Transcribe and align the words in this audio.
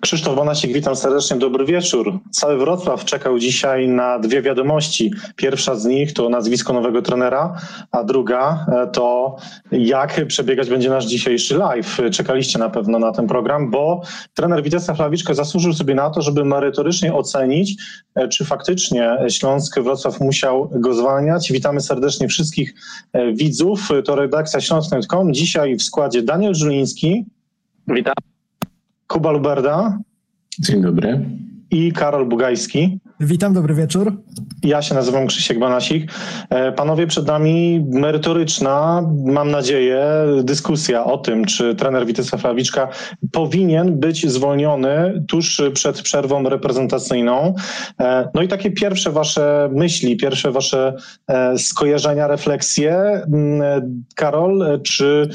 Krzysztof 0.00 0.36
Bonasik, 0.36 0.72
witam 0.72 0.96
serdecznie, 0.96 1.36
dobry 1.36 1.64
wieczór. 1.64 2.18
Cały 2.30 2.58
Wrocław 2.58 3.04
czekał 3.04 3.38
dzisiaj 3.38 3.88
na 3.88 4.18
dwie 4.18 4.42
wiadomości. 4.42 5.12
Pierwsza 5.36 5.74
z 5.74 5.84
nich 5.84 6.12
to 6.12 6.28
nazwisko 6.28 6.72
nowego 6.72 7.02
trenera, 7.02 7.60
a 7.90 8.04
druga 8.04 8.66
e, 8.68 8.86
to 8.86 9.36
jak 9.72 10.26
przebiegać 10.26 10.70
będzie 10.70 10.90
nasz 10.90 11.06
dzisiejszy 11.06 11.56
live. 11.56 11.98
Czekaliście 12.12 12.58
na 12.58 12.70
pewno 12.70 12.98
na 12.98 13.12
ten 13.12 13.26
program, 13.26 13.70
bo 13.70 14.02
trener 14.34 14.62
Witesa 14.62 14.94
Flawiczka 14.94 15.34
zasłużył 15.34 15.72
sobie 15.72 15.94
na 15.94 16.10
to, 16.10 16.22
żeby 16.22 16.44
merytorycznie 16.44 17.14
ocenić, 17.14 17.82
e, 18.14 18.28
czy 18.28 18.44
faktycznie 18.44 19.18
Śląsk 19.28 19.80
Wrocław 19.80 20.20
musiał 20.20 20.70
go 20.72 20.94
zwalniać. 20.94 21.52
Witamy 21.52 21.80
serdecznie 21.80 22.28
wszystkich 22.28 22.74
e, 23.12 23.32
widzów. 23.32 23.88
To 24.04 24.16
redakcja 24.16 24.60
śląsk.com. 24.60 25.34
Dzisiaj 25.34 25.76
w 25.76 25.82
składzie 25.82 26.22
Daniel 26.22 26.54
Żuliński. 26.54 27.24
Witam. 27.88 28.37
Kuba 29.08 29.30
Luberda. 29.30 29.98
Dzień 30.60 30.82
dobry. 30.82 31.20
I 31.70 31.92
Karol 31.92 32.26
Bugajski. 32.26 32.98
Witam, 33.20 33.54
dobry 33.54 33.74
wieczór. 33.74 34.22
Ja 34.62 34.82
się 34.82 34.94
nazywam 34.94 35.26
Krzysiek 35.26 35.58
Banasik. 35.58 36.12
E, 36.50 36.72
panowie, 36.72 37.06
przed 37.06 37.26
nami 37.26 37.86
merytoryczna, 37.90 39.02
mam 39.24 39.50
nadzieję, 39.50 40.04
dyskusja 40.42 41.04
o 41.04 41.18
tym, 41.18 41.44
czy 41.44 41.74
trener 41.74 42.06
Witesa 42.06 42.36
Flawiczka 42.36 42.88
powinien 43.32 44.00
być 44.00 44.30
zwolniony 44.30 45.24
tuż 45.28 45.62
przed 45.74 46.02
przerwą 46.02 46.48
reprezentacyjną. 46.48 47.54
E, 48.00 48.28
no 48.34 48.42
i 48.42 48.48
takie 48.48 48.70
pierwsze 48.70 49.12
wasze 49.12 49.68
myśli, 49.72 50.16
pierwsze 50.16 50.52
wasze 50.52 50.94
e, 51.28 51.58
skojarzenia, 51.58 52.26
refleksje. 52.26 52.92
Mm, 52.92 54.04
Karol, 54.14 54.80
czy 54.82 55.28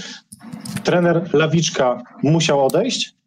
trener 0.83 1.29
Lawiczka 1.33 2.01
musiał 2.23 2.65
odejść? 2.65 3.22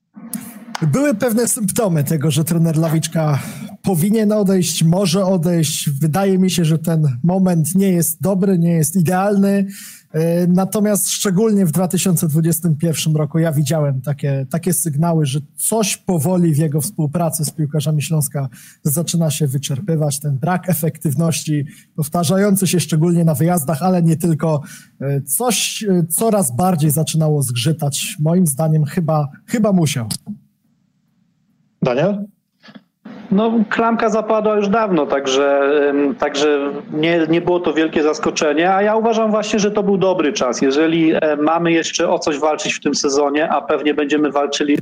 Były 0.83 1.15
pewne 1.15 1.49
symptomy 1.49 2.05
tego, 2.05 2.31
że 2.31 2.45
trener 2.45 2.77
Lawiczka 2.77 3.39
powinien 3.83 4.33
odejść, 4.33 4.85
może 4.85 5.25
odejść. 5.25 5.91
Wydaje 5.91 6.39
mi 6.39 6.51
się, 6.51 6.65
że 6.65 6.79
ten 6.79 7.19
moment 7.23 7.75
nie 7.75 7.91
jest 7.91 8.23
dobry, 8.23 8.59
nie 8.59 8.73
jest 8.73 8.97
idealny. 8.97 9.67
E, 10.17 10.47
natomiast 10.47 11.11
szczególnie 11.11 11.67
w 11.67 11.73
2021 11.73 13.17
roku 13.17 13.39
ja 13.39 13.53
widziałem 13.53 14.01
takie, 14.01 14.47
takie 14.51 14.73
sygnały, 14.73 15.27
że 15.27 15.41
coś 15.57 15.97
powoli 15.97 16.55
w 16.55 16.59
jego 16.59 16.81
współpracy 16.81 17.45
z 17.45 17.51
piłkarzami 17.51 18.03
Śląska 18.03 18.49
zaczyna 18.83 19.31
się 19.31 19.47
wyczerpywać. 19.47 20.21
Ten 20.21 20.39
brak 20.39 20.69
efektywności, 20.69 21.65
powtarzający 21.97 22.67
się 22.67 22.81
szczególnie 22.81 23.25
na 23.25 23.35
wyjazdach, 23.35 23.83
ale 23.83 24.03
nie 24.03 24.17
tylko, 24.17 24.63
e, 25.01 25.23
coś 25.23 25.85
e, 25.89 26.07
coraz 26.07 26.57
bardziej 26.57 26.91
zaczynało 26.91 27.43
zgrzytać. 27.43 28.17
Moim 28.21 28.47
zdaniem 28.47 28.85
chyba, 28.85 29.29
chyba 29.47 29.73
musiał. 29.73 30.09
Daniel? 31.83 32.36
No, 33.31 33.53
klamka 33.71 34.11
zapadła 34.11 34.57
już 34.57 34.69
dawno, 34.69 35.07
także, 35.07 35.73
także 36.19 36.73
nie, 36.93 37.27
nie 37.29 37.41
było 37.41 37.61
to 37.61 37.73
wielkie 37.73 38.03
zaskoczenie, 38.03 38.75
a 38.75 38.83
ja 38.83 38.97
uważam 38.97 39.31
właśnie, 39.31 39.59
że 39.59 39.71
to 39.71 39.83
był 39.83 39.99
dobry 39.99 40.33
czas. 40.33 40.63
Jeżeli 40.63 41.13
e, 41.15 41.37
mamy 41.37 41.73
jeszcze 41.73 42.09
o 42.09 42.19
coś 42.19 42.39
walczyć 42.39 42.75
w 42.75 42.81
tym 42.81 42.95
sezonie, 42.95 43.49
a 43.49 43.61
pewnie 43.61 43.95
będziemy 43.95 44.31
walczyli 44.31 44.79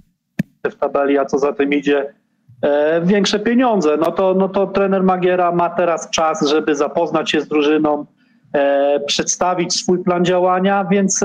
w 0.64 0.74
tabeli, 0.74 1.18
a 1.18 1.24
co 1.24 1.38
za 1.38 1.52
tym 1.52 1.72
idzie, 1.72 2.14
e, 2.62 3.00
większe 3.00 3.38
pieniądze, 3.38 3.96
no 3.96 4.12
to, 4.12 4.34
no 4.34 4.48
to 4.48 4.66
trener 4.66 5.02
Magiera 5.02 5.52
ma 5.52 5.70
teraz 5.70 6.10
czas, 6.10 6.48
żeby 6.48 6.74
zapoznać 6.74 7.30
się 7.30 7.40
z 7.40 7.48
drużyną, 7.48 8.06
e, 8.52 9.00
przedstawić 9.00 9.74
swój 9.74 10.04
plan 10.04 10.24
działania, 10.24 10.86
więc 10.90 11.24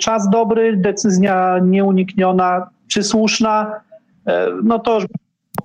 czas 0.00 0.30
dobry, 0.30 0.76
decyzja 0.76 1.58
nieunikniona, 1.62 2.66
czy 2.88 3.02
słuszna, 3.02 3.80
no 4.62 4.78
to 4.78 4.94
już 4.94 5.04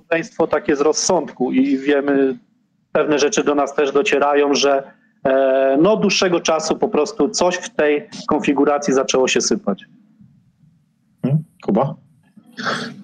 społeczeństwo 0.10 0.48
takie 0.48 0.76
z 0.76 0.82
rozsądku 0.82 1.52
i 1.52 1.78
wiemy, 1.78 2.38
pewne 2.92 3.20
rzeczy 3.20 3.44
do 3.44 3.56
nas 3.56 3.76
też 3.76 3.92
docierają, 3.92 4.54
że 4.54 4.84
e, 5.24 5.78
no 5.82 5.98
dłuższego 5.98 6.39
czasu 6.39 6.76
po 6.76 6.88
prostu 6.88 7.30
coś 7.30 7.56
w 7.56 7.70
tej 7.76 8.08
konfiguracji 8.28 8.94
zaczęło 8.94 9.28
się 9.28 9.42
sypać. 9.42 9.86
Hmm? 11.22 11.44
Kuba? 11.66 11.95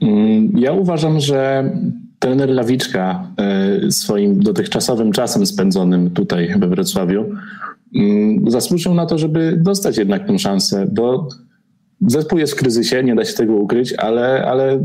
Mm, 0.01 0.51
ja 0.57 0.71
uważam, 0.71 1.19
że 1.19 1.71
trener 2.19 2.49
Lawiczka 2.49 3.31
e, 3.37 3.91
swoim 3.91 4.39
dotychczasowym 4.39 5.11
czasem 5.11 5.45
spędzonym 5.45 6.11
tutaj 6.11 6.55
we 6.59 6.67
Wrocławiu 6.67 7.25
mm, 7.95 8.51
zasłużył 8.51 8.93
na 8.93 9.05
to, 9.05 9.17
żeby 9.17 9.57
dostać 9.61 9.97
jednak 9.97 10.27
tę 10.27 10.39
szansę, 10.39 10.87
bo 10.91 11.27
zespół 12.01 12.39
jest 12.39 12.53
w 12.53 12.55
kryzysie, 12.55 13.03
nie 13.03 13.15
da 13.15 13.25
się 13.25 13.33
tego 13.33 13.53
ukryć, 13.53 13.93
ale, 13.93 14.45
ale 14.45 14.79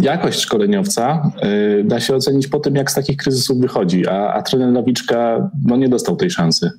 jakość 0.00 0.40
szkoleniowca 0.40 1.32
y, 1.44 1.84
da 1.84 2.00
się 2.00 2.14
ocenić 2.14 2.48
po 2.48 2.60
tym, 2.60 2.74
jak 2.74 2.90
z 2.90 2.94
takich 2.94 3.16
kryzysów 3.16 3.58
wychodzi, 3.58 4.08
a, 4.08 4.32
a 4.32 4.42
trener 4.42 4.72
Lawiczka 4.72 5.50
no, 5.66 5.76
nie 5.76 5.88
dostał 5.88 6.16
tej 6.16 6.30
szansy. 6.30 6.70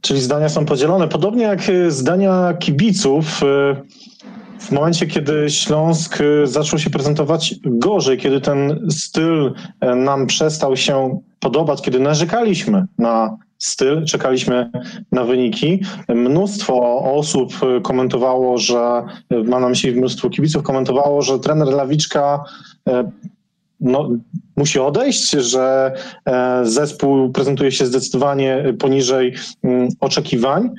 Czyli 0.00 0.20
zdania 0.20 0.48
są 0.48 0.66
podzielone. 0.66 1.08
Podobnie 1.08 1.42
jak 1.42 1.68
y, 1.68 1.90
zdania 1.90 2.54
kibiców. 2.58 3.42
Y, 3.42 4.06
w 4.58 4.72
momencie, 4.72 5.06
kiedy 5.06 5.50
Śląsk 5.50 6.18
zaczął 6.44 6.78
się 6.78 6.90
prezentować 6.90 7.54
gorzej, 7.64 8.18
kiedy 8.18 8.40
ten 8.40 8.86
styl 8.90 9.52
nam 9.96 10.26
przestał 10.26 10.76
się 10.76 11.20
podobać, 11.40 11.82
kiedy 11.82 12.00
narzekaliśmy 12.00 12.86
na 12.98 13.36
styl, 13.58 14.04
czekaliśmy 14.04 14.70
na 15.12 15.24
wyniki. 15.24 15.82
Mnóstwo 16.08 17.02
osób 17.14 17.52
komentowało, 17.82 18.58
że 18.58 19.02
ma 19.44 19.60
na 19.60 19.68
myśli 19.68 19.92
mnóstwo 19.92 20.30
kibiców 20.30 20.62
komentowało, 20.62 21.22
że 21.22 21.38
trener 21.38 21.68
Lawiczka 21.68 22.44
e, 22.88 23.10
no, 23.80 24.08
musi 24.56 24.78
odejść, 24.78 25.30
że 25.30 25.92
e, 26.26 26.60
zespół 26.66 27.30
prezentuje 27.32 27.72
się 27.72 27.86
zdecydowanie 27.86 28.74
poniżej 28.78 29.34
mm, 29.62 29.88
oczekiwań. 30.00 30.70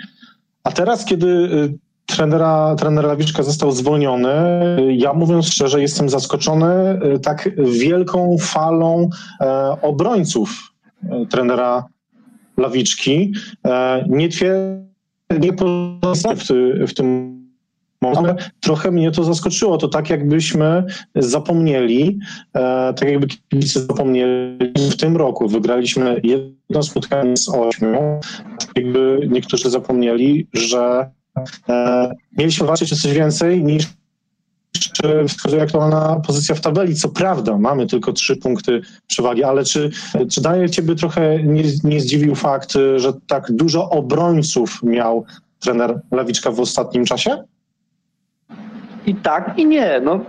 A 0.64 0.72
teraz, 0.72 1.06
kiedy 1.06 1.28
e, 1.28 1.78
trenera, 2.06 2.76
trener 2.80 3.06
Lawiczka 3.06 3.44
został 3.44 3.72
zwolniony, 3.72 4.34
ja 4.90 5.14
mówiąc 5.14 5.48
szczerze, 5.48 5.82
jestem 5.82 6.10
zaskoczony 6.10 7.00
tak 7.24 7.50
wielką 7.58 8.38
falą 8.40 9.10
obrońców 9.82 10.74
trenera 11.30 11.86
lawiczki, 12.58 13.34
e, 13.66 14.06
nie 14.10 14.30
nie 15.40 15.54
w, 16.36 16.44
w 16.88 16.94
tym 16.94 17.38
momencie. 18.02 18.52
Trochę 18.60 18.92
mnie 18.92 19.12
to 19.12 19.24
zaskoczyło. 19.24 19.78
To 19.78 19.88
tak 19.88 20.10
jakbyśmy 20.10 20.84
zapomnieli, 21.16 22.20
e, 22.54 22.94
tak 22.94 23.10
jakby 23.10 23.28
kibice 23.28 23.80
zapomnieli 23.80 24.74
w 24.92 24.98
tym 24.98 25.18
roku. 25.18 25.48
Wygraliśmy 25.48 26.22
jedno 26.24 26.84
spotkanie 26.84 27.38
z 27.38 27.50
ośmiu. 27.50 28.20
Tak 28.60 28.70
jakby 28.76 29.28
niektórzy 29.32 29.70
zapomnieli, 29.70 30.48
że 30.54 31.12
e, 31.70 32.12
mieliśmy 32.38 32.68
walczyć 32.68 32.94
o 32.94 32.96
coś 32.96 33.14
więcej 33.14 33.64
niż 33.64 33.88
czy 34.92 35.28
wskazuje 35.28 35.62
aktualna 35.62 36.22
pozycja 36.28 36.56
w 36.56 36.62
tabeli. 36.62 36.96
Co 36.96 37.10
prawda, 37.10 37.58
mamy 37.58 37.88
tylko 37.88 38.14
trzy 38.14 38.38
punkty 38.38 38.82
przewagi, 39.08 39.44
ale 39.44 39.64
czy, 39.64 39.90
czy 40.32 40.42
daje 40.42 40.70
ciebie 40.70 40.96
trochę 40.96 41.44
nie, 41.44 41.64
nie 41.84 42.02
zdziwił 42.02 42.36
fakt, 42.36 42.74
że 42.96 43.14
tak 43.28 43.52
dużo 43.52 43.90
obrońców 43.90 44.84
miał 44.84 45.26
trener 45.60 46.02
Lawiczka 46.12 46.52
w 46.52 46.60
ostatnim 46.60 47.06
czasie? 47.06 47.44
I 49.06 49.16
tak, 49.16 49.54
i 49.58 49.66
nie. 49.66 50.02
No, 50.04 50.20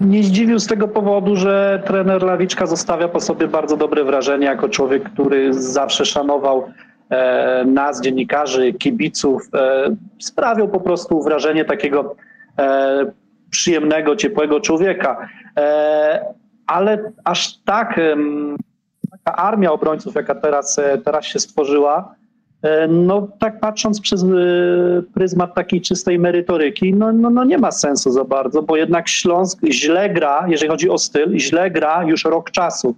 nie 0.00 0.22
zdziwił 0.22 0.58
z 0.58 0.66
tego 0.66 0.88
powodu, 0.88 1.36
że 1.36 1.82
trener 1.86 2.22
Lawiczka 2.22 2.66
zostawia 2.66 3.08
po 3.08 3.20
sobie 3.20 3.48
bardzo 3.48 3.76
dobre 3.76 4.04
wrażenie 4.04 4.46
jako 4.46 4.68
człowiek, 4.68 5.10
który 5.12 5.54
zawsze 5.54 6.04
szanował 6.04 6.64
e, 7.10 7.64
nas, 7.64 8.00
dziennikarzy, 8.00 8.72
kibiców. 8.72 9.42
E, 9.54 9.96
sprawiał 10.18 10.68
po 10.68 10.80
prostu 10.80 11.22
wrażenie 11.22 11.64
takiego 11.64 12.14
e, 12.58 13.12
przyjemnego, 13.52 14.16
ciepłego 14.16 14.60
człowieka. 14.60 15.28
E, 15.58 16.34
ale 16.66 17.12
aż 17.24 17.56
tak 17.56 18.00
taka 19.24 19.36
armia 19.36 19.72
obrońców, 19.72 20.14
jaka 20.14 20.34
teraz, 20.34 20.78
e, 20.78 20.98
teraz 20.98 21.24
się 21.24 21.38
stworzyła, 21.38 22.14
e, 22.62 22.88
no 22.88 23.28
tak 23.40 23.60
patrząc 23.60 24.00
przez 24.00 24.24
pryzmat 25.14 25.54
takiej 25.54 25.80
czystej 25.80 26.18
merytoryki, 26.18 26.94
no, 26.94 27.12
no, 27.12 27.30
no 27.30 27.44
nie 27.44 27.58
ma 27.58 27.70
sensu 27.70 28.10
za 28.10 28.24
bardzo, 28.24 28.62
bo 28.62 28.76
jednak 28.76 29.08
Śląsk 29.08 29.58
źle 29.70 30.10
gra, 30.10 30.44
jeżeli 30.48 30.70
chodzi 30.70 30.90
o 30.90 30.98
styl, 30.98 31.38
źle 31.38 31.70
gra 31.70 32.04
już 32.04 32.24
rok 32.24 32.50
czasu. 32.50 32.94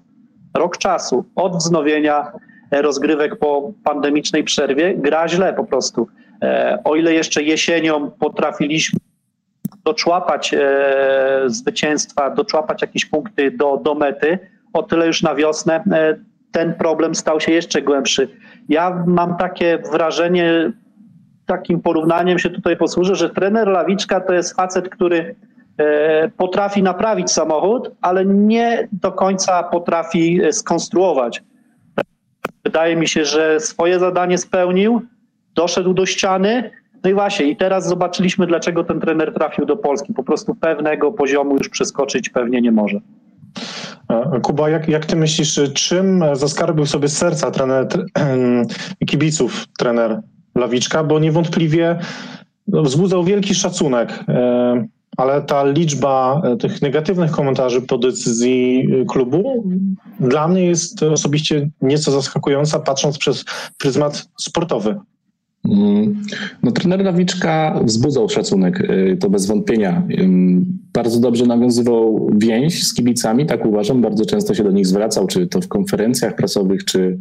Rok 0.55 0.79
czasu 0.79 1.25
od 1.37 1.57
wznowienia 1.57 2.33
rozgrywek 2.71 3.37
po 3.37 3.73
pandemicznej 3.85 4.45
przerwie 4.45 4.95
gra 4.97 5.29
źle 5.29 5.55
po 5.55 5.65
prostu. 5.65 6.09
O 6.85 6.97
ile 6.97 7.15
jeszcze 7.15 7.43
jesienią 7.43 8.11
potrafiliśmy 8.11 9.01
doczłapać 9.85 10.55
e, 10.55 11.43
zwycięstwa, 11.47 12.31
doczłapać 12.31 12.83
jakieś 12.83 13.07
punkty 13.07 13.51
do, 13.51 13.77
do 13.77 13.95
mety, 13.95 14.39
o 14.73 14.83
tyle 14.83 15.07
już 15.07 15.23
na 15.23 15.35
wiosnę 15.35 15.85
e, 15.93 16.17
ten 16.53 16.75
problem 16.75 17.15
stał 17.15 17.41
się 17.41 17.53
jeszcze 17.53 17.83
głębszy. 17.83 18.29
Ja 18.69 19.05
mam 19.07 19.37
takie 19.37 19.79
wrażenie, 19.93 20.73
takim 21.47 21.81
porównaniem 21.81 22.39
się 22.39 22.51
tutaj 22.51 22.77
posłużę, 22.77 23.15
że 23.15 23.31
trener 23.31 23.69
Lawiczka 23.69 24.21
to 24.21 24.33
jest 24.33 24.57
facet, 24.57 24.89
który 24.89 25.35
e, 25.79 26.29
potrafi 26.29 26.83
naprawić 26.83 27.31
samochód, 27.31 27.91
ale 28.01 28.25
nie 28.25 28.89
do 28.93 29.13
końca 29.13 29.63
potrafi 29.63 30.41
skonstruować. 30.53 31.43
Wydaje 32.65 32.97
mi 32.97 33.09
się, 33.09 33.25
że 33.25 33.61
swoje 33.61 33.99
zadanie 33.99 34.39
spełnił, 34.39 35.03
doszedł 35.55 35.95
do 35.95 36.07
ściany. 36.07 36.71
No 37.05 37.11
i 37.11 37.15
właśnie, 37.15 37.47
i 37.47 37.57
teraz 37.57 37.89
zobaczyliśmy, 37.89 38.47
dlaczego 38.47 38.85
ten 38.85 39.01
trener 39.01 39.35
trafił 39.35 39.67
do 39.67 39.77
Polski. 39.77 40.15
Po 40.15 40.23
prostu 40.23 40.55
pewnego 40.55 41.13
poziomu 41.13 41.57
już 41.57 41.69
przeskoczyć 41.69 42.29
pewnie 42.29 42.61
nie 42.61 42.73
może. 42.73 43.01
E, 44.09 44.41
Kuba, 44.43 44.71
jak, 44.71 44.89
jak 44.89 45.07
ty 45.07 45.17
myślisz, 45.17 45.61
czym 45.75 46.25
zaskarbił 46.33 46.87
sobie 46.87 47.09
serca 47.09 47.51
trener, 47.51 47.87
kibiców 49.07 49.67
trener 49.79 50.21
Lawiczka? 50.55 51.05
Bo 51.05 51.19
niewątpliwie 51.19 51.99
no, 52.69 52.83
wzbudzał 52.83 53.25
wielki 53.25 53.55
szacunek, 53.55 54.25
e, 54.29 54.87
ale 55.17 55.43
ta 55.43 55.65
liczba 55.65 56.43
e, 56.45 56.57
tych 56.57 56.83
negatywnych 56.83 57.31
komentarzy 57.31 57.83
po 57.83 57.99
decyzji 57.99 58.89
klubu 59.09 59.65
dla 60.21 60.49
mnie 60.49 60.67
jest 60.67 61.03
osobiście 61.03 61.71
nieco 61.83 62.11
zaskakująca, 62.11 62.79
patrząc 62.79 63.19
przez 63.19 63.45
pryzmat 63.79 64.29
sportowy. 64.41 64.99
Mm, 65.69 66.23
no, 66.63 66.73
trener 66.73 67.05
Lawiczka 67.05 67.81
wzbudzał 67.85 68.29
szacunek, 68.29 68.89
to 69.21 69.31
bez 69.31 69.47
wątpienia. 69.47 70.03
Bardzo 70.93 71.21
dobrze 71.21 71.47
nawiązywał 71.47 72.31
więź 72.37 72.87
z 72.87 72.95
kibicami, 72.95 73.47
tak 73.47 73.67
uważam. 73.67 74.01
Bardzo 74.03 74.27
często 74.27 74.55
się 74.55 74.65
do 74.65 74.71
nich 74.71 74.87
zwracał, 74.87 75.27
czy 75.27 75.47
to 75.47 75.61
w 75.61 75.69
konferencjach 75.69 76.37
prasowych, 76.37 76.85
czy 76.85 77.19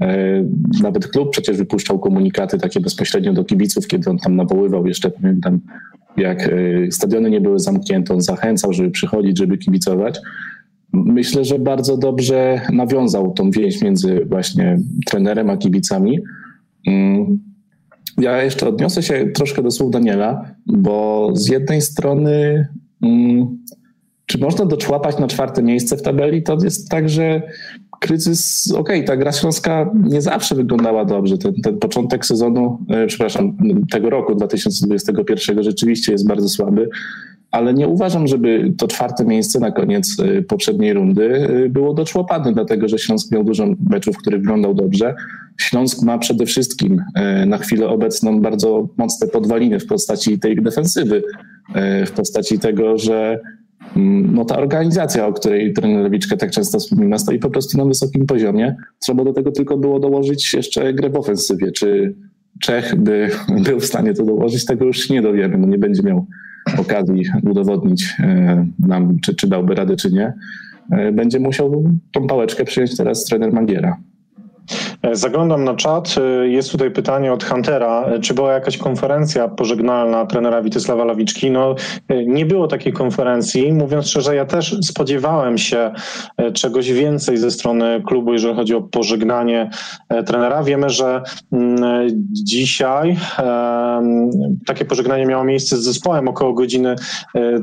e, 0.00 0.44
nawet 0.82 1.06
klub 1.06 1.30
przecież 1.30 1.56
wypuszczał 1.56 1.98
komunikaty 1.98 2.58
takie 2.58 2.80
bezpośrednio 2.80 3.32
do 3.32 3.44
kibiców, 3.44 3.86
kiedy 3.86 4.10
on 4.10 4.18
tam 4.18 4.36
nawoływał. 4.36 4.86
Jeszcze 4.86 5.10
pamiętam, 5.10 5.60
jak 6.16 6.42
e, 6.42 6.52
stadiony 6.90 7.30
nie 7.30 7.40
były 7.40 7.58
zamknięte, 7.58 8.14
on 8.14 8.20
zachęcał, 8.20 8.72
żeby 8.72 8.90
przychodzić, 8.90 9.38
żeby 9.38 9.58
kibicować. 9.58 10.18
Myślę, 10.92 11.44
że 11.44 11.58
bardzo 11.58 11.96
dobrze 11.96 12.60
nawiązał 12.72 13.32
tą 13.32 13.50
więź 13.50 13.82
między 13.82 14.24
właśnie 14.24 14.78
trenerem 15.06 15.50
a 15.50 15.56
kibicami. 15.56 16.18
Ja 18.18 18.42
jeszcze 18.42 18.68
odniosę 18.68 19.02
się 19.02 19.26
troszkę 19.34 19.62
do 19.62 19.70
słów 19.70 19.90
Daniela, 19.90 20.54
bo 20.66 21.30
z 21.34 21.48
jednej 21.48 21.80
strony, 21.80 22.68
mm, 23.02 23.58
czy 24.26 24.38
można 24.38 24.64
doczłapać 24.64 25.18
na 25.18 25.28
czwarte 25.28 25.62
miejsce 25.62 25.96
w 25.96 26.02
tabeli? 26.02 26.42
To 26.42 26.56
jest 26.64 26.88
tak, 26.88 27.08
że 27.08 27.42
kryzys, 28.00 28.72
okej, 28.72 28.80
okay, 28.80 29.04
ta 29.04 29.16
gra 29.16 29.32
śląska 29.32 29.90
nie 30.04 30.22
zawsze 30.22 30.54
wyglądała 30.54 31.04
dobrze. 31.04 31.38
Ten, 31.38 31.54
ten 31.54 31.78
początek 31.78 32.26
sezonu, 32.26 32.78
e, 32.88 33.06
przepraszam, 33.06 33.56
tego 33.90 34.10
roku 34.10 34.34
2021 34.34 35.62
rzeczywiście 35.62 36.12
jest 36.12 36.28
bardzo 36.28 36.48
słaby, 36.48 36.88
ale 37.50 37.74
nie 37.74 37.88
uważam, 37.88 38.26
żeby 38.26 38.72
to 38.78 38.88
czwarte 38.88 39.24
miejsce 39.24 39.60
na 39.60 39.70
koniec 39.70 40.16
e, 40.20 40.42
poprzedniej 40.42 40.92
rundy 40.92 41.48
e, 41.64 41.68
było 41.68 41.94
doczłapane, 41.94 42.52
dlatego 42.52 42.88
że 42.88 42.98
Śląsk 42.98 43.32
miał 43.32 43.44
dużo 43.44 43.66
meczów, 43.90 44.14
w 44.14 44.18
których 44.18 44.40
wyglądał 44.40 44.74
dobrze. 44.74 45.14
Śląsk 45.60 46.02
ma 46.02 46.18
przede 46.18 46.46
wszystkim 46.46 47.02
e, 47.14 47.46
na 47.46 47.58
chwilę 47.58 47.88
obecną 47.88 48.40
bardzo 48.40 48.88
mocne 48.96 49.28
podwaliny 49.28 49.80
w 49.80 49.86
postaci 49.86 50.38
tej 50.38 50.56
defensywy, 50.56 51.22
w 52.06 52.10
postaci 52.10 52.58
tego, 52.58 52.98
że 52.98 53.40
mm, 53.96 54.34
no 54.34 54.44
ta 54.44 54.58
organizacja, 54.58 55.26
o 55.26 55.32
której 55.32 55.72
trener 55.72 56.02
Lewiczka 56.02 56.36
tak 56.36 56.50
często 56.50 56.78
wspomina, 56.78 57.18
stoi 57.18 57.38
po 57.38 57.50
prostu 57.50 57.78
na 57.78 57.84
wysokim 57.84 58.26
poziomie. 58.26 58.76
Trzeba 58.98 59.24
do 59.24 59.32
tego 59.32 59.52
tylko 59.52 59.78
było 59.78 60.00
dołożyć 60.00 60.54
jeszcze 60.54 60.94
grę 60.94 61.10
w 61.10 61.16
ofensywie. 61.16 61.72
Czy 61.72 62.14
Czech 62.60 62.96
by 62.96 63.30
był 63.64 63.80
w 63.80 63.84
stanie 63.84 64.14
to 64.14 64.24
dołożyć, 64.24 64.64
tego 64.64 64.84
już 64.84 65.10
nie 65.10 65.22
dowiemy. 65.22 65.58
No 65.58 65.66
nie 65.66 65.78
będzie 65.78 66.02
miał 66.02 66.26
okazji 66.78 67.24
udowodnić 67.42 68.14
e, 68.20 68.66
nam, 68.78 69.20
czy, 69.20 69.34
czy 69.34 69.46
dałby 69.46 69.74
radę, 69.74 69.96
czy 69.96 70.10
nie, 70.10 70.32
e, 70.92 71.12
będzie 71.12 71.40
musiał 71.40 71.84
tą 72.12 72.26
pałeczkę 72.26 72.64
przyjąć 72.64 72.96
teraz 72.96 73.24
trener 73.24 73.52
Magiera. 73.52 73.96
E, 75.02 75.16
zaglądam 75.16 75.64
na 75.64 75.74
czat. 75.74 76.14
Jest 76.42 76.70
tutaj 76.70 76.90
pytanie 76.90 77.32
od 77.32 77.44
Huntera. 77.44 78.04
Czy 78.20 78.34
była 78.34 78.52
jakaś 78.52 78.78
konferencja 78.78 79.48
pożegnalna 79.48 80.26
trenera 80.26 80.62
Witysława 80.62 81.04
Lawiczki? 81.04 81.50
No, 81.50 81.74
nie 82.26 82.46
było 82.46 82.66
takiej 82.66 82.92
konferencji. 82.92 83.72
Mówiąc 83.72 84.08
szczerze, 84.08 84.34
ja 84.34 84.44
też 84.44 84.76
spodziewałem 84.82 85.58
się 85.58 85.90
czegoś 86.54 86.92
więcej 86.92 87.36
ze 87.36 87.50
strony 87.50 88.02
klubu, 88.06 88.32
jeżeli 88.32 88.54
chodzi 88.54 88.74
o 88.74 88.82
pożegnanie 88.82 89.70
trenera. 90.26 90.62
Wiemy, 90.62 90.90
że 90.90 91.22
mm, 91.52 92.08
dzisiaj 92.32 93.16
takie 94.66 94.84
pożegnanie 94.84 95.26
miało 95.26 95.44
miejsce 95.44 95.76
z 95.76 95.80
zespołem 95.80 96.28
około 96.28 96.52
godziny 96.52 96.94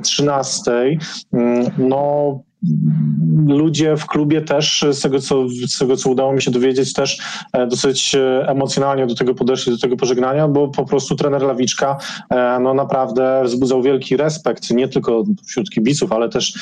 13. 0.03 0.71
Mm, 1.33 1.65
no, 1.77 2.39
ludzie 3.47 3.97
w 3.97 4.05
klubie 4.05 4.41
też, 4.41 4.85
z 4.91 5.01
tego, 5.01 5.19
co, 5.19 5.49
z 5.49 5.77
tego 5.77 5.97
co 5.97 6.09
udało 6.09 6.33
mi 6.33 6.41
się 6.41 6.51
dowiedzieć, 6.51 6.93
też 6.93 7.19
e, 7.53 7.67
dosyć 7.67 8.15
e, 8.15 8.47
emocjonalnie 8.47 9.07
do 9.07 9.15
tego 9.15 9.33
podeszli, 9.35 9.71
do 9.71 9.77
tego 9.77 9.97
pożegnania, 9.97 10.47
bo 10.47 10.67
po 10.67 10.85
prostu 10.85 11.15
trener 11.15 11.41
Lawiczka 11.41 11.97
e, 12.29 12.59
no 12.59 12.73
naprawdę 12.73 13.41
wzbudzał 13.45 13.81
wielki 13.81 14.17
respekt, 14.17 14.71
nie 14.71 14.87
tylko 14.87 15.23
wśród 15.47 15.69
kibiców, 15.69 16.11
ale 16.11 16.29
też 16.29 16.53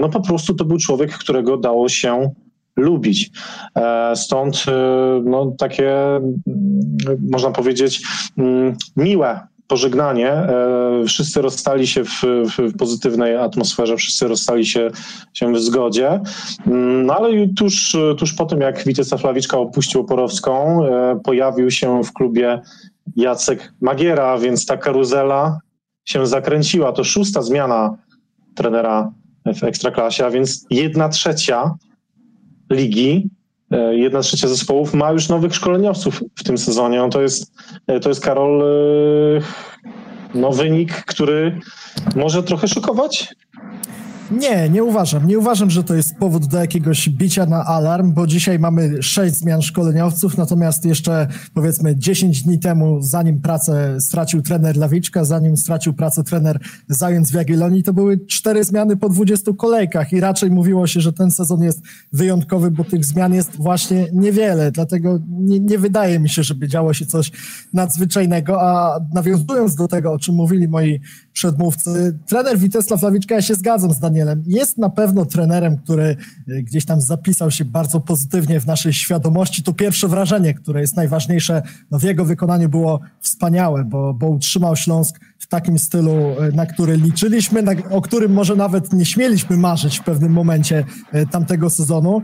no 0.00 0.08
po 0.08 0.20
prostu 0.20 0.54
to 0.54 0.64
był 0.64 0.78
człowiek, 0.78 1.18
którego 1.18 1.56
dało 1.56 1.88
się 1.88 2.30
lubić. 2.76 3.30
Stąd 4.14 4.64
no, 5.24 5.54
takie, 5.58 5.94
można 7.30 7.50
powiedzieć, 7.50 8.02
mm, 8.38 8.76
miłe 8.96 9.40
pożegnanie. 9.68 10.30
E, 10.30 11.04
wszyscy 11.06 11.42
rozstali 11.42 11.86
się 11.86 12.04
w, 12.04 12.22
w, 12.22 12.76
pozytywnej 12.78 13.36
atmosferze, 13.36 13.96
wszyscy 13.96 14.28
rozstali 14.28 14.66
się, 14.66 14.90
się 15.34 15.52
w 15.52 15.60
zgodzie. 15.60 16.20
Mm, 16.66 17.06
no 17.06 17.14
ale 17.14 17.48
tuż, 17.56 17.96
tuż 18.18 18.32
po 18.32 18.46
tym, 18.46 18.60
jak 18.60 18.84
Witesław 18.84 19.24
Lawiczka 19.24 19.58
opuścił 19.58 20.00
Oporowską, 20.00 20.84
e, 20.86 21.20
pojawił 21.24 21.70
się 21.70 22.04
w 22.04 22.12
klubie 22.12 22.60
Jacek 23.16 23.72
Magiera, 23.80 24.38
więc 24.38 24.66
ta 24.66 24.76
karuzela 24.76 25.58
się 26.04 26.26
zakręciła. 26.26 26.92
To 26.92 27.04
szósta 27.04 27.42
zmiana 27.42 27.96
trenera 28.54 29.12
w 29.54 29.64
Ekstraklasie, 29.64 30.26
a 30.26 30.30
więc 30.30 30.66
jedna 30.70 31.08
trzecia 31.08 31.74
ligi 32.70 33.30
jedna 33.90 34.20
trzecia 34.20 34.48
zespołów 34.48 34.94
ma 34.94 35.10
już 35.10 35.28
nowych 35.28 35.54
szkoleniowców 35.54 36.24
w 36.36 36.44
tym 36.44 36.58
sezonie. 36.58 36.98
No 36.98 37.08
to, 37.08 37.22
jest, 37.22 37.52
e, 37.86 38.00
to 38.00 38.08
jest 38.08 38.24
Karol, 38.24 38.62
e, 38.62 39.40
no 40.34 40.52
wynik, 40.52 40.92
który 40.92 41.60
może 42.16 42.42
trochę 42.42 42.68
szokować. 42.68 43.34
Nie, 44.30 44.68
nie 44.68 44.84
uważam. 44.84 45.26
Nie 45.26 45.38
uważam, 45.38 45.70
że 45.70 45.84
to 45.84 45.94
jest 45.94 46.16
powód 46.16 46.46
do 46.46 46.58
jakiegoś 46.58 47.08
bicia 47.08 47.46
na 47.46 47.64
alarm, 47.64 48.12
bo 48.12 48.26
dzisiaj 48.26 48.58
mamy 48.58 49.02
sześć 49.02 49.34
zmian 49.34 49.62
szkoleniowców, 49.62 50.36
natomiast 50.36 50.84
jeszcze 50.84 51.28
powiedzmy 51.54 51.96
10 51.96 52.42
dni 52.42 52.58
temu, 52.58 53.02
zanim 53.02 53.40
pracę 53.40 54.00
stracił 54.00 54.42
trener 54.42 54.76
Lawiczka, 54.76 55.24
zanim 55.24 55.56
stracił 55.56 55.92
pracę 55.92 56.24
trener 56.24 56.60
Zając 56.88 57.30
w 57.30 57.34
Jagiellonii, 57.34 57.82
to 57.82 57.92
były 57.92 58.26
cztery 58.26 58.64
zmiany 58.64 58.96
po 58.96 59.08
20 59.08 59.52
kolejkach 59.58 60.12
i 60.12 60.20
raczej 60.20 60.50
mówiło 60.50 60.86
się, 60.86 61.00
że 61.00 61.12
ten 61.12 61.30
sezon 61.30 61.62
jest 61.62 61.82
wyjątkowy, 62.12 62.70
bo 62.70 62.84
tych 62.84 63.04
zmian 63.04 63.34
jest 63.34 63.56
właśnie 63.56 64.06
niewiele, 64.12 64.72
dlatego 64.72 65.18
nie, 65.28 65.60
nie 65.60 65.78
wydaje 65.78 66.18
mi 66.18 66.28
się, 66.28 66.42
żeby 66.42 66.68
działo 66.68 66.94
się 66.94 67.06
coś 67.06 67.32
nadzwyczajnego, 67.72 68.62
a 68.62 69.00
nawiązując 69.14 69.74
do 69.74 69.88
tego, 69.88 70.12
o 70.12 70.18
czym 70.18 70.34
mówili 70.34 70.68
moi 70.68 71.00
przedmówcy, 71.32 72.18
trener 72.26 72.58
Witesław 72.58 73.02
Lawiczka, 73.02 73.34
ja 73.34 73.42
się 73.42 73.54
zgadzam 73.54 73.92
z 73.92 73.98
Danielem, 73.98 74.17
Danielem. 74.18 74.44
Jest 74.46 74.78
na 74.78 74.90
pewno 74.90 75.24
trenerem, 75.24 75.78
który 75.78 76.04
e, 76.48 76.62
gdzieś 76.62 76.84
tam 76.84 77.00
zapisał 77.00 77.50
się 77.50 77.64
bardzo 77.64 78.00
pozytywnie 78.00 78.60
w 78.60 78.66
naszej 78.66 78.92
świadomości. 78.92 79.62
To 79.62 79.72
pierwsze 79.72 80.08
wrażenie, 80.08 80.54
które 80.54 80.80
jest 80.80 80.96
najważniejsze 80.96 81.62
no 81.90 81.98
w 81.98 82.02
jego 82.02 82.24
wykonaniu 82.24 82.68
było 82.68 83.00
wspaniałe, 83.20 83.84
bo, 83.84 84.14
bo 84.14 84.28
utrzymał 84.28 84.76
Śląsk 84.76 85.20
w 85.38 85.46
takim 85.46 85.78
stylu, 85.78 86.12
e, 86.12 86.52
na 86.52 86.66
który 86.66 86.96
liczyliśmy, 86.96 87.62
na, 87.62 87.72
o 87.90 88.02
którym 88.02 88.32
może 88.32 88.56
nawet 88.56 88.92
nie 88.92 89.04
śmieliśmy 89.04 89.56
marzyć 89.56 89.98
w 89.98 90.04
pewnym 90.04 90.32
momencie 90.32 90.84
e, 91.12 91.26
tamtego 91.26 91.70
sezonu. 91.70 92.22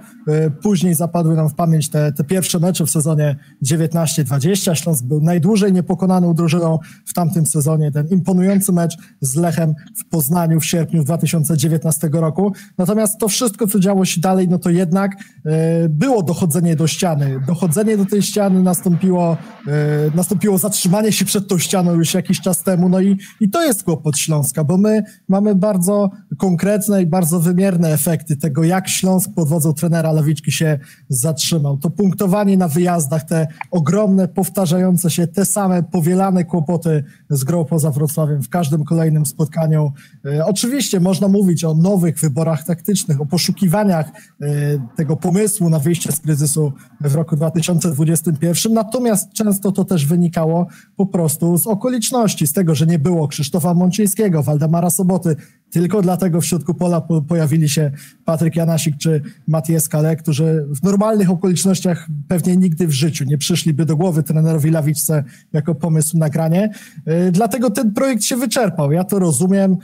Później 0.62 0.94
zapadły 0.94 1.37
nam 1.37 1.49
w 1.49 1.54
pamięć 1.54 1.88
te, 1.88 2.12
te 2.12 2.25
pierwsze 2.25 2.59
mecze 2.59 2.87
w 2.87 2.90
sezonie 2.90 3.37
19-20. 3.64 4.75
Śląsk 4.75 5.04
był 5.04 5.21
najdłużej 5.21 5.73
niepokonaną 5.73 6.35
drużyną 6.35 6.78
w 7.06 7.14
tamtym 7.14 7.47
sezonie. 7.47 7.92
Ten 7.92 8.09
imponujący 8.09 8.73
mecz 8.73 8.97
z 9.21 9.37
Lechem 9.37 9.75
w 9.99 10.04
Poznaniu 10.04 10.61
w 10.61 10.66
sierpniu 10.66 11.04
2019 11.04 11.85
2019 11.85 12.09
roku. 12.12 12.52
Natomiast 12.78 13.18
to 13.18 13.28
wszystko, 13.28 13.66
co 13.66 13.80
działo 13.80 14.04
się 14.04 14.21
dalej, 14.21 14.49
no 14.49 14.59
to 14.59 14.71
jednak 14.71 15.12
e, 15.44 15.88
było 15.88 16.23
dochodzenie 16.23 16.76
do 16.76 16.87
ściany. 16.87 17.40
Dochodzenie 17.47 17.97
do 17.97 18.06
tej 18.06 18.23
ściany 18.23 18.62
nastąpiło, 18.62 19.37
e, 19.66 19.71
nastąpiło 20.14 20.59
zatrzymanie 20.59 21.12
się 21.12 21.25
przed 21.25 21.49
tą 21.49 21.59
ścianą 21.59 21.94
już 21.94 22.14
jakiś 22.14 22.40
czas 22.40 22.62
temu, 22.62 22.88
no 22.88 23.00
i, 23.05 23.19
i 23.41 23.51
to 23.51 23.63
jest 23.63 23.83
kłopot 23.83 24.19
Śląska, 24.19 24.65
bo 24.65 24.77
my 24.77 25.03
mamy 25.29 25.55
bardzo 25.55 26.11
konkretne 26.39 27.03
i 27.03 27.07
bardzo 27.07 27.41
wymierne 27.41 27.93
efekty 27.93 28.37
tego, 28.37 28.65
jak 28.65 28.89
Śląsk 28.89 29.31
pod 29.35 29.49
wodzą 29.49 29.73
trenera 29.73 30.13
Lawiczki 30.13 30.53
się 30.53 30.79
zatrzymał. 31.09 31.77
To 31.77 31.91
punktowanie 31.91 32.57
na 32.57 32.69
wyjazdach, 32.69 33.25
te 33.25 33.47
ogromne, 33.71 34.29
powtarzające 34.29 35.11
się, 35.11 35.27
te 35.27 35.45
same 35.45 35.83
powielane 35.83 36.45
kłopoty 36.45 37.05
z 37.31 37.45
grą 37.45 37.65
poza 37.65 37.91
Wrocławiem 37.91 38.43
w 38.43 38.49
każdym 38.49 38.85
kolejnym 38.85 39.27
spotkaniu. 39.27 39.93
E, 40.25 40.47
oczywiście 40.47 41.01
można 41.01 41.29
mówić 41.29 41.65
o 41.65 41.75
nowych 41.75 42.19
wyborach 42.19 42.65
taktycznych, 42.65 43.21
o 43.21 43.27
poszukiwaniach 43.27 44.07
e, 44.09 44.49
tego 44.97 45.17
pomysłu 45.17 45.71
na 45.71 45.79
wyjście 45.79 46.13
z 46.13 46.21
kryzysu 46.21 46.73
w 47.01 47.15
roku 47.15 47.37
2021, 47.37 48.73
natomiast 48.73 49.33
często 49.33 49.73
to 49.73 49.85
też 49.85 50.07
wynikało 50.07 50.67
po 50.97 51.07
prostu 51.07 51.59
z 51.59 51.67
okoliczności, 51.67 52.47
z 52.47 52.53
tego, 52.53 52.75
że 52.75 52.87
nie 52.87 52.94
było 52.99 53.29
Krzysztofa 53.29 53.75
Mączyńskiego, 53.75 54.43
Waldemara 54.43 54.91
Soboty, 54.91 55.37
tylko 55.75 56.03
dlatego 56.03 56.41
w 56.41 56.47
środku 56.47 56.75
pola 56.75 57.01
po, 57.01 57.23
pojawili 57.23 57.69
się 57.69 57.91
Patryk 58.25 58.57
Janasik 58.57 58.97
czy 58.97 59.23
Matias 59.49 59.89
Kale, 59.89 60.17
którzy 60.17 60.67
w 60.69 60.83
normalnych 60.83 61.31
okolicznościach 61.31 62.09
pewnie 62.29 62.57
nigdy 62.57 62.87
w 62.87 62.93
życiu 62.93 63.25
nie 63.25 63.39
przyszliby 63.39 63.87
do 63.87 63.97
głowy 63.97 64.23
trenerowi 64.23 64.71
Lawiczce 64.71 65.25
jako 65.53 65.75
pomysł 65.75 66.19
na 66.19 66.31
granie. 66.31 66.71
Yy, 67.07 67.33
dlatego 67.33 67.71
ten 67.71 67.93
projekt 67.93 68.25
się 68.25 68.37
wyczerpał. 68.37 68.93
Ja 68.93 69.05
to 69.05 69.19
rozumiem. 69.19 69.77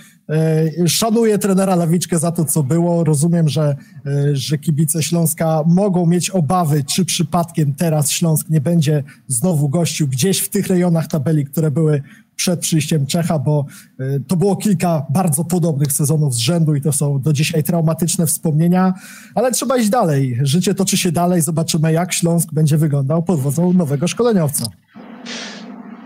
Yy, 0.78 0.88
szanuję 0.88 1.38
trenera 1.38 1.76
Lawiczkę 1.76 2.18
za 2.18 2.32
to, 2.32 2.44
co 2.44 2.62
było. 2.62 3.04
Rozumiem, 3.04 3.48
że, 3.48 3.76
yy, 4.04 4.36
że 4.36 4.58
kibice 4.58 5.02
Śląska 5.02 5.62
mogą 5.66 6.06
mieć 6.06 6.30
obawy, 6.30 6.84
czy 6.84 7.04
przypadkiem 7.04 7.74
teraz 7.74 8.10
Śląsk 8.10 8.50
nie 8.50 8.60
będzie 8.60 9.02
znowu 9.28 9.68
gościł 9.68 10.08
gdzieś 10.08 10.38
w 10.38 10.48
tych 10.48 10.66
rejonach 10.66 11.06
tabeli, 11.06 11.44
które 11.44 11.70
były 11.70 12.02
przed 12.40 12.60
przyjściem 12.60 13.06
Czecha, 13.06 13.38
bo 13.38 13.64
y, 14.00 14.22
to 14.28 14.36
było 14.36 14.56
kilka 14.56 15.06
bardzo 15.10 15.44
podobnych 15.44 15.92
sezonów 15.92 16.34
z 16.34 16.38
rzędu 16.38 16.74
i 16.74 16.80
to 16.80 16.92
są 16.92 17.20
do 17.20 17.32
dzisiaj 17.32 17.62
traumatyczne 17.62 18.26
wspomnienia, 18.26 18.94
ale 19.34 19.52
trzeba 19.52 19.76
iść 19.76 19.88
dalej. 19.88 20.38
Życie 20.42 20.74
toczy 20.74 20.96
się 20.96 21.12
dalej, 21.12 21.40
zobaczymy 21.40 21.92
jak 21.92 22.12
Śląsk 22.12 22.52
będzie 22.52 22.76
wyglądał 22.76 23.22
pod 23.22 23.40
wodzą 23.40 23.72
nowego 23.72 24.08
szkoleniowca. 24.08 24.66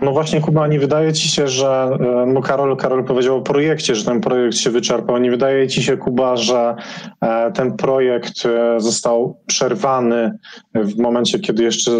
No 0.01 0.11
właśnie, 0.11 0.41
Kuba, 0.41 0.67
nie 0.67 0.79
wydaje 0.79 1.13
ci 1.13 1.27
się, 1.27 1.47
że 1.47 1.97
e, 1.99 2.25
no 2.25 2.41
Karol, 2.41 2.77
Karol 2.77 3.03
powiedział 3.03 3.37
o 3.37 3.41
projekcie, 3.41 3.95
że 3.95 4.05
ten 4.05 4.21
projekt 4.21 4.57
się 4.57 4.69
wyczerpał. 4.69 5.17
Nie 5.17 5.31
wydaje 5.31 5.67
ci 5.67 5.83
się, 5.83 5.97
Kuba, 5.97 6.37
że 6.37 6.75
e, 7.21 7.51
ten 7.51 7.77
projekt 7.77 8.45
e, 8.45 8.79
został 8.79 9.39
przerwany 9.45 10.37
w 10.73 10.97
momencie, 10.97 11.39
kiedy 11.39 11.63
jeszcze 11.63 11.91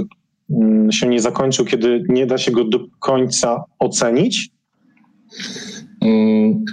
się 0.91 1.07
nie 1.07 1.19
zakończył, 1.19 1.65
kiedy 1.65 2.03
nie 2.09 2.25
da 2.25 2.37
się 2.37 2.51
go 2.51 2.63
do 2.63 2.79
końca 2.99 3.63
ocenić? 3.79 4.49
Hmm, 6.03 6.65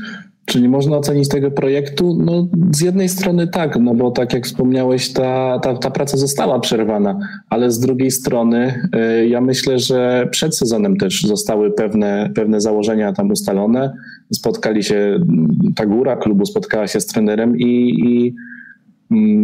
czyli 0.44 0.68
można 0.68 0.96
ocenić 0.96 1.28
tego 1.28 1.50
projektu? 1.50 2.18
No, 2.24 2.48
z 2.70 2.80
jednej 2.80 3.08
strony 3.08 3.48
tak, 3.48 3.78
no 3.80 3.94
bo 3.94 4.10
tak 4.10 4.32
jak 4.32 4.46
wspomniałeś, 4.46 5.12
ta, 5.12 5.58
ta, 5.58 5.76
ta 5.76 5.90
praca 5.90 6.16
została 6.16 6.60
przerwana, 6.60 7.18
ale 7.50 7.70
z 7.70 7.80
drugiej 7.80 8.10
strony 8.10 8.88
y, 9.22 9.28
ja 9.28 9.40
myślę, 9.40 9.78
że 9.78 10.28
przed 10.30 10.56
sezonem 10.56 10.96
też 10.96 11.22
zostały 11.22 11.70
pewne, 11.70 12.30
pewne 12.34 12.60
założenia 12.60 13.12
tam 13.12 13.30
ustalone. 13.30 13.92
Spotkali 14.32 14.82
się, 14.82 15.18
ta 15.76 15.86
góra 15.86 16.16
klubu 16.16 16.46
spotkała 16.46 16.86
się 16.86 17.00
z 17.00 17.06
trenerem 17.06 17.58
i, 17.58 17.94
i 18.06 18.34
Mm, 18.34 18.61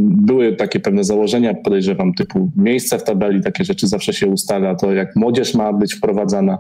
były 0.02 0.56
takie 0.56 0.80
pewne 0.80 1.04
założenia, 1.04 1.54
podejrzewam, 1.54 2.14
typu 2.14 2.50
miejsce 2.56 2.98
w 2.98 3.04
tabeli, 3.04 3.42
takie 3.42 3.64
rzeczy 3.64 3.87
zawsze 3.87 4.12
się 4.12 4.26
ustala, 4.26 4.75
to 4.75 4.92
jak 4.92 5.16
młodzież 5.16 5.54
ma 5.54 5.72
być 5.72 5.94
wprowadzana. 5.94 6.58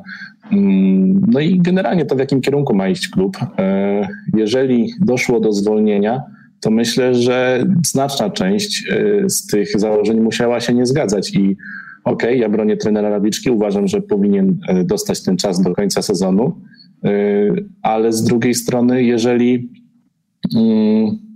Mm, 0.52 1.20
no 1.28 1.40
i 1.40 1.58
generalnie 1.58 2.06
to 2.06 2.16
w 2.16 2.18
jakim 2.18 2.40
kierunku 2.40 2.74
ma 2.74 2.88
iść 2.88 3.08
klub. 3.08 3.36
E, 3.58 4.08
jeżeli 4.36 4.92
doszło 5.00 5.40
do 5.40 5.52
zwolnienia, 5.52 6.22
to 6.60 6.70
myślę, 6.70 7.14
że 7.14 7.64
znaczna 7.86 8.30
część 8.30 8.88
e, 8.90 9.30
z 9.30 9.46
tych 9.46 9.80
założeń 9.80 10.20
musiała 10.20 10.60
się 10.60 10.74
nie 10.74 10.86
zgadzać 10.86 11.34
i 11.34 11.56
okej, 12.04 12.30
okay, 12.30 12.36
ja 12.36 12.48
bronię 12.48 12.76
trenera 12.76 13.08
Rabiczki, 13.10 13.50
uważam, 13.50 13.88
że 13.88 14.00
powinien 14.00 14.58
e, 14.68 14.84
dostać 14.84 15.22
ten 15.22 15.36
czas 15.36 15.62
do 15.62 15.74
końca 15.74 16.02
sezonu, 16.02 16.60
ale 17.82 18.12
z 18.12 18.24
drugiej 18.24 18.54
strony, 18.54 19.02
jeżeli 19.02 19.70
mm, 20.56 21.27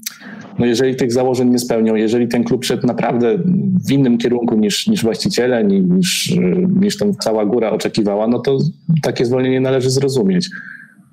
no 0.59 0.67
jeżeli 0.67 0.97
tych 0.97 1.13
założeń 1.13 1.51
nie 1.51 1.59
spełnią, 1.59 1.95
jeżeli 1.95 2.29
ten 2.29 2.45
klub 2.45 2.65
szedł 2.65 2.87
naprawdę 2.87 3.39
w 3.87 3.91
innym 3.91 4.19
kierunku 4.19 4.57
niż, 4.57 4.87
niż 4.87 5.03
właściciele, 5.03 5.65
niż, 5.65 6.39
niż 6.81 6.99
tam 6.99 7.15
cała 7.15 7.47
góra 7.47 7.71
oczekiwała, 7.71 8.29
no 8.29 8.39
to 8.39 8.59
takie 9.03 9.27
zwolnienie 9.27 9.61
należy 9.61 9.91
zrozumieć. 9.91 10.51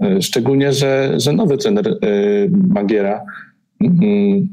E, 0.02 0.22
szczególnie, 0.22 0.74
że, 0.74 1.14
że 1.18 1.34
nowy 1.34 1.58
trener 1.58 1.88
e, 1.88 1.96
Magiera 2.50 3.24
mm, 3.82 4.48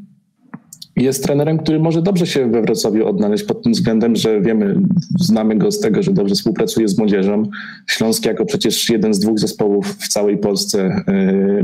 jest 0.96 1.24
trenerem, 1.24 1.58
który 1.58 1.80
może 1.80 2.02
dobrze 2.02 2.26
się 2.26 2.50
we 2.50 2.62
Wrocławiu 2.62 3.06
odnaleźć 3.06 3.44
pod 3.44 3.62
tym 3.62 3.72
względem, 3.72 4.16
że 4.16 4.40
wiemy, 4.40 4.80
znamy 5.20 5.56
go 5.56 5.70
z 5.70 5.80
tego, 5.80 6.02
że 6.02 6.12
dobrze 6.12 6.34
współpracuje 6.34 6.88
z 6.88 6.98
młodzieżą. 6.98 7.42
Śląsk 7.86 8.26
jako 8.26 8.44
przecież 8.44 8.90
jeden 8.90 9.14
z 9.14 9.18
dwóch 9.18 9.38
zespołów 9.38 9.86
w 9.86 10.08
całej 10.08 10.38
Polsce 10.38 11.02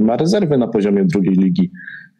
ma 0.01 0.17
rezerwy 0.17 0.59
na 0.59 0.69
poziomie 0.69 1.05
drugiej 1.05 1.35
ligi. 1.35 1.71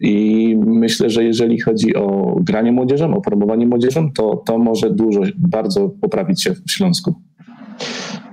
I 0.03 0.57
myślę, 0.57 1.11
że 1.11 1.25
jeżeli 1.25 1.61
chodzi 1.61 1.97
o 1.97 2.37
granie 2.41 2.73
młodzieżą, 2.73 3.17
o 3.17 3.21
promowanie 3.21 3.67
młodzieżą, 3.67 4.13
to 4.13 4.43
to 4.47 4.59
może 4.59 4.91
dużo, 4.91 5.21
bardzo 5.39 5.89
poprawić 6.01 6.43
się 6.43 6.55
w 6.55 6.71
Śląsku. 6.71 7.15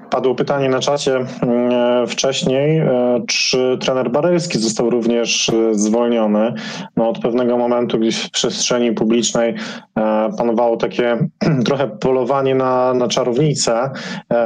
Padło 0.10 0.36
pytanie 0.36 0.70
na 0.70 0.80
czacie 0.80 1.16
mm, 1.16 2.08
wcześniej, 2.08 2.78
e, 2.80 3.22
czy 3.28 3.78
trener 3.82 4.12
Barylski 4.12 4.60
został 4.60 4.90
również 4.90 5.50
e, 5.50 5.74
zwolniony. 5.74 6.54
No, 6.96 7.10
od 7.10 7.20
pewnego 7.20 7.58
momentu 7.58 8.00
gdzieś 8.00 8.18
w 8.18 8.32
przestrzeni 8.32 8.92
publicznej 8.92 9.56
e, 9.98 10.30
panowało 10.38 10.78
takie 10.78 11.18
trochę 11.66 11.88
polowanie 11.88 12.56
na, 12.56 12.94
na 12.94 13.08
czarownicę. 13.08 13.90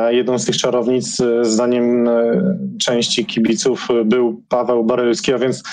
Jedną 0.10 0.40
z 0.40 0.46
tych 0.46 0.58
czarownic, 0.58 1.22
zdaniem 1.42 2.10
części 2.80 3.26
kibiców, 3.26 3.88
był 4.06 4.42
Paweł 4.50 4.84
Barylski, 4.84 5.34
a 5.34 5.38
więc 5.38 5.64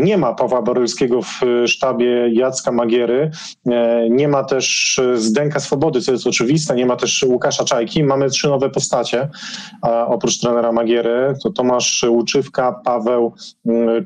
nie 0.00 0.18
ma 0.18 0.34
Pawła 0.34 0.62
Barylskiego 0.62 1.22
w 1.22 1.40
sztabie 1.66 2.28
Jacka 2.32 2.72
Magiery. 2.72 3.30
Nie 4.10 4.28
ma 4.28 4.44
też 4.44 5.00
Zdenka 5.14 5.60
Swobody, 5.60 6.00
co 6.00 6.12
jest 6.12 6.26
oczywiste, 6.26 6.74
nie 6.74 6.86
ma 6.86 6.96
też 6.96 7.22
Łukasza 7.28 7.64
Czajki. 7.64 8.04
Mamy 8.04 8.30
trzy 8.30 8.48
nowe 8.48 8.70
postacie 8.70 9.17
oprócz 10.06 10.40
trenera 10.40 10.72
Magiery 10.72 11.34
to 11.42 11.50
Tomasz 11.50 12.04
Łuczywka, 12.08 12.72
Paweł 12.84 13.32
mm, 13.66 14.04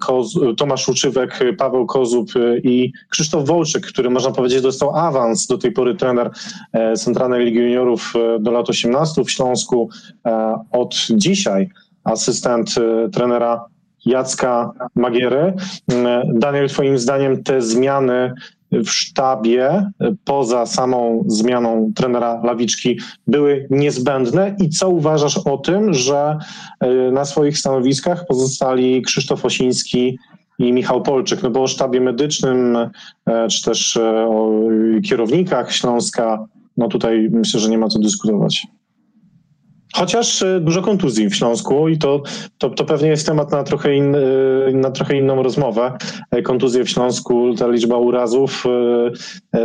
Tomasz 0.57 0.89
Łuczywek, 0.89 1.41
Paweł 1.59 1.87
Kozub 1.87 2.31
i 2.63 2.93
Krzysztof 3.09 3.47
Wolczyk, 3.47 3.87
który 3.87 4.11
można 4.11 4.31
powiedzieć 4.31 4.63
dostał 4.63 4.97
awans 4.97 5.47
do 5.47 5.59
tej 5.59 5.73
pory 5.73 5.95
trener 5.95 6.31
e, 6.73 6.97
Centralnej 6.97 7.45
Ligi 7.45 7.59
Juniorów 7.59 8.13
e, 8.17 8.39
do 8.39 8.51
lat 8.51 8.71
18 8.71 9.25
w 9.25 9.31
Śląsku. 9.31 9.91
E, 10.27 10.55
od 10.71 10.95
dzisiaj 11.11 11.71
asystent 12.05 12.75
trenera 13.13 13.65
Jacka 14.07 14.73
Magiery. 14.95 15.55
Mm, 15.89 16.39
Daniel, 16.39 16.69
twoim 16.69 16.99
zdaniem 16.99 17.43
te 17.43 17.63
zmiany 17.63 18.35
w 18.73 18.89
sztabie, 18.89 19.91
poza 20.25 20.67
samą 20.67 21.25
zmianą 21.27 21.93
trenera 21.95 22.41
Lawiczki, 22.45 22.99
były 23.27 23.67
niezbędne 23.71 24.57
i 24.61 24.69
co 24.69 24.89
uważasz 24.89 25.39
o 25.39 25.59
tym, 25.59 25.95
że 25.95 26.39
e, 26.81 27.11
na 27.11 27.25
swoich 27.25 27.59
stanowiskach 27.59 28.27
pozostali 28.27 29.03
Krzysztof 29.03 29.45
Osiński 29.45 30.19
i 30.59 30.73
Michał 30.73 31.03
Polczyk, 31.03 31.43
no 31.43 31.51
bo 31.51 31.63
o 31.63 31.67
sztabie 31.67 32.01
medycznym, 32.01 32.77
e, 33.27 33.49
czy 33.49 33.63
też 33.65 33.97
e, 33.97 34.27
o 34.29 34.51
kierownikach 35.05 35.73
Śląska, 35.73 36.47
no 36.77 36.89
tutaj 36.89 37.29
myślę, 37.33 37.61
że 37.61 37.69
nie 37.69 37.79
ma 37.79 37.89
co 37.89 37.99
dyskutować. 37.99 38.67
Chociaż 39.93 40.43
e, 40.43 40.61
dużo 40.61 40.83
kontuzji 40.83 41.29
w 41.29 41.37
Śląsku 41.37 41.89
i 41.89 41.99
to, 41.99 42.23
to, 42.59 42.71
to 42.71 42.85
pewnie 42.85 43.09
jest 43.09 43.27
temat 43.27 43.53
na 43.53 43.63
trochę, 43.63 43.95
in, 43.95 44.15
e, 44.15 44.19
na 44.73 44.91
trochę 44.91 45.17
inną 45.17 45.43
rozmowę. 45.43 45.93
E, 46.31 46.43
kontuzje 46.43 46.85
w 46.85 46.91
Śląsku, 46.91 47.55
ta 47.55 47.69
liczba 47.69 47.97
urazów, 47.97 48.65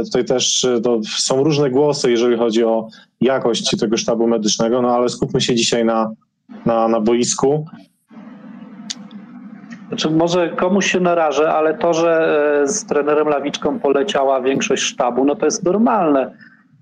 tutaj 0.06 0.26
też 0.26 0.68
to 0.84 1.00
są 1.04 1.44
różne 1.44 1.70
głosy, 1.70 2.12
jeżeli 2.12 2.38
chodzi 2.38 2.64
o 2.64 2.88
jakość 3.22 3.78
tego 3.80 3.98
sztabu 3.98 4.28
medycznego, 4.28 4.82
no 4.82 4.96
ale 4.96 5.10
skupmy 5.10 5.42
się 5.42 5.56
dzisiaj 5.56 5.86
na, 5.86 6.12
na, 6.66 6.88
na 6.88 7.02
boisku. 7.02 7.66
Znaczy, 9.88 10.10
może 10.10 10.50
komuś 10.50 10.92
się 10.92 11.00
narażę, 11.00 11.54
ale 11.54 11.78
to, 11.78 11.94
że 11.94 12.64
z 12.66 12.86
trenerem 12.86 13.28
Lawiczką 13.28 13.80
poleciała 13.80 14.42
większość 14.42 14.84
sztabu, 14.84 15.26
no 15.26 15.36
to 15.36 15.46
jest 15.46 15.64
normalne 15.64 16.32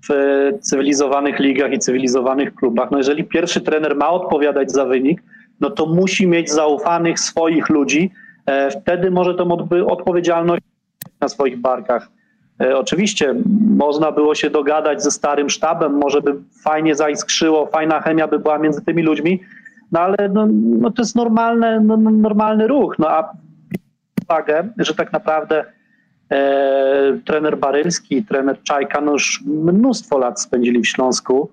w 0.08 0.12
cywilizowanych 0.60 1.38
ligach 1.38 1.72
i 1.72 1.78
cywilizowanych 1.78 2.54
klubach. 2.54 2.90
No 2.90 2.98
jeżeli 2.98 3.24
pierwszy 3.24 3.60
trener 3.60 3.96
ma 3.96 4.10
odpowiadać 4.10 4.72
za 4.72 4.84
wynik, 4.84 5.22
no 5.60 5.70
to 5.70 5.86
musi 5.86 6.26
mieć 6.26 6.50
zaufanych 6.50 7.20
swoich 7.20 7.68
ludzi. 7.68 8.10
E, 8.46 8.70
wtedy 8.70 9.10
może 9.10 9.34
tą 9.34 9.48
odpowiedzialność 9.86 10.62
na 11.20 11.28
swoich 11.28 11.58
barkach. 11.58 12.08
E, 12.60 12.78
oczywiście 12.78 13.34
można 13.76 14.12
było 14.12 14.34
się 14.34 14.50
dogadać 14.50 15.02
ze 15.02 15.10
starym 15.10 15.50
sztabem, 15.50 15.92
może 15.92 16.22
by 16.22 16.34
fajnie 16.62 16.94
zaiskrzyło, 16.94 17.66
fajna 17.66 18.00
chemia 18.00 18.28
by 18.28 18.38
była 18.38 18.58
między 18.58 18.84
tymi 18.84 19.02
ludźmi, 19.02 19.40
no 19.92 20.00
ale 20.00 20.28
no, 20.28 20.48
no 20.80 20.90
to 20.90 21.02
jest 21.02 21.16
normalne, 21.16 21.80
no, 21.80 21.96
no 21.96 22.10
normalny 22.10 22.66
ruch. 22.66 22.98
No 22.98 23.08
a 23.10 23.32
uwagę, 24.24 24.68
że 24.78 24.94
tak 24.94 25.12
naprawdę 25.12 25.64
e, 26.30 27.18
trener 27.24 27.58
Barylski, 27.58 28.24
trener 28.24 28.62
Czajka, 28.62 29.00
no 29.00 29.12
już 29.12 29.42
mnóstwo 29.46 30.18
lat 30.18 30.40
spędzili 30.40 30.80
w 30.80 30.88
Śląsku. 30.88 31.48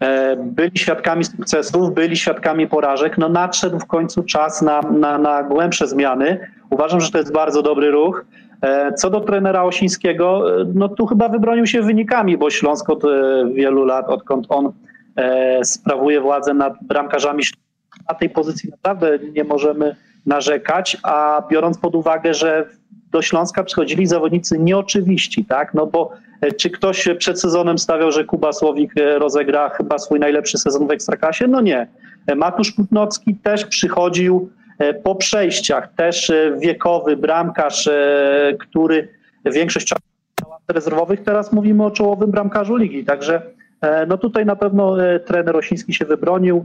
E, 0.00 0.36
byli 0.36 0.78
świadkami 0.78 1.24
sukcesów, 1.24 1.94
byli 1.94 2.16
świadkami 2.16 2.68
porażek. 2.68 3.18
No 3.18 3.28
nadszedł 3.28 3.78
w 3.78 3.86
końcu 3.86 4.22
czas 4.22 4.62
na, 4.62 4.80
na, 4.80 5.18
na 5.18 5.42
głębsze 5.42 5.88
zmiany. 5.88 6.38
Uważam, 6.70 7.00
że 7.00 7.10
to 7.10 7.18
jest 7.18 7.32
bardzo 7.32 7.62
dobry 7.62 7.90
ruch. 7.90 8.24
E, 8.62 8.92
co 8.92 9.10
do 9.10 9.20
trenera 9.20 9.62
Osińskiego, 9.62 10.60
e, 10.60 10.64
no 10.74 10.88
tu 10.88 11.06
chyba 11.06 11.28
wybronił 11.28 11.66
się 11.66 11.82
wynikami, 11.82 12.38
bo 12.38 12.50
Śląsk 12.50 12.90
od 12.90 13.04
e, 13.04 13.08
wielu 13.54 13.84
lat, 13.84 14.08
odkąd 14.08 14.46
on 14.48 14.72
e, 15.16 15.64
sprawuje 15.64 16.20
władzę 16.20 16.54
nad 16.54 16.74
bramkarzami, 16.82 17.42
na 18.08 18.14
tej 18.14 18.30
pozycji 18.30 18.70
naprawdę 18.70 19.18
nie 19.32 19.44
możemy 19.44 19.96
narzekać, 20.26 20.96
a 21.02 21.42
biorąc 21.50 21.78
pod 21.78 21.94
uwagę, 21.94 22.34
że 22.34 22.68
do 23.12 23.22
Śląska 23.22 23.64
przychodzili 23.64 24.06
zawodnicy 24.06 24.58
nieoczywiści, 24.58 25.44
tak? 25.44 25.74
No 25.74 25.86
bo 25.86 26.12
e, 26.40 26.52
czy 26.52 26.70
ktoś 26.70 27.08
przed 27.18 27.40
sezonem 27.40 27.78
stawiał, 27.78 28.12
że 28.12 28.24
Kuba 28.24 28.52
Słowik 28.52 28.92
e, 28.96 29.18
rozegra 29.18 29.68
chyba 29.68 29.98
swój 29.98 30.20
najlepszy 30.20 30.58
sezon 30.58 30.86
w 30.86 30.90
Ekstraklasie? 30.90 31.48
No 31.48 31.60
nie. 31.60 31.86
E, 32.26 32.34
Matusz 32.34 32.72
Kutnocki 32.72 33.34
też 33.34 33.66
przychodził 33.66 34.50
po 35.04 35.14
przejściach, 35.14 35.94
też 35.94 36.32
wiekowy 36.58 37.16
bramkarz, 37.16 37.88
który 38.60 39.08
większość 39.44 39.86
czasu 39.86 40.02
rezerwowych, 40.68 41.22
teraz 41.22 41.52
mówimy 41.52 41.84
o 41.84 41.90
czołowym 41.90 42.30
bramkarzu 42.30 42.76
ligi, 42.76 43.04
także 43.04 43.42
no 44.08 44.18
tutaj 44.18 44.46
na 44.46 44.56
pewno 44.56 44.96
trener 45.26 45.54
Rosiński 45.54 45.94
się 45.94 46.04
wybronił, 46.04 46.64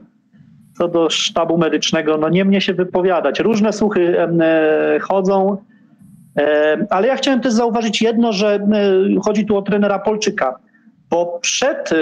co 0.77 0.88
do 0.88 1.10
sztabu 1.10 1.58
medycznego, 1.58 2.18
no 2.18 2.30
nie 2.30 2.46
mnie 2.46 2.62
się 2.62 2.74
wypowiadać. 2.74 3.39
Różne 3.39 3.74
słuchy 3.74 4.16
chodzą, 5.01 5.58
ale 6.89 7.08
ja 7.08 7.15
chciałem 7.15 7.41
też 7.41 7.53
zauważyć 7.53 8.01
jedno, 8.01 8.34
że 8.34 8.60
chodzi 9.25 9.46
tu 9.46 9.58
o 9.58 9.62
trenera 9.62 10.00
Polczyka, 10.00 10.60
bo 11.10 11.39
przed, 11.41 11.91
e, 11.91 11.96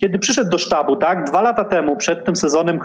kiedy 0.00 0.18
przyszedł 0.18 0.50
do 0.50 0.58
sztabu, 0.58 0.96
tak, 0.96 1.24
dwa 1.24 1.42
lata 1.42 1.64
temu, 1.64 1.96
przed 1.96 2.24
tym 2.24 2.36
sezonem, 2.36 2.80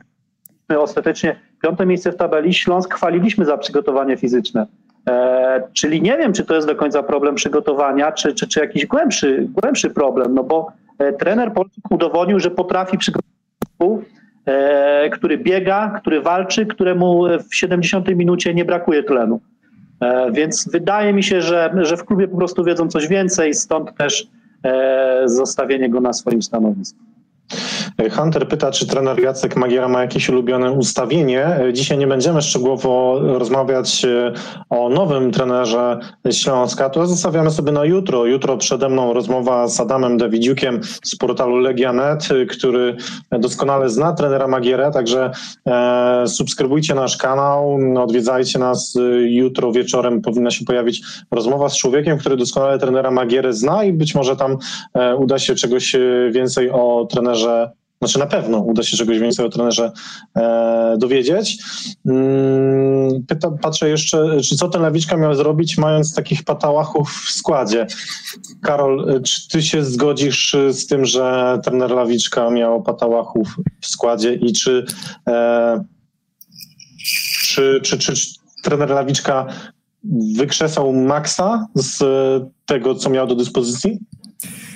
ostatecznie 0.77 1.39
piąte 1.63 1.85
miejsce 1.85 2.11
w 2.11 2.15
tabeli, 2.15 2.53
Śląsk 2.53 2.93
chwaliliśmy 2.93 3.45
za 3.45 3.57
przygotowanie 3.57 4.17
fizyczne. 4.17 4.67
E, 5.09 5.63
czyli 5.73 6.01
nie 6.01 6.17
wiem, 6.17 6.33
czy 6.33 6.45
to 6.45 6.55
jest 6.55 6.67
do 6.67 6.75
końca 6.75 7.03
problem 7.03 7.35
przygotowania, 7.35 8.11
czy, 8.11 8.33
czy, 8.33 8.47
czy 8.47 8.59
jakiś 8.59 8.85
głębszy, 8.85 9.47
głębszy 9.49 9.89
problem, 9.89 10.33
no 10.33 10.43
bo 10.43 10.71
e, 10.99 11.13
trener 11.13 11.53
Polczyk 11.53 11.91
udowodnił, 11.91 12.39
że 12.39 12.51
potrafi 12.51 12.97
przygotować 12.97 13.33
który 15.11 15.37
biega, 15.37 15.99
który 16.01 16.21
walczy, 16.21 16.65
któremu 16.65 17.23
w 17.49 17.55
70 17.55 18.07
minucie 18.07 18.53
nie 18.53 18.65
brakuje 18.65 19.03
tlenu. 19.03 19.39
E, 20.03 20.31
więc 20.31 20.69
wydaje 20.71 21.13
mi 21.13 21.23
się, 21.23 21.41
że, 21.41 21.73
że 21.81 21.97
w 21.97 22.05
klubie 22.05 22.27
po 22.27 22.37
prostu 22.37 22.63
wiedzą 22.63 22.87
coś 22.87 23.07
więcej, 23.07 23.53
stąd 23.53 23.97
też 23.97 24.27
e, 24.63 25.21
zostawienie 25.25 25.89
go 25.89 26.01
na 26.01 26.13
swoim 26.13 26.41
stanowisku. 26.41 26.99
Hunter 28.11 28.47
pyta, 28.47 28.71
czy 28.71 28.87
trener 28.87 29.19
Jacek 29.19 29.55
Magiera 29.55 29.87
ma 29.87 30.01
jakieś 30.01 30.29
ulubione 30.29 30.71
ustawienie. 30.71 31.59
Dzisiaj 31.73 31.97
nie 31.97 32.07
będziemy 32.07 32.41
szczegółowo 32.41 33.19
rozmawiać 33.19 34.05
e, 34.05 34.33
o 34.69 34.89
nowym 34.89 35.31
trenerze 35.31 35.99
Śląska. 36.31 36.89
To 36.89 37.07
zostawiamy 37.07 37.51
sobie 37.51 37.71
na 37.71 37.85
jutro. 37.85 38.25
Jutro 38.25 38.57
przede 38.57 38.89
mną 38.89 39.13
rozmowa 39.13 39.67
z 39.67 39.79
Adamem 39.79 40.17
Dawidziukiem 40.17 40.79
z 41.03 41.15
portalu 41.15 41.57
Legianet, 41.57 42.27
który 42.49 42.95
doskonale 43.31 43.89
zna 43.89 44.13
trenera 44.13 44.47
Magierę, 44.47 44.91
także 44.91 45.31
e, 45.67 46.23
subskrybujcie 46.27 46.95
nasz 46.95 47.17
kanał, 47.17 47.77
odwiedzajcie 47.97 48.59
nas. 48.59 48.97
Jutro 49.25 49.71
wieczorem 49.71 50.21
powinna 50.21 50.51
się 50.51 50.65
pojawić 50.65 51.01
rozmowa 51.31 51.69
z 51.69 51.77
człowiekiem, 51.77 52.17
który 52.17 52.37
doskonale 52.37 52.79
trenera 52.79 53.11
Magierę 53.11 53.53
zna 53.53 53.83
i 53.83 53.93
być 53.93 54.15
może 54.15 54.35
tam 54.35 54.57
e, 54.93 55.15
uda 55.15 55.39
się 55.39 55.55
czegoś 55.55 55.95
więcej 56.31 56.71
o 56.71 57.07
trenerze 57.11 57.71
znaczy 58.07 58.19
na 58.19 58.25
pewno 58.25 58.59
uda 58.59 58.83
się 58.83 58.97
czegoś 58.97 59.19
więcej 59.19 59.45
o 59.45 59.49
trenerze 59.49 59.91
e, 60.35 60.95
dowiedzieć. 60.97 61.57
Mm, 62.05 63.25
patrzę 63.61 63.89
jeszcze, 63.89 64.41
czy 64.41 64.55
co 64.55 64.69
ten 64.69 64.81
Lawiczka 64.81 65.17
miał 65.17 65.35
zrobić, 65.35 65.77
mając 65.77 66.13
takich 66.13 66.43
patałachów 66.43 67.23
w 67.27 67.31
składzie. 67.31 67.87
Karol, 68.61 69.21
czy 69.23 69.47
ty 69.49 69.61
się 69.61 69.83
zgodzisz 69.83 70.55
z 70.71 70.87
tym, 70.87 71.05
że 71.05 71.59
trener 71.63 71.91
Lawiczka 71.91 72.49
miał 72.49 72.83
patałachów 72.83 73.55
w 73.81 73.87
składzie 73.87 74.33
i 74.33 74.53
czy, 74.53 74.85
e, 75.27 75.83
czy, 77.43 77.79
czy, 77.83 77.97
czy, 77.97 78.13
czy 78.13 78.27
trener 78.63 78.89
Lawiczka 78.89 79.45
wykrzesał 80.35 80.93
maksa 80.93 81.67
z 81.75 82.03
tego, 82.65 82.95
co 82.95 83.09
miał 83.09 83.27
do 83.27 83.35
dyspozycji? 83.35 83.99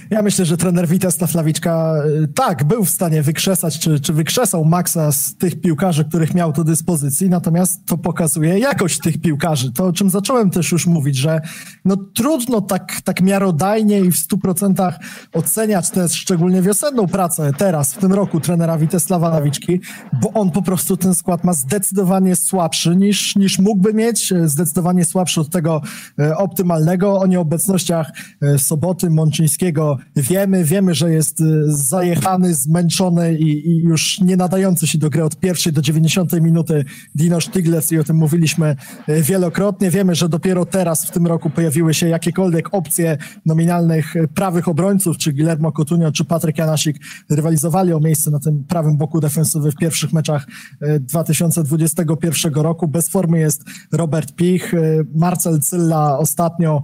Ja 0.10 0.22
myślę, 0.22 0.46
że 0.46 0.58
trener 0.58 0.88
Witesław 0.88 1.36
Lawiczka 1.36 1.94
y, 2.24 2.28
tak, 2.28 2.64
był 2.64 2.86
w 2.86 2.90
stanie 2.90 3.22
wykrzesać, 3.22 3.80
czy, 3.80 4.00
czy 4.00 4.14
wykrzesał 4.14 4.66
maksa 4.66 5.12
z 5.12 5.36
tych 5.36 5.62
piłkarzy, 5.62 6.06
których 6.06 6.34
miał 6.34 6.54
do 6.54 6.64
dyspozycji, 6.64 7.30
natomiast 7.30 7.86
to 7.86 7.98
pokazuje 7.98 8.60
jakość 8.60 9.00
tych 9.00 9.22
piłkarzy. 9.22 9.72
To, 9.72 9.86
o 9.86 9.94
czym 9.94 10.10
zacząłem 10.10 10.50
też 10.50 10.72
już 10.72 10.88
mówić, 10.88 11.16
że 11.16 11.42
no 11.86 11.98
trudno 12.16 12.62
tak, 12.62 13.02
tak 13.02 13.22
miarodajnie 13.22 14.00
i 14.00 14.12
w 14.12 14.18
stu 14.18 14.38
procentach 14.38 15.00
oceniać 15.34 15.90
tę 15.90 16.10
szczególnie 16.10 16.62
wiosenną 16.62 17.08
pracę 17.08 17.52
teraz, 17.58 17.94
w 17.94 17.98
tym 17.98 18.14
roku 18.14 18.40
trenera 18.40 18.78
Witesława 18.78 19.30
Lawiczki, 19.30 19.82
bo 20.22 20.34
on 20.34 20.52
po 20.52 20.62
prostu 20.62 20.98
ten 20.98 21.16
skład 21.16 21.44
ma 21.44 21.54
zdecydowanie 21.54 22.36
słabszy 22.36 22.96
niż, 22.96 23.36
niż 23.36 23.60
mógłby 23.60 23.94
mieć, 23.94 24.34
zdecydowanie 24.46 25.06
słabszy 25.06 25.42
od 25.42 25.50
tego 25.50 25.82
e, 26.20 26.38
optymalnego. 26.38 27.20
O 27.20 27.28
nieobecnościach 27.28 28.12
Soboty, 28.58 29.10
Mączyńskiego, 29.10 29.97
wiemy, 30.16 30.64
wiemy, 30.64 30.94
że 30.94 31.12
jest 31.12 31.42
y, 31.42 31.64
zajechany, 31.68 32.54
zmęczony 32.54 33.38
i, 33.38 33.70
i, 33.70 33.84
już 33.84 34.22
nie 34.22 34.38
nadający 34.38 34.88
się 34.88 34.98
do 34.98 35.10
gry 35.10 35.24
od 35.24 35.40
pierwszej 35.40 35.74
do 35.74 35.82
90 35.82 36.42
minuty 36.42 36.86
Dino 37.16 37.42
Stiglitz 37.42 37.92
i 37.92 38.00
o 38.00 38.04
tym 38.04 38.16
mówiliśmy 38.16 38.76
y, 39.10 39.22
wielokrotnie. 39.22 39.92
Wiemy, 39.92 40.16
że 40.16 40.30
dopiero 40.30 40.66
teraz 40.66 41.06
w 41.06 41.12
tym 41.12 41.28
roku 41.28 41.50
pojawiły 41.50 41.94
się 41.94 42.08
jakiekolwiek 42.10 42.74
opcje 42.74 43.18
nominalnych 43.46 44.16
y, 44.16 44.28
prawych 44.28 44.68
obrońców, 44.68 45.18
czy 45.18 45.34
Guillermo 45.34 45.72
Coutinho, 45.72 46.12
czy 46.12 46.26
Patryk 46.26 46.58
Janasik 46.58 46.98
rywalizowali 47.30 47.94
o 47.94 48.00
miejsce 48.00 48.32
na 48.32 48.40
tym 48.40 48.64
prawym 48.64 48.98
boku 48.98 49.20
defensywy 49.20 49.72
w 49.72 49.76
pierwszych 49.76 50.14
meczach 50.14 50.48
2021 51.00 52.54
roku. 52.54 52.88
Bez 52.88 53.10
formy 53.10 53.40
jest 53.40 53.64
Robert 53.92 54.36
Pich, 54.36 54.74
Marcel 55.16 55.60
Cylla 55.60 56.18
ostatnio 56.18 56.84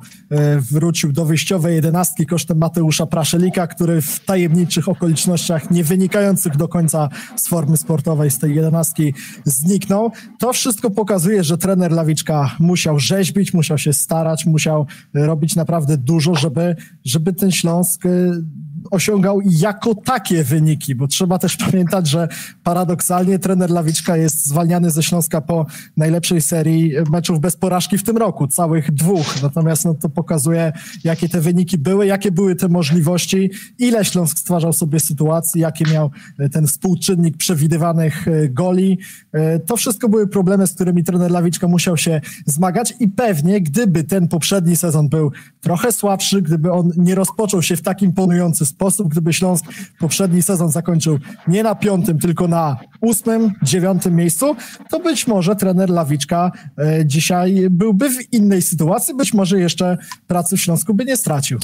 wrócił 0.71 1.11
do 1.11 1.25
wyjściowej 1.25 1.75
jedenastki 1.75 2.25
kosztem 2.25 2.57
Mateusza 2.57 3.02
Mateusza 3.03 3.07
Praszelika, 3.07 3.67
który 3.67 4.01
w 4.01 4.19
tajemniczych 4.25 4.89
okolicznościach, 4.89 5.71
nie 5.71 5.83
wynikających 5.83 6.57
do 6.57 6.67
końca 6.67 7.09
z 7.35 7.47
formy 7.47 7.77
sportowej 7.77 8.31
z 8.31 8.39
tej 8.39 8.55
jedenastki 8.55 9.13
zniknął. 9.45 10.11
To 10.39 10.53
wszystko 10.53 10.89
pokazuje, 10.89 11.43
że 11.43 11.57
trener 11.57 11.91
Lawiczka 11.91 12.55
musiał 12.59 12.99
rzeźbić, 12.99 13.53
musiał 13.53 13.77
się 13.77 13.93
starać, 13.93 14.45
musiał 14.45 14.85
robić 15.13 15.55
naprawdę 15.55 15.97
dużo, 15.97 16.35
żeby, 16.35 16.75
żeby 17.05 17.33
ten 17.33 17.51
Śląsk 17.51 18.05
y, 18.05 18.43
osiągał 18.91 19.39
jako 19.45 19.95
takie 19.95 20.43
wyniki, 20.43 20.95
bo 20.95 21.07
trzeba 21.07 21.39
też 21.39 21.57
pamiętać, 21.57 22.07
że 22.07 22.27
paradoksalnie 22.63 23.39
trener 23.39 23.69
Lawiczka 23.69 24.17
jest 24.17 24.45
zwalniany 24.45 24.91
ze 24.91 25.03
Śląska 25.03 25.41
po 25.41 25.65
najlepszej 25.97 26.41
serii 26.41 26.91
meczów 27.11 27.39
bez 27.39 27.55
porażki 27.55 27.97
w 27.97 28.03
tym 28.03 28.17
roku, 28.17 28.47
całych 28.47 28.91
dwóch. 28.91 29.41
Natomiast 29.43 29.85
no, 29.85 29.93
to 29.93 30.09
pokazuje, 30.09 30.73
jakie 31.03 31.29
te 31.29 31.41
wyniki 31.41 31.77
były, 31.77 32.05
jakie 32.05 32.31
były 32.31 32.55
te 32.55 32.67
możliwości, 32.67 33.49
ile 33.79 34.05
Śląsk 34.05 34.39
stwarzał 34.39 34.73
sobie 34.73 34.99
sytuacji, 34.99 35.61
jakie 35.61 35.85
miał 35.85 36.11
ten 36.51 36.67
współczynnik 36.67 37.37
przewidywanych 37.37 38.27
e, 38.27 38.49
goli. 38.49 38.99
E, 39.31 39.59
to 39.59 39.77
wszystko 39.77 40.09
były 40.09 40.27
problemy, 40.27 40.67
z 40.67 40.73
którymi 40.73 41.03
trener 41.03 41.31
Lawiczka 41.31 41.67
musiał 41.67 41.97
się 41.97 42.21
zmagać 42.45 42.93
i 42.99 43.07
pewnie, 43.07 43.61
gdyby 43.61 44.03
ten 44.03 44.27
poprzedni 44.27 44.75
sezon 44.75 45.09
był 45.09 45.31
trochę 45.61 45.91
słabszy, 45.91 46.41
gdyby 46.41 46.71
on 46.71 46.91
nie 46.97 47.15
rozpoczął 47.15 47.61
się 47.61 47.75
w 47.75 47.81
takim 47.81 48.13
imponujący 48.13 48.65
sposób, 48.65 48.72
gdyby 49.05 49.33
Śląsk 49.33 49.65
poprzedni 49.99 50.41
sezon 50.41 50.71
zakończył 50.71 51.19
nie 51.47 51.63
na 51.63 51.75
piątym, 51.75 52.19
tylko 52.19 52.47
na 52.47 52.77
ósmym, 53.01 53.51
dziewiątym 53.63 54.15
miejscu, 54.15 54.55
to 54.89 54.99
być 54.99 55.27
może 55.27 55.55
trener 55.55 55.89
Lawiczka 55.89 56.51
e, 56.77 57.05
dzisiaj 57.05 57.67
byłby 57.69 58.09
w 58.09 58.33
innej 58.33 58.61
sytuacji, 58.61 59.15
być 59.15 59.33
może 59.33 59.59
jeszcze 59.59 59.97
pracy 60.27 60.57
w 60.57 60.61
Śląsku 60.61 60.93
by 60.93 61.05
nie 61.05 61.17
stracił. 61.17 61.59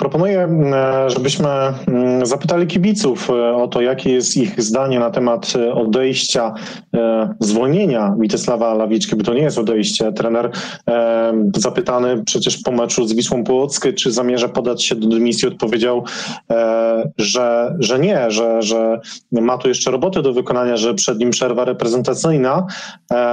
Proponuję, 0.00 0.48
e, 0.74 1.10
żebyśmy 1.10 1.48
mm, 1.48 2.26
zapytali 2.26 2.66
kibiców 2.66 3.30
e, 3.30 3.54
o 3.54 3.68
to, 3.68 3.80
jakie 3.80 4.12
jest 4.12 4.36
ich 4.36 4.62
zdanie 4.62 4.98
na 5.00 5.10
temat 5.10 5.52
e, 5.56 5.74
odejścia, 5.74 6.54
zwolnienia 7.40 8.14
Witesława 8.18 8.74
Lawiczki, 8.74 9.16
bo 9.16 9.24
to 9.24 9.34
nie 9.34 9.42
jest 9.42 9.58
odejście. 9.58 10.12
Trener 10.12 10.50
zapytany 11.56 12.22
przecież 12.24 12.58
po 12.62 12.72
meczu 12.72 13.06
z 13.06 13.12
Wisłą 13.12 13.44
Płockę, 13.44 13.92
czy 13.92 14.12
zamierza 14.12 14.48
podać 14.48 14.84
się 14.84 14.94
do 14.94 15.08
dymisji, 15.08 15.48
odpowiedział, 15.48 16.04
że, 17.18 17.76
że 17.78 17.98
nie, 17.98 18.30
że, 18.30 18.62
że 18.62 19.00
ma 19.32 19.58
tu 19.58 19.68
jeszcze 19.68 19.90
robotę 19.90 20.22
do 20.22 20.32
wykonania, 20.32 20.76
że 20.76 20.94
przed 20.94 21.18
nim 21.18 21.30
przerwa 21.30 21.64
reprezentacyjna, 21.64 22.66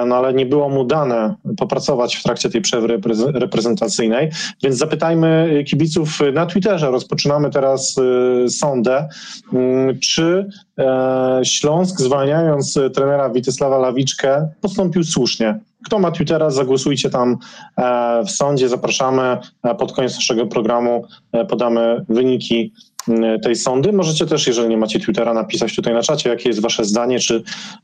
no 0.07 0.15
ale 0.15 0.33
nie 0.33 0.45
było 0.45 0.69
mu 0.69 0.83
dane 0.83 1.35
popracować 1.57 2.15
w 2.15 2.23
trakcie 2.23 2.49
tej 2.49 2.61
przerwy 2.61 2.99
reprezentacyjnej, 3.33 4.29
więc 4.63 4.77
zapytajmy 4.77 5.63
kibiców 5.67 6.19
na 6.33 6.45
Twitterze 6.45 6.56
rozpoczynamy 6.65 7.49
teraz 7.49 7.97
y, 7.97 8.49
sondę, 8.49 9.09
mm, 9.53 9.99
czy 9.99 10.49
e, 10.79 11.39
Śląsk 11.43 11.99
zwalniając 12.01 12.79
trenera 12.93 13.29
Witysława 13.29 13.77
Lawiczkę 13.77 14.49
postąpił 14.61 15.03
słusznie. 15.03 15.59
Kto 15.85 15.99
ma 15.99 16.11
Twittera, 16.11 16.49
zagłosujcie 16.49 17.09
tam 17.09 17.37
e, 17.77 18.23
w 18.25 18.31
sądzie. 18.31 18.69
Zapraszamy. 18.69 19.37
E, 19.63 19.75
pod 19.75 19.93
koniec 19.93 20.15
naszego 20.15 20.47
programu 20.47 21.05
podamy 21.49 22.05
wyniki 22.09 22.73
mm, 23.07 23.39
tej 23.39 23.55
sądy. 23.55 23.93
Możecie 23.93 24.25
też, 24.25 24.47
jeżeli 24.47 24.69
nie 24.69 24.77
macie 24.77 24.99
Twittera, 24.99 25.33
napisać 25.33 25.75
tutaj 25.75 25.93
na 25.93 26.01
czacie, 26.01 26.29
jakie 26.29 26.49
jest 26.49 26.61
wasze 26.61 26.85
zdanie, 26.85 27.19
czy 27.19 27.43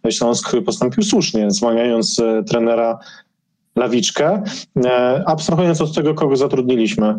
Śląsk 0.09 0.51
postąpił 0.65 1.03
słusznie, 1.03 1.51
zwalniając 1.51 2.21
trenera 2.49 2.99
Lawiczkę. 3.75 4.43
Abstrahując 5.25 5.81
od 5.81 5.95
tego, 5.95 6.13
kogo 6.13 6.35
zatrudniliśmy, 6.35 7.15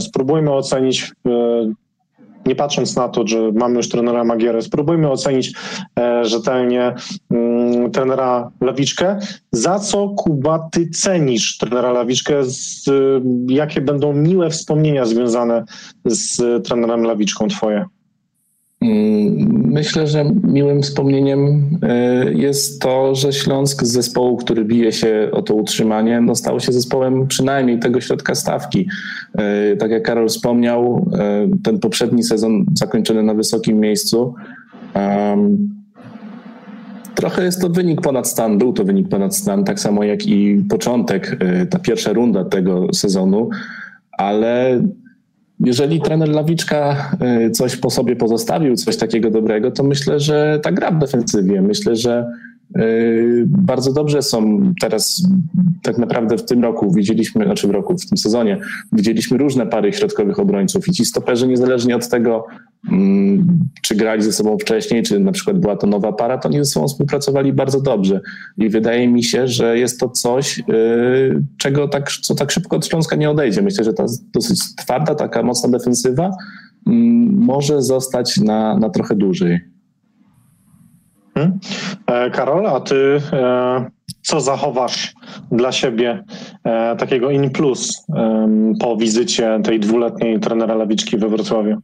spróbujmy 0.00 0.52
ocenić, 0.52 1.12
e, 1.26 1.30
nie 2.46 2.54
patrząc 2.54 2.96
na 2.96 3.08
to, 3.08 3.26
że 3.26 3.52
mamy 3.52 3.76
już 3.76 3.88
trenera 3.88 4.24
Magierę, 4.24 4.62
spróbujmy 4.62 5.10
ocenić 5.10 5.52
e, 5.98 6.24
rzetelnie 6.24 6.94
mm, 7.30 7.90
trenera 7.90 8.50
Lawiczkę. 8.60 9.18
Za 9.52 9.78
co, 9.78 10.08
Kuba, 10.08 10.68
ty 10.72 10.88
cenisz 10.88 11.58
trenera 11.58 11.92
Lawiczkę? 11.92 12.42
Jakie 13.48 13.80
będą 13.80 14.12
miłe 14.12 14.50
wspomnienia 14.50 15.04
związane 15.04 15.64
z 16.04 16.66
trenerem 16.66 17.02
Lawiczką 17.02 17.48
twoje? 17.48 17.84
Myślę, 18.80 20.06
że 20.06 20.24
miłym 20.42 20.82
wspomnieniem 20.82 21.70
e, 21.82 22.32
jest 22.32 22.82
to, 22.82 23.14
że 23.14 23.32
Śląsk 23.32 23.84
z 23.84 23.92
zespołu, 23.92 24.36
który 24.36 24.64
bije 24.64 24.92
się 24.92 25.28
o 25.32 25.42
to 25.42 25.54
utrzymanie, 25.54 26.20
no 26.20 26.34
stał 26.34 26.60
się 26.60 26.72
zespołem 26.72 27.26
przynajmniej 27.26 27.78
tego 27.78 28.00
środka 28.00 28.34
stawki. 28.34 28.88
E, 29.34 29.76
tak 29.76 29.90
jak 29.90 30.02
Karol 30.02 30.28
wspomniał, 30.28 31.10
e, 31.18 31.48
ten 31.62 31.78
poprzedni 31.78 32.22
sezon 32.22 32.64
zakończony 32.74 33.22
na 33.22 33.34
wysokim 33.34 33.80
miejscu. 33.80 34.34
Trochę 37.14 37.44
jest 37.44 37.60
to 37.60 37.68
wynik 37.68 38.00
ponad 38.00 38.28
stan, 38.28 38.58
był 38.58 38.72
to 38.72 38.84
wynik 38.84 39.08
ponad 39.08 39.36
stan, 39.36 39.64
tak 39.64 39.80
samo 39.80 40.04
jak 40.04 40.26
i 40.26 40.64
początek, 40.68 41.38
ta 41.70 41.78
pierwsza 41.78 42.12
runda 42.12 42.44
tego 42.44 42.86
sezonu, 42.92 43.50
ale 44.18 44.82
jeżeli 45.60 46.00
trener 46.00 46.28
Lawiczka 46.28 47.10
y, 47.46 47.50
coś 47.50 47.76
po 47.76 47.90
sobie 47.90 48.16
pozostawił, 48.16 48.76
coś 48.76 48.96
takiego 48.96 49.30
dobrego, 49.30 49.70
to 49.70 49.82
myślę, 49.82 50.20
że 50.20 50.60
ta 50.62 50.72
gra 50.72 50.90
w 50.90 50.98
defensywie, 50.98 51.62
myślę, 51.62 51.96
że 51.96 52.26
bardzo 53.46 53.92
dobrze 53.92 54.22
są 54.22 54.60
teraz, 54.80 55.22
tak 55.82 55.98
naprawdę 55.98 56.38
w 56.38 56.44
tym 56.44 56.62
roku 56.62 56.92
widzieliśmy, 56.92 57.44
znaczy 57.44 57.68
w 57.68 57.70
roku, 57.70 57.98
w 57.98 58.08
tym 58.08 58.18
sezonie, 58.18 58.58
widzieliśmy 58.92 59.38
różne 59.38 59.66
pary 59.66 59.92
środkowych 59.92 60.38
obrońców 60.38 60.88
i 60.88 60.92
ci 60.92 61.04
stoperzy 61.04 61.48
niezależnie 61.48 61.96
od 61.96 62.08
tego, 62.08 62.46
Mm, 62.88 63.58
czy 63.82 63.94
grali 63.94 64.22
ze 64.22 64.32
sobą 64.32 64.58
wcześniej, 64.58 65.02
czy 65.02 65.18
na 65.18 65.32
przykład 65.32 65.58
była 65.58 65.76
to 65.76 65.86
nowa 65.86 66.12
para, 66.12 66.38
to 66.38 66.48
oni 66.48 66.58
ze 66.58 66.64
sobą 66.64 66.88
współpracowali 66.88 67.52
bardzo 67.52 67.80
dobrze. 67.80 68.20
I 68.58 68.68
wydaje 68.68 69.08
mi 69.08 69.24
się, 69.24 69.48
że 69.48 69.78
jest 69.78 70.00
to 70.00 70.08
coś, 70.08 70.58
y, 70.58 70.62
czego 71.58 71.88
tak, 71.88 72.10
co 72.10 72.34
tak 72.34 72.50
szybko 72.50 72.76
od 72.76 72.86
Śląska 72.86 73.16
nie 73.16 73.30
odejdzie. 73.30 73.62
Myślę, 73.62 73.84
że 73.84 73.92
ta 73.92 74.04
dosyć 74.34 74.76
twarda, 74.76 75.14
taka 75.14 75.42
mocna 75.42 75.70
defensywa 75.70 76.30
mm, 76.86 77.34
może 77.34 77.82
zostać 77.82 78.38
na, 78.38 78.78
na 78.78 78.90
trochę 78.90 79.14
dłużej. 79.14 79.60
E, 82.06 82.30
Karol, 82.30 82.66
a 82.66 82.80
ty 82.80 83.20
e, 83.32 83.90
co 84.22 84.40
zachowasz 84.40 85.14
dla 85.52 85.72
siebie 85.72 86.24
e, 86.64 86.96
takiego 86.96 87.30
in 87.30 87.50
plus 87.50 88.06
po 88.80 88.96
wizycie 88.96 89.60
tej 89.64 89.80
dwuletniej 89.80 90.40
trenera 90.40 90.74
Lawiczki 90.74 91.18
we 91.18 91.28
Wrocławiu? 91.28 91.80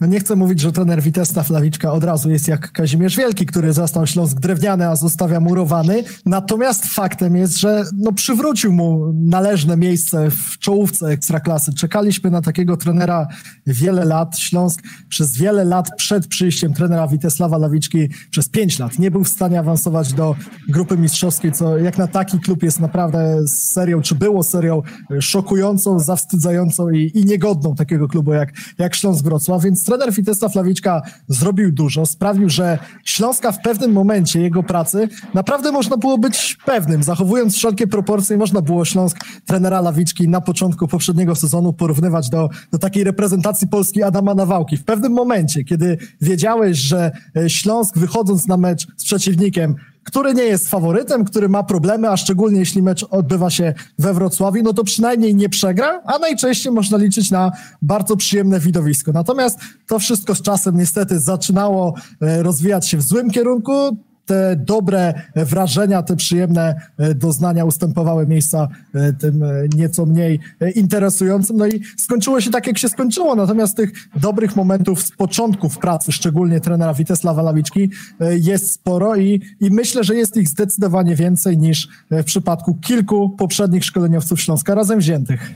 No 0.00 0.06
nie 0.06 0.20
chcę 0.20 0.36
mówić, 0.36 0.60
że 0.60 0.72
trener 0.72 1.02
Witesta 1.02 1.42
Flawiczka 1.42 1.92
od 1.92 2.04
razu 2.04 2.30
jest 2.30 2.48
jak 2.48 2.72
Kazimierz 2.72 3.16
Wielki, 3.16 3.46
który 3.46 3.72
zastał 3.72 4.06
Śląsk 4.06 4.40
drewniany, 4.40 4.88
a 4.88 4.96
zostawia 4.96 5.40
murowany. 5.40 6.04
Natomiast 6.26 6.86
faktem 6.86 7.36
jest, 7.36 7.58
że 7.58 7.84
no 7.96 8.12
przywrócił 8.12 8.72
mu 8.72 9.12
należne 9.14 9.76
miejsce 9.76 10.30
w 10.30 10.58
czołówce 10.58 11.06
Ekstraklasy. 11.06 11.74
Czekaliśmy 11.74 12.30
na 12.30 12.42
takiego 12.42 12.76
trenera 12.76 13.28
wiele 13.66 14.04
lat. 14.04 14.38
Śląsk 14.38 14.82
przez 15.08 15.36
wiele 15.36 15.64
lat 15.64 15.90
przed 15.96 16.26
przyjściem 16.26 16.74
trenera 16.74 17.08
Witesława 17.08 17.58
Lawiczki, 17.58 18.08
przez 18.30 18.48
pięć 18.48 18.78
lat, 18.78 18.98
nie 18.98 19.10
był 19.10 19.24
w 19.24 19.28
stanie 19.28 19.58
awansować 19.58 20.12
do 20.12 20.36
grupy 20.68 20.98
mistrzowskiej, 20.98 21.52
co 21.52 21.78
jak 21.78 21.98
na 21.98 22.06
taki 22.06 22.38
klub 22.38 22.62
jest 22.62 22.80
naprawdę 22.80 23.48
serią, 23.48 24.00
czy 24.00 24.14
było 24.14 24.42
serią 24.42 24.82
szokującą, 25.20 25.98
zawstydzającą 25.98 26.90
i, 26.90 27.10
i 27.14 27.24
niegodną 27.24 27.74
takiego 27.74 28.08
klubu 28.08 28.32
jak, 28.32 28.52
jak 28.78 28.94
Śląsk 28.94 29.24
Wrocław, 29.24 29.62
więc 29.62 29.89
trener 29.90 30.12
Witesław 30.12 30.54
Lawiczka 30.54 31.02
zrobił 31.28 31.72
dużo, 31.72 32.06
sprawił, 32.06 32.48
że 32.48 32.78
Śląska 33.04 33.52
w 33.52 33.62
pewnym 33.62 33.92
momencie 33.92 34.40
jego 34.40 34.62
pracy 34.62 35.08
naprawdę 35.34 35.72
można 35.72 35.96
było 35.96 36.18
być 36.18 36.56
pewnym, 36.66 37.02
zachowując 37.02 37.56
wszelkie 37.56 37.86
proporcje, 37.86 38.36
można 38.36 38.62
było 38.62 38.84
Śląsk 38.84 39.16
trenera 39.46 39.80
Lawiczki 39.80 40.28
na 40.28 40.40
początku 40.40 40.88
poprzedniego 40.88 41.34
sezonu 41.34 41.72
porównywać 41.72 42.30
do, 42.30 42.48
do 42.72 42.78
takiej 42.78 43.04
reprezentacji 43.04 43.68
Polski 43.68 44.02
Adama 44.02 44.34
Nawałki. 44.34 44.76
W 44.76 44.84
pewnym 44.84 45.12
momencie, 45.12 45.64
kiedy 45.64 45.98
wiedziałeś, 46.20 46.78
że 46.78 47.10
e, 47.36 47.50
Śląsk 47.50 47.98
wychodząc 47.98 48.46
na 48.46 48.56
mecz 48.56 48.86
z 48.96 49.04
przeciwnikiem 49.04 49.76
który 50.10 50.34
nie 50.34 50.42
jest 50.42 50.68
faworytem, 50.68 51.24
który 51.24 51.48
ma 51.48 51.62
problemy, 51.62 52.10
a 52.10 52.16
szczególnie 52.16 52.58
jeśli 52.58 52.82
mecz 52.82 53.06
odbywa 53.10 53.50
się 53.50 53.74
we 53.98 54.14
Wrocławiu, 54.14 54.62
no 54.62 54.72
to 54.72 54.84
przynajmniej 54.84 55.34
nie 55.34 55.48
przegra, 55.48 56.02
a 56.04 56.18
najczęściej 56.18 56.72
można 56.72 56.98
liczyć 56.98 57.30
na 57.30 57.52
bardzo 57.82 58.16
przyjemne 58.16 58.60
widowisko. 58.60 59.12
Natomiast 59.12 59.58
to 59.88 59.98
wszystko 59.98 60.34
z 60.34 60.42
czasem 60.42 60.76
niestety 60.76 61.20
zaczynało 61.20 61.94
e, 62.20 62.42
rozwijać 62.42 62.88
się 62.88 62.96
w 62.96 63.02
złym 63.02 63.30
kierunku 63.30 63.96
te 64.30 64.56
dobre 64.56 65.14
wrażenia, 65.36 66.02
te 66.02 66.16
przyjemne 66.16 66.74
e, 66.98 67.14
doznania 67.14 67.64
ustępowały 67.64 68.26
miejsca 68.26 68.68
e, 68.94 69.12
tym 69.12 69.42
e, 69.42 69.48
nieco 69.76 70.06
mniej 70.06 70.40
interesującym. 70.74 71.56
No 71.56 71.66
i 71.66 71.80
skończyło 71.96 72.40
się 72.40 72.50
tak, 72.50 72.66
jak 72.66 72.78
się 72.78 72.88
skończyło. 72.88 73.36
Natomiast 73.36 73.76
tych 73.76 73.92
dobrych 74.16 74.56
momentów 74.56 75.02
z 75.02 75.10
początków 75.10 75.78
pracy, 75.78 76.12
szczególnie 76.12 76.60
trenera 76.60 76.94
Witesława 76.94 77.42
Lawiczki, 77.42 77.90
jest 78.20 78.72
sporo 78.72 79.16
i, 79.16 79.42
i 79.60 79.70
myślę, 79.70 80.04
że 80.04 80.14
jest 80.14 80.36
ich 80.36 80.48
zdecydowanie 80.48 81.16
więcej 81.16 81.58
niż 81.58 81.88
w 82.10 82.24
przypadku 82.24 82.74
kilku 82.74 83.30
poprzednich 83.30 83.84
szkoleniowców 83.84 84.40
Śląska 84.40 84.74
razem 84.74 84.98
wziętych. 84.98 85.50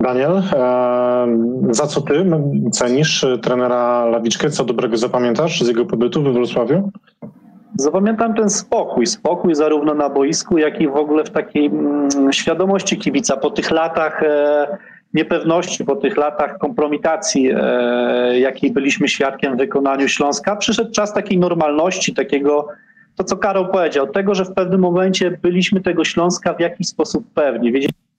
Daniel, 0.00 0.42
za 1.70 1.86
co 1.86 2.00
ty 2.00 2.26
cenisz 2.72 3.26
trenera 3.42 4.04
Lawiczkę? 4.04 4.50
Co 4.50 4.64
dobrego 4.64 4.96
zapamiętasz 4.96 5.60
z 5.60 5.68
jego 5.68 5.86
pobytu 5.86 6.22
we 6.22 6.32
Wrocławiu? 6.32 6.90
Zapamiętam 7.76 8.34
ten 8.34 8.50
spokój, 8.50 9.06
spokój 9.06 9.54
zarówno 9.54 9.94
na 9.94 10.08
boisku, 10.08 10.58
jak 10.58 10.80
i 10.80 10.88
w 10.88 10.96
ogóle 10.96 11.24
w 11.24 11.30
takiej 11.30 11.66
mm, 11.66 12.32
świadomości 12.32 12.98
kibica 12.98 13.36
po 13.36 13.50
tych 13.50 13.70
latach 13.70 14.22
e, 14.22 14.66
niepewności, 15.14 15.84
po 15.84 15.96
tych 15.96 16.16
latach 16.16 16.58
kompromitacji, 16.58 17.50
e, 17.54 18.38
jakiej 18.38 18.70
byliśmy 18.70 19.08
świadkiem 19.08 19.54
w 19.54 19.58
wykonaniu 19.58 20.08
Śląska. 20.08 20.56
Przyszedł 20.56 20.92
czas 20.92 21.14
takiej 21.14 21.38
normalności, 21.38 22.14
takiego, 22.14 22.68
to 23.16 23.24
co 23.24 23.36
Karol 23.36 23.68
powiedział, 23.68 24.06
tego, 24.06 24.34
że 24.34 24.44
w 24.44 24.52
pewnym 24.54 24.80
momencie 24.80 25.30
byliśmy 25.42 25.80
tego 25.80 26.04
Śląska 26.04 26.54
w 26.54 26.60
jakiś 26.60 26.88
sposób 26.88 27.24
pewni. 27.34 27.72
Wiedzieliśmy, 27.72 28.09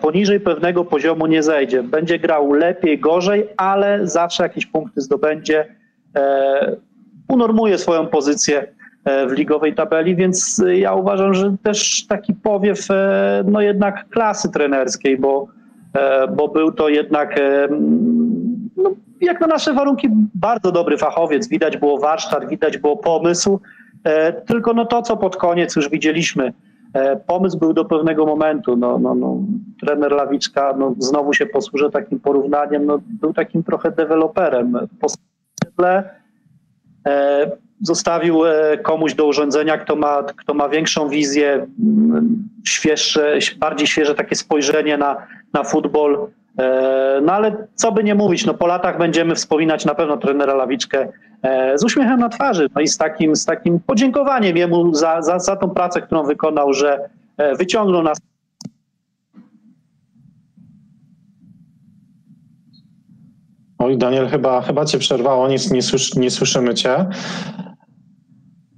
poniżej 0.00 0.40
pewnego 0.40 0.84
poziomu 0.84 1.26
nie 1.26 1.42
zejdzie. 1.42 1.82
Będzie 1.82 2.18
grał 2.18 2.52
lepiej, 2.52 2.98
gorzej, 2.98 3.48
ale 3.56 4.06
zawsze 4.06 4.42
jakieś 4.42 4.66
punkty 4.66 5.00
zdobędzie. 5.00 5.66
E, 6.16 6.76
unormuje 7.28 7.78
swoją 7.78 8.06
pozycję 8.06 8.66
e, 9.04 9.26
w 9.26 9.32
ligowej 9.32 9.74
tabeli, 9.74 10.16
więc 10.16 10.64
ja 10.74 10.94
uważam, 10.94 11.34
że 11.34 11.56
też 11.62 12.06
taki 12.06 12.34
powiew 12.34 12.88
no 13.44 13.60
jednak 13.60 14.08
klasy 14.08 14.50
trenerskiej, 14.50 15.18
bo, 15.18 15.46
bo 16.36 16.48
był 16.48 16.72
to 16.72 16.88
jednak 16.88 17.40
no, 18.76 18.90
jak 19.20 19.40
na 19.40 19.46
nasze 19.46 19.72
warunki 19.74 20.08
bardzo 20.34 20.72
dobry 20.72 20.98
fachowiec. 20.98 21.48
Widać 21.48 21.76
było 21.76 21.98
warsztat, 21.98 22.48
widać 22.48 22.78
było 22.78 22.96
pomysł, 22.96 23.60
tylko 24.46 24.72
no 24.72 24.84
to, 24.84 25.02
co 25.02 25.16
pod 25.16 25.36
koniec 25.36 25.76
już 25.76 25.88
widzieliśmy 25.88 26.52
E, 26.52 26.71
pomysł 27.26 27.58
był 27.58 27.72
do 27.72 27.84
pewnego 27.84 28.26
momentu. 28.26 28.76
No, 28.76 28.98
no, 28.98 29.14
no, 29.14 29.36
trener 29.80 30.12
Lawiczka, 30.12 30.74
no, 30.78 30.94
znowu 30.98 31.34
się 31.34 31.46
posłużę 31.46 31.90
takim 31.90 32.20
porównaniem, 32.20 32.86
no, 32.86 32.98
był 33.20 33.32
takim 33.32 33.62
trochę 33.62 33.90
deweloperem. 33.90 34.78
Po 35.00 35.08
e, 37.06 37.50
zostawił 37.80 38.46
e, 38.46 38.78
komuś 38.78 39.14
do 39.14 39.26
urządzenia, 39.26 39.78
kto 39.78 39.96
ma, 39.96 40.22
kto 40.22 40.54
ma 40.54 40.68
większą 40.68 41.08
wizję, 41.08 41.66
mm, 41.80 42.48
świeższe, 42.66 43.38
bardziej 43.58 43.86
świeże 43.86 44.14
takie 44.14 44.36
spojrzenie 44.36 44.98
na, 44.98 45.26
na 45.54 45.64
futbol. 45.64 46.28
E, 46.58 47.20
no 47.22 47.32
ale 47.32 47.66
co 47.74 47.92
by 47.92 48.04
nie 48.04 48.14
mówić, 48.14 48.46
no 48.46 48.54
po 48.54 48.66
latach 48.66 48.98
będziemy 48.98 49.34
wspominać 49.34 49.84
na 49.84 49.94
pewno 49.94 50.16
trenera 50.16 50.54
Lawiczkę 50.54 51.08
e, 51.42 51.78
z 51.78 51.84
uśmiechem 51.84 52.20
na 52.20 52.28
twarzy 52.28 52.68
no 52.74 52.80
i 52.80 52.88
z 52.88 52.96
takim, 52.98 53.36
z 53.36 53.44
takim 53.44 53.80
podziękowaniem 53.80 54.56
jemu 54.56 54.94
za, 54.94 55.22
za, 55.22 55.38
za 55.38 55.56
tą 55.56 55.70
pracę, 55.70 56.02
którą 56.02 56.22
wykonał, 56.22 56.72
że 56.72 57.08
wyciągnął 57.58 58.02
nas 58.02 58.18
Oj, 63.82 63.98
Daniel, 63.98 64.28
chyba, 64.28 64.62
chyba 64.62 64.84
cię 64.84 64.98
przerwało, 64.98 65.48
nie, 65.48 65.56
nie, 65.70 65.82
słysz, 65.82 66.14
nie 66.14 66.30
słyszymy 66.30 66.74
cię. 66.74 67.06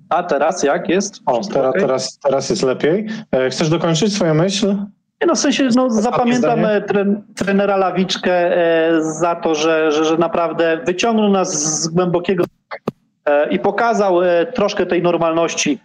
A 0.09 0.23
teraz 0.23 0.63
jak 0.63 0.89
jest? 0.89 1.21
O, 1.27 1.41
teraz, 1.41 1.71
okay? 1.71 1.81
teraz, 1.81 2.19
teraz 2.19 2.51
jest 2.51 2.63
lepiej. 2.63 3.07
E, 3.33 3.51
chcesz 3.51 3.69
dokończyć 3.69 4.15
swoją 4.15 4.35
myśl? 4.35 4.77
Nie 5.25 5.29
no, 5.29 5.35
w 5.35 5.39
sensie 5.39 5.69
no, 5.77 5.91
zapamiętam 5.91 6.65
e, 6.65 6.81
tre, 6.81 7.23
trenera 7.37 7.77
Lawiczkę 7.77 8.33
e, 8.33 9.03
za 9.03 9.35
to, 9.35 9.55
że, 9.55 9.93
że, 9.93 10.05
że 10.05 10.17
naprawdę 10.17 10.81
wyciągnął 10.87 11.31
nas 11.31 11.83
z 11.83 11.89
głębokiego 11.89 12.45
i 13.51 13.59
pokazał 13.59 14.21
troszkę 14.55 14.87
tej 14.87 15.03
normalności 15.03 15.79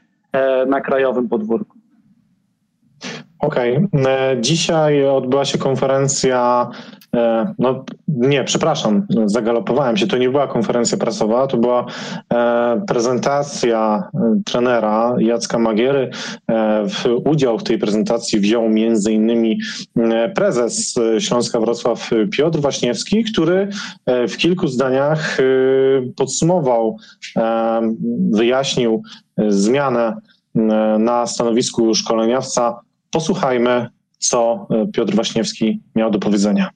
na 0.67 0.81
krajowym 0.81 1.29
podwórku. 1.29 1.77
Okej. 3.39 3.77
Okay. 3.77 4.37
Dzisiaj 4.41 5.07
odbyła 5.07 5.45
się 5.45 5.57
konferencja 5.57 6.69
E, 6.71 6.98
no 7.59 7.85
nie, 8.07 8.43
przepraszam, 8.43 9.07
zagalopowałem 9.25 9.97
się. 9.97 10.07
To 10.07 10.17
nie 10.17 10.29
była 10.29 10.47
konferencja 10.47 10.97
prasowa, 10.97 11.47
to 11.47 11.57
była 11.57 11.85
e, 12.33 12.81
prezentacja 12.87 14.09
e, 14.13 14.41
trenera 14.45 15.15
Jacka 15.19 15.59
Magiery. 15.59 16.09
W 16.89 17.05
udział 17.25 17.59
w 17.59 17.63
tej 17.63 17.77
prezentacji 17.77 18.39
wziął 18.39 18.69
między 18.69 19.11
innymi 19.11 19.59
prezes 20.35 20.95
Śląska 21.19 21.59
Wrocław 21.59 22.09
Piotr 22.31 22.59
Waśniewski, 22.59 23.23
który 23.23 23.69
w 24.07 24.37
kilku 24.37 24.67
zdaniach 24.67 25.37
podsumował, 26.17 26.97
wyjaśnił 28.31 29.03
zmianę 29.47 30.15
na 30.99 31.27
stanowisku 31.27 31.95
szkoleniowca. 31.95 32.79
Posłuchajmy, 33.11 33.87
co 34.19 34.67
Piotr 34.93 35.15
Waśniewski 35.15 35.81
miał 35.95 36.11
do 36.11 36.19
powiedzenia 36.19 36.69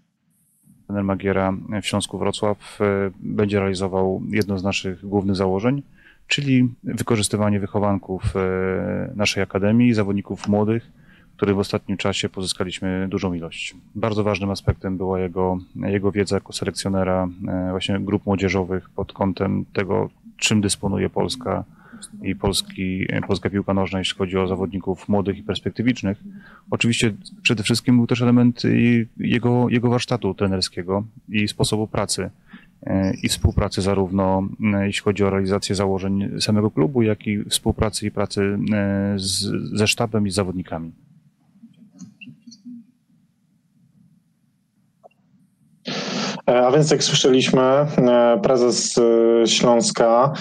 trener 0.93 1.03
Magiera 1.03 1.53
w 1.81 1.85
Śląsku 1.85 2.17
Wrocław 2.17 2.81
e, 2.81 3.11
będzie 3.19 3.59
realizował 3.59 4.21
jedno 4.29 4.59
z 4.59 4.63
naszych 4.63 5.05
głównych 5.05 5.35
założeń, 5.35 5.81
czyli 6.27 6.69
wykorzystywanie 6.83 7.59
wychowanków 7.59 8.35
e, 8.35 9.13
naszej 9.15 9.43
akademii, 9.43 9.93
zawodników 9.93 10.47
młodych, 10.47 10.91
których 11.37 11.55
w 11.55 11.59
ostatnim 11.59 11.97
czasie 11.97 12.29
pozyskaliśmy 12.29 13.07
dużą 13.09 13.33
ilość. 13.33 13.75
Bardzo 13.95 14.23
ważnym 14.23 14.49
aspektem 14.49 14.97
była 14.97 15.19
jego, 15.19 15.57
jego 15.75 16.11
wiedza 16.11 16.35
jako 16.35 16.53
selekcjonera 16.53 17.27
e, 17.47 17.69
właśnie 17.71 17.99
grup 17.99 18.25
młodzieżowych 18.25 18.89
pod 18.89 19.13
kątem 19.13 19.65
tego, 19.73 20.09
czym 20.37 20.61
dysponuje 20.61 21.09
Polska 21.09 21.63
i 22.23 22.35
Polski, 22.35 23.07
polska 23.27 23.49
piłka 23.49 23.73
nożna, 23.73 23.99
jeśli 23.99 24.17
chodzi 24.17 24.37
o 24.37 24.47
zawodników 24.47 25.09
młodych 25.09 25.37
i 25.37 25.43
perspektywicznych. 25.43 26.17
Oczywiście 26.71 27.13
przede 27.41 27.63
wszystkim 27.63 27.97
był 27.97 28.07
też 28.07 28.21
element 28.21 28.61
jego, 29.17 29.69
jego 29.69 29.89
warsztatu 29.89 30.33
trenerskiego 30.33 31.03
i 31.29 31.47
sposobu 31.47 31.87
pracy 31.87 32.29
e, 32.83 33.13
i 33.23 33.29
współpracy 33.29 33.81
zarówno 33.81 34.47
e, 34.73 34.85
jeśli 34.85 35.03
chodzi 35.03 35.23
o 35.23 35.29
realizację 35.29 35.75
założeń 35.75 36.41
samego 36.41 36.71
klubu, 36.71 37.01
jak 37.01 37.27
i 37.27 37.43
współpracy 37.43 38.05
i 38.05 38.11
pracy 38.11 38.57
e, 38.73 39.13
z, 39.15 39.51
ze 39.77 39.87
sztabem 39.87 40.27
i 40.27 40.31
z 40.31 40.35
zawodnikami. 40.35 40.91
A 46.45 46.71
więc 46.71 46.91
jak 46.91 47.03
słyszeliśmy, 47.03 47.61
prezes 48.43 48.99
Śląska 49.45 50.33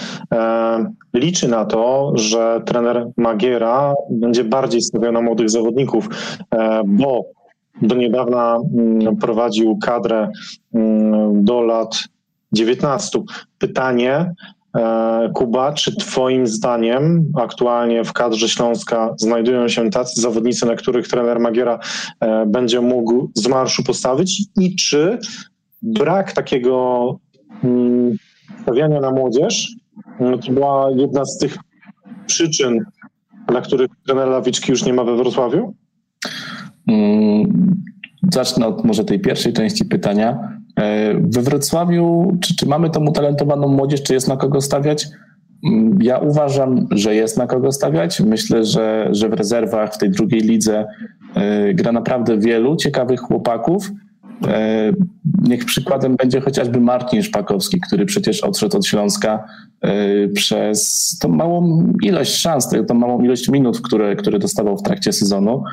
liczy 1.13 1.47
na 1.47 1.65
to, 1.65 2.11
że 2.15 2.61
trener 2.65 3.07
Magiera 3.17 3.93
będzie 4.09 4.43
bardziej 4.43 4.81
stawiał 4.81 5.11
na 5.11 5.21
młodych 5.21 5.49
zawodników, 5.49 6.09
e, 6.51 6.81
bo 6.85 7.25
do 7.81 7.95
niedawna 7.95 8.57
mm, 8.77 9.17
prowadził 9.17 9.77
kadrę 9.77 10.29
mm, 10.73 11.43
do 11.45 11.61
lat 11.61 12.03
19. 12.51 13.19
Pytanie, 13.57 14.31
e, 14.77 15.31
Kuba, 15.33 15.73
czy 15.73 15.95
Twoim 15.95 16.47
zdaniem 16.47 17.31
aktualnie 17.37 18.03
w 18.03 18.13
kadrze 18.13 18.49
Śląska 18.49 19.13
znajdują 19.17 19.67
się 19.67 19.89
tacy 19.89 20.21
zawodnicy, 20.21 20.65
na 20.65 20.75
których 20.75 21.07
trener 21.07 21.39
Magiera 21.39 21.79
e, 22.19 22.45
będzie 22.45 22.81
mógł 22.81 23.31
z 23.35 23.47
marszu 23.47 23.83
postawić 23.83 24.43
i 24.59 24.75
czy 24.75 25.19
brak 25.81 26.31
takiego 26.31 27.19
mm, 27.63 28.17
stawiania 28.61 29.01
na 29.01 29.11
młodzież 29.11 29.75
to 30.45 30.51
była 30.51 30.91
jedna 30.91 31.25
z 31.25 31.37
tych 31.37 31.57
przyczyn, 32.25 32.85
dla 33.47 33.61
których 33.61 33.89
trener 34.05 34.27
Lawiczki 34.27 34.71
już 34.71 34.85
nie 34.85 34.93
ma 34.93 35.03
we 35.03 35.15
Wrocławiu? 35.15 35.73
Mm, 36.87 37.75
zacznę 38.33 38.67
od 38.67 38.85
może 38.85 39.05
tej 39.05 39.19
pierwszej 39.19 39.53
części 39.53 39.85
pytania. 39.85 40.57
E, 40.79 41.13
we 41.13 41.41
Wrocławiu, 41.41 42.37
czy, 42.41 42.55
czy 42.55 42.65
mamy 42.65 42.89
tą 42.89 43.07
utalentowaną 43.07 43.67
młodzież, 43.67 44.03
czy 44.03 44.13
jest 44.13 44.27
na 44.27 44.37
kogo 44.37 44.61
stawiać? 44.61 45.07
Mm, 45.65 45.99
ja 46.01 46.17
uważam, 46.17 46.87
że 46.91 47.15
jest 47.15 47.37
na 47.37 47.47
kogo 47.47 47.71
stawiać. 47.71 48.19
Myślę, 48.19 48.65
że, 48.65 49.07
że 49.11 49.29
w 49.29 49.33
rezerwach 49.33 49.93
w 49.93 49.97
tej 49.97 50.11
drugiej 50.11 50.41
lidze 50.41 50.85
e, 51.35 51.73
gra 51.73 51.91
naprawdę 51.91 52.37
wielu 52.37 52.75
ciekawych 52.75 53.19
chłopaków. 53.19 53.91
E, 54.47 54.93
niech 55.41 55.65
przykładem 55.65 56.15
będzie 56.15 56.41
chociażby 56.41 56.79
Marcin 56.79 57.23
Szpakowski, 57.23 57.79
który 57.79 58.05
przecież 58.05 58.41
odszedł 58.41 58.77
od 58.77 58.85
Śląska 58.85 59.43
e, 59.81 60.27
przez 60.27 61.09
tą 61.21 61.29
małą 61.29 61.87
ilość 62.03 62.35
szans, 62.35 62.69
tą 62.87 62.93
małą 62.93 63.23
ilość 63.23 63.49
minut, 63.49 63.81
które, 63.81 64.15
które 64.15 64.39
dostawał 64.39 64.77
w 64.77 64.83
trakcie 64.83 65.13
sezonu. 65.13 65.63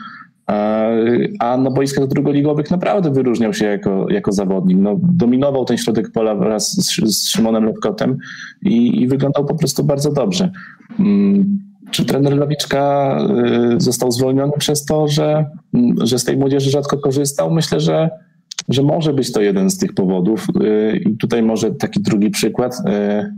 E, 0.51 0.97
a 1.39 1.57
na 1.57 1.71
boiskach 1.71 2.07
drugoligowych 2.07 2.71
naprawdę 2.71 3.11
wyróżniał 3.11 3.55
się 3.55 3.67
jako, 3.67 4.11
jako 4.11 4.33
zawodnik. 4.33 4.79
No, 4.81 4.97
dominował 5.03 5.65
ten 5.65 5.79
środek 5.79 6.13
pola 6.13 6.35
wraz 6.35 6.73
z, 6.73 7.17
z 7.17 7.29
Szymonem 7.29 7.65
Lewkotem 7.65 8.17
i, 8.63 9.03
i 9.03 9.09
wyglądał 9.09 9.45
po 9.45 9.55
prostu 9.55 9.85
bardzo 9.85 10.13
dobrze. 10.13 10.51
Mm, 10.99 11.59
czy 11.91 12.05
trener 12.05 12.37
Lawiczka 12.37 13.19
został 13.79 14.13
zwolniony 14.13 14.53
przez 14.59 14.85
to, 14.85 15.09
że, 15.09 15.51
że 16.03 16.19
z 16.19 16.25
tej 16.25 16.37
młodzieży 16.37 16.71
rzadko 16.71 16.99
korzystał? 16.99 17.51
Myślę, 17.51 17.81
że 17.81 18.11
że 18.71 18.83
może 18.83 19.13
być 19.13 19.33
to 19.33 19.41
jeden 19.41 19.71
z 19.71 19.79
tych 19.79 19.95
powodów. 19.95 20.47
Y, 20.63 20.97
I 20.97 21.17
tutaj 21.17 21.43
może 21.43 21.71
taki 21.71 22.01
drugi 22.01 22.31
przykład. 22.31 22.75
Y, 22.75 23.35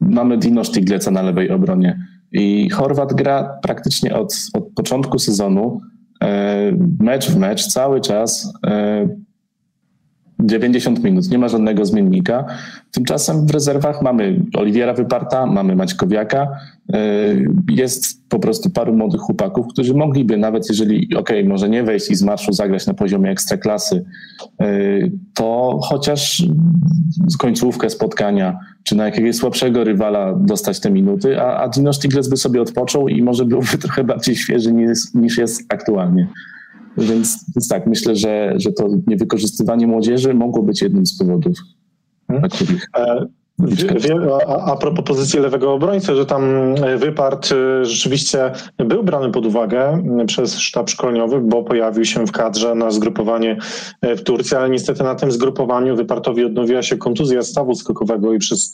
mamy 0.00 0.38
Dino 0.38 0.64
Sztigleca 0.64 1.10
na 1.10 1.22
lewej 1.22 1.50
obronie. 1.50 1.98
I 2.32 2.70
Chorwat 2.70 3.14
gra 3.14 3.58
praktycznie 3.62 4.14
od, 4.14 4.36
od 4.54 4.64
początku 4.74 5.18
sezonu, 5.18 5.80
y, 6.24 6.26
mecz 7.00 7.30
w 7.30 7.38
mecz, 7.38 7.66
cały 7.66 8.00
czas 8.00 8.52
90 10.40 11.04
minut, 11.04 11.30
nie 11.30 11.38
ma 11.38 11.48
żadnego 11.48 11.84
zmiennika. 11.84 12.44
Tymczasem 12.90 13.46
w 13.46 13.50
rezerwach 13.50 14.02
mamy 14.02 14.42
Oliwiera 14.54 14.94
Wyparta, 14.94 15.46
mamy 15.46 15.76
Maćkowiaka, 15.76 16.48
e, 16.92 16.98
jest 17.70 18.28
po 18.28 18.38
prostu 18.38 18.70
paru 18.70 18.96
młodych 18.96 19.20
chłopaków, 19.20 19.66
którzy 19.68 19.94
mogliby 19.94 20.36
nawet 20.36 20.68
jeżeli, 20.68 21.16
ok, 21.16 21.30
może 21.46 21.68
nie 21.68 21.82
wejść 21.82 22.10
i 22.10 22.14
z 22.14 22.22
marszu 22.22 22.52
zagrać 22.52 22.86
na 22.86 22.94
poziomie 22.94 23.30
ekstraklasy, 23.30 24.04
e, 24.60 24.66
to 25.34 25.78
chociaż 25.82 26.42
z 27.26 27.36
końcówkę 27.36 27.90
spotkania, 27.90 28.58
czy 28.82 28.96
na 28.96 29.04
jakiegoś 29.04 29.36
słabszego 29.36 29.84
rywala 29.84 30.34
dostać 30.34 30.80
te 30.80 30.90
minuty, 30.90 31.40
a, 31.40 31.56
a 31.56 31.68
Dino 31.68 31.92
Stiglitz 31.92 32.28
by 32.28 32.36
sobie 32.36 32.62
odpoczął 32.62 33.08
i 33.08 33.22
może 33.22 33.44
byłby 33.44 33.78
trochę 33.82 34.04
bardziej 34.04 34.36
świeży 34.36 34.72
niż, 34.72 34.98
niż 35.14 35.38
jest 35.38 35.72
aktualnie. 35.72 36.28
Więc, 36.98 37.44
więc 37.56 37.68
tak, 37.68 37.86
myślę, 37.86 38.16
że, 38.16 38.54
że 38.56 38.72
to 38.72 38.88
niewykorzystywanie 39.06 39.86
młodzieży 39.86 40.34
mogło 40.34 40.62
być 40.62 40.82
jednym 40.82 41.06
z 41.06 41.18
powodów, 41.18 41.58
hmm. 42.28 42.48
dla 42.48 42.58
których. 42.58 42.86
E, 42.96 43.26
a, 44.48 44.72
a 44.72 44.76
propos 44.76 45.04
pozycji 45.04 45.40
lewego 45.40 45.72
obrońcy, 45.72 46.16
że 46.16 46.26
tam 46.26 46.44
e, 46.84 46.96
wypart 46.96 47.52
e, 47.52 47.84
rzeczywiście 47.84 48.52
był 48.78 49.02
brany 49.02 49.30
pod 49.30 49.46
uwagę 49.46 50.02
przez 50.26 50.58
sztab 50.58 50.90
szkoleniowy, 50.90 51.40
bo 51.40 51.62
pojawił 51.62 52.04
się 52.04 52.26
w 52.26 52.32
kadrze 52.32 52.74
na 52.74 52.90
zgrupowanie 52.90 53.58
w 54.02 54.22
Turcji, 54.22 54.56
ale 54.56 54.70
niestety 54.70 55.02
na 55.02 55.14
tym 55.14 55.32
zgrupowaniu 55.32 55.96
wypartowi 55.96 56.44
odnowiła 56.44 56.82
się 56.82 56.96
kontuzja 56.96 57.42
stawu 57.42 57.74
skokowego 57.74 58.32
i 58.32 58.38
przez 58.38 58.72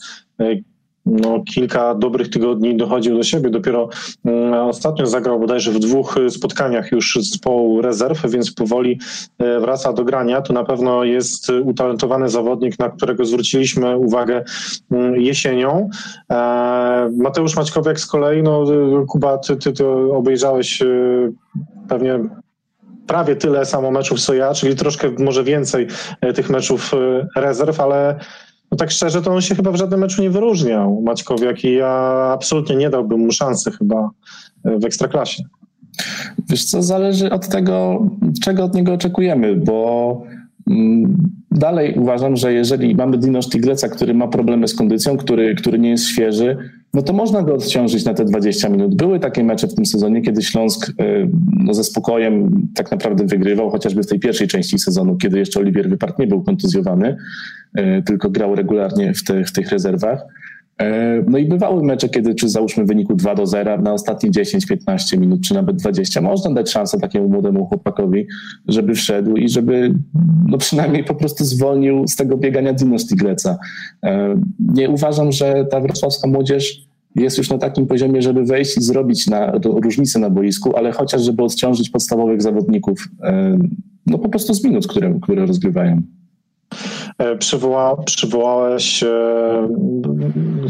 no, 1.05 1.43
kilka 1.53 1.95
dobrych 1.95 2.29
tygodni 2.29 2.77
dochodził 2.77 3.17
do 3.17 3.23
siebie. 3.23 3.49
Dopiero 3.49 3.89
mm, 4.25 4.53
ostatnio 4.53 5.05
zagrał 5.05 5.39
bodajże 5.39 5.71
w 5.71 5.79
dwóch 5.79 6.15
spotkaniach 6.29 6.91
już 6.91 7.15
zespołu 7.15 7.81
rezerw, 7.81 8.29
więc 8.29 8.51
powoli 8.51 8.99
e, 9.39 9.59
wraca 9.59 9.93
do 9.93 10.03
grania. 10.03 10.41
To 10.41 10.53
na 10.53 10.63
pewno 10.63 11.03
jest 11.03 11.49
utalentowany 11.49 12.29
zawodnik, 12.29 12.79
na 12.79 12.89
którego 12.89 13.25
zwróciliśmy 13.25 13.97
uwagę 13.97 14.43
mm, 14.91 15.21
jesienią. 15.21 15.89
E, 16.31 17.09
Mateusz 17.17 17.55
Maćkowiak 17.55 17.99
z 17.99 18.05
kolei, 18.05 18.43
no 18.43 18.65
Kuba, 19.07 19.37
ty, 19.37 19.55
ty 19.55 19.73
to 19.73 20.17
obejrzałeś 20.17 20.83
pewnie 21.89 22.19
prawie 23.07 23.35
tyle 23.35 23.65
samo 23.65 23.91
meczów 23.91 24.19
co 24.21 24.33
ja, 24.33 24.53
czyli 24.53 24.75
troszkę 24.75 25.11
może 25.19 25.43
więcej 25.43 25.87
tych 26.35 26.49
meczów 26.49 26.91
rezerw, 27.35 27.79
ale 27.79 28.19
no 28.73 28.77
tak 28.77 28.91
szczerze, 28.91 29.21
to 29.21 29.31
on 29.31 29.41
się 29.41 29.55
chyba 29.55 29.71
w 29.71 29.75
żadnym 29.75 29.99
meczu 29.99 30.21
nie 30.21 30.29
wyróżniał, 30.29 31.01
Maćkowiak, 31.01 31.63
i 31.63 31.73
ja 31.73 31.89
absolutnie 32.33 32.75
nie 32.75 32.89
dałbym 32.89 33.19
mu 33.19 33.31
szansy 33.31 33.71
chyba 33.71 34.09
w 34.65 34.85
Ekstraklasie. 34.85 35.43
Wiesz 36.49 36.65
co, 36.65 36.83
zależy 36.83 37.31
od 37.31 37.47
tego, 37.47 38.05
czego 38.43 38.63
od 38.63 38.75
niego 38.75 38.93
oczekujemy, 38.93 39.55
bo 39.55 40.21
mm, 40.69 41.17
dalej 41.51 41.95
uważam, 41.97 42.35
że 42.35 42.53
jeżeli 42.53 42.95
mamy 42.95 43.17
Dino 43.17 43.41
Sztigleca, 43.41 43.89
który 43.89 44.13
ma 44.13 44.27
problemy 44.27 44.67
z 44.67 44.75
kondycją, 44.75 45.17
który, 45.17 45.55
który 45.55 45.79
nie 45.79 45.89
jest 45.89 46.07
świeży, 46.07 46.57
no 46.93 47.01
to 47.01 47.13
można 47.13 47.41
go 47.41 47.53
odciążyć 47.53 48.05
na 48.05 48.13
te 48.13 48.25
20 48.25 48.69
minut. 48.69 48.95
Były 48.95 49.19
takie 49.19 49.43
mecze 49.43 49.67
w 49.67 49.75
tym 49.75 49.85
sezonie, 49.85 50.21
kiedy 50.21 50.41
Śląsk 50.41 50.89
y, 50.89 51.29
no, 51.63 51.73
ze 51.73 51.83
spokojem 51.83 52.67
tak 52.75 52.91
naprawdę 52.91 53.25
wygrywał, 53.25 53.69
chociażby 53.69 54.03
w 54.03 54.07
tej 54.07 54.19
pierwszej 54.19 54.47
części 54.47 54.79
sezonu, 54.79 55.17
kiedy 55.17 55.39
jeszcze 55.39 55.59
Oliwier 55.59 55.89
Wypart 55.89 56.19
nie 56.19 56.27
był 56.27 56.43
kontuzjowany, 56.43 57.17
tylko 58.05 58.29
grał 58.29 58.55
regularnie 58.55 59.13
w, 59.13 59.23
te, 59.23 59.43
w 59.43 59.51
tych 59.51 59.69
rezerwach. 59.69 60.25
E, 60.77 61.23
no 61.27 61.37
i 61.37 61.45
bywały 61.45 61.83
mecze, 61.83 62.09
kiedy 62.09 62.35
czy 62.35 62.49
załóżmy 62.49 62.85
wyniku 62.85 63.15
2 63.15 63.35
do 63.35 63.45
0 63.45 63.77
na 63.77 63.93
ostatnie 63.93 64.31
10-15 64.31 65.17
minut, 65.17 65.41
czy 65.41 65.53
nawet 65.53 65.75
20, 65.75 66.21
można 66.21 66.53
dać 66.53 66.71
szansę 66.71 66.99
takiemu 66.99 67.29
młodemu 67.29 67.65
chłopakowi, 67.65 68.27
żeby 68.67 68.95
wszedł 68.95 69.35
i 69.35 69.49
żeby 69.49 69.93
no 70.47 70.57
przynajmniej 70.57 71.03
po 71.03 71.15
prostu 71.15 71.45
zwolnił 71.45 72.07
z 72.07 72.15
tego 72.15 72.37
biegania 72.37 72.73
Dino 72.73 72.99
Stigleca. 72.99 73.57
E, 74.03 74.35
nie 74.59 74.89
uważam, 74.89 75.31
że 75.31 75.65
ta 75.71 75.79
wrocławska 75.81 76.27
młodzież 76.27 76.87
jest 77.15 77.37
już 77.37 77.49
na 77.49 77.57
takim 77.57 77.87
poziomie, 77.87 78.21
żeby 78.21 78.45
wejść 78.45 78.77
i 78.77 78.81
zrobić 78.81 79.27
na, 79.27 79.51
różnicę 79.63 80.19
na 80.19 80.29
boisku, 80.29 80.75
ale 80.75 80.91
chociaż 80.91 81.21
żeby 81.21 81.43
odciążyć 81.43 81.89
podstawowych 81.89 82.41
zawodników, 82.41 83.07
e, 83.23 83.57
no 84.05 84.17
po 84.17 84.29
prostu 84.29 84.53
z 84.53 84.63
minut, 84.63 84.87
które, 84.87 85.19
które 85.21 85.45
rozgrywają. 85.45 86.01
E, 87.17 87.35
przywoła, 87.35 87.95
przywołałeś, 88.05 89.03
e, 89.03 89.67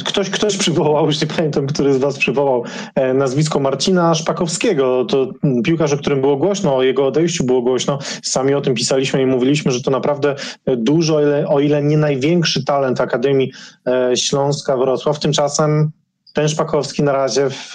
ktoś, 0.05 0.29
ktoś 0.29 0.57
przywołał, 0.57 1.05
już 1.05 1.21
nie 1.21 1.27
pamiętam, 1.27 1.67
który 1.67 1.93
z 1.93 1.97
was 1.97 2.17
przywołał 2.17 2.63
e, 2.95 3.13
nazwisko 3.13 3.59
Marcina 3.59 4.15
Szpakowskiego. 4.15 5.05
To 5.05 5.27
piłkarz, 5.63 5.93
o 5.93 5.97
którym 5.97 6.21
było 6.21 6.37
głośno, 6.37 6.75
o 6.75 6.83
jego 6.83 7.07
odejściu 7.07 7.43
było 7.43 7.61
głośno. 7.61 7.99
Sami 8.23 8.53
o 8.53 8.61
tym 8.61 8.73
pisaliśmy 8.75 9.21
i 9.21 9.25
mówiliśmy, 9.25 9.71
że 9.71 9.81
to 9.81 9.91
naprawdę 9.91 10.35
dużo, 10.77 11.19
o 11.47 11.59
ile 11.59 11.83
nie 11.83 11.97
największy 11.97 12.65
talent 12.65 13.01
Akademii 13.01 13.51
Śląska 14.15 14.77
Wrocław. 14.77 15.19
Tymczasem 15.19 15.91
ten 16.33 16.47
Szpakowski 16.47 17.03
na 17.03 17.11
razie 17.11 17.49
w 17.49 17.73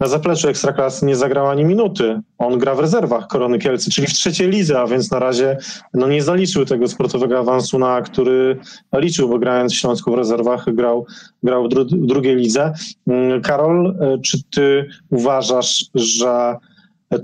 na 0.00 0.06
zapleczu 0.06 0.48
Ekstraklasy 0.48 1.06
nie 1.06 1.16
zagrał 1.16 1.46
ani 1.46 1.64
minuty. 1.64 2.20
On 2.38 2.58
gra 2.58 2.74
w 2.74 2.80
rezerwach 2.80 3.26
Korony 3.26 3.58
Kielcy, 3.58 3.90
czyli 3.90 4.06
w 4.06 4.12
trzeciej 4.12 4.48
lidze, 4.48 4.80
a 4.80 4.86
więc 4.86 5.10
na 5.10 5.18
razie 5.18 5.58
no, 5.94 6.08
nie 6.08 6.22
zaliczył 6.22 6.64
tego 6.64 6.88
sportowego 6.88 7.38
awansu, 7.38 7.78
na 7.78 8.02
który 8.02 8.58
liczył, 8.94 9.28
bo 9.28 9.38
grając 9.38 9.72
w 9.72 9.76
Śląsku 9.76 10.12
w 10.12 10.14
rezerwach 10.14 10.74
grał, 10.74 11.06
grał 11.42 11.64
w, 11.64 11.68
dru 11.68 11.84
w 11.84 12.06
drugiej 12.06 12.36
lidze. 12.36 12.72
Mm, 13.06 13.42
Karol, 13.42 13.96
e, 14.00 14.18
czy 14.18 14.42
ty 14.50 14.88
uważasz, 15.10 15.84
że 15.94 16.56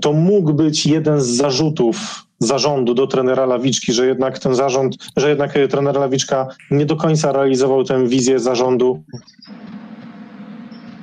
to 0.01 0.13
mógł 0.13 0.53
być 0.53 0.85
jeden 0.85 1.21
z 1.21 1.27
zarzutów 1.27 2.25
zarządu 2.39 2.93
do 2.93 3.07
trenera 3.07 3.45
Lawiczki, 3.45 3.93
że 3.93 4.07
jednak 4.07 4.39
ten 4.39 4.55
zarząd, 4.55 4.97
że 5.17 5.29
jednak 5.29 5.53
trener 5.69 5.95
Lawiczka 5.95 6.47
nie 6.71 6.85
do 6.85 6.95
końca 6.95 7.31
realizował 7.31 7.83
tę 7.83 8.07
wizję 8.07 8.39
zarządu 8.39 9.03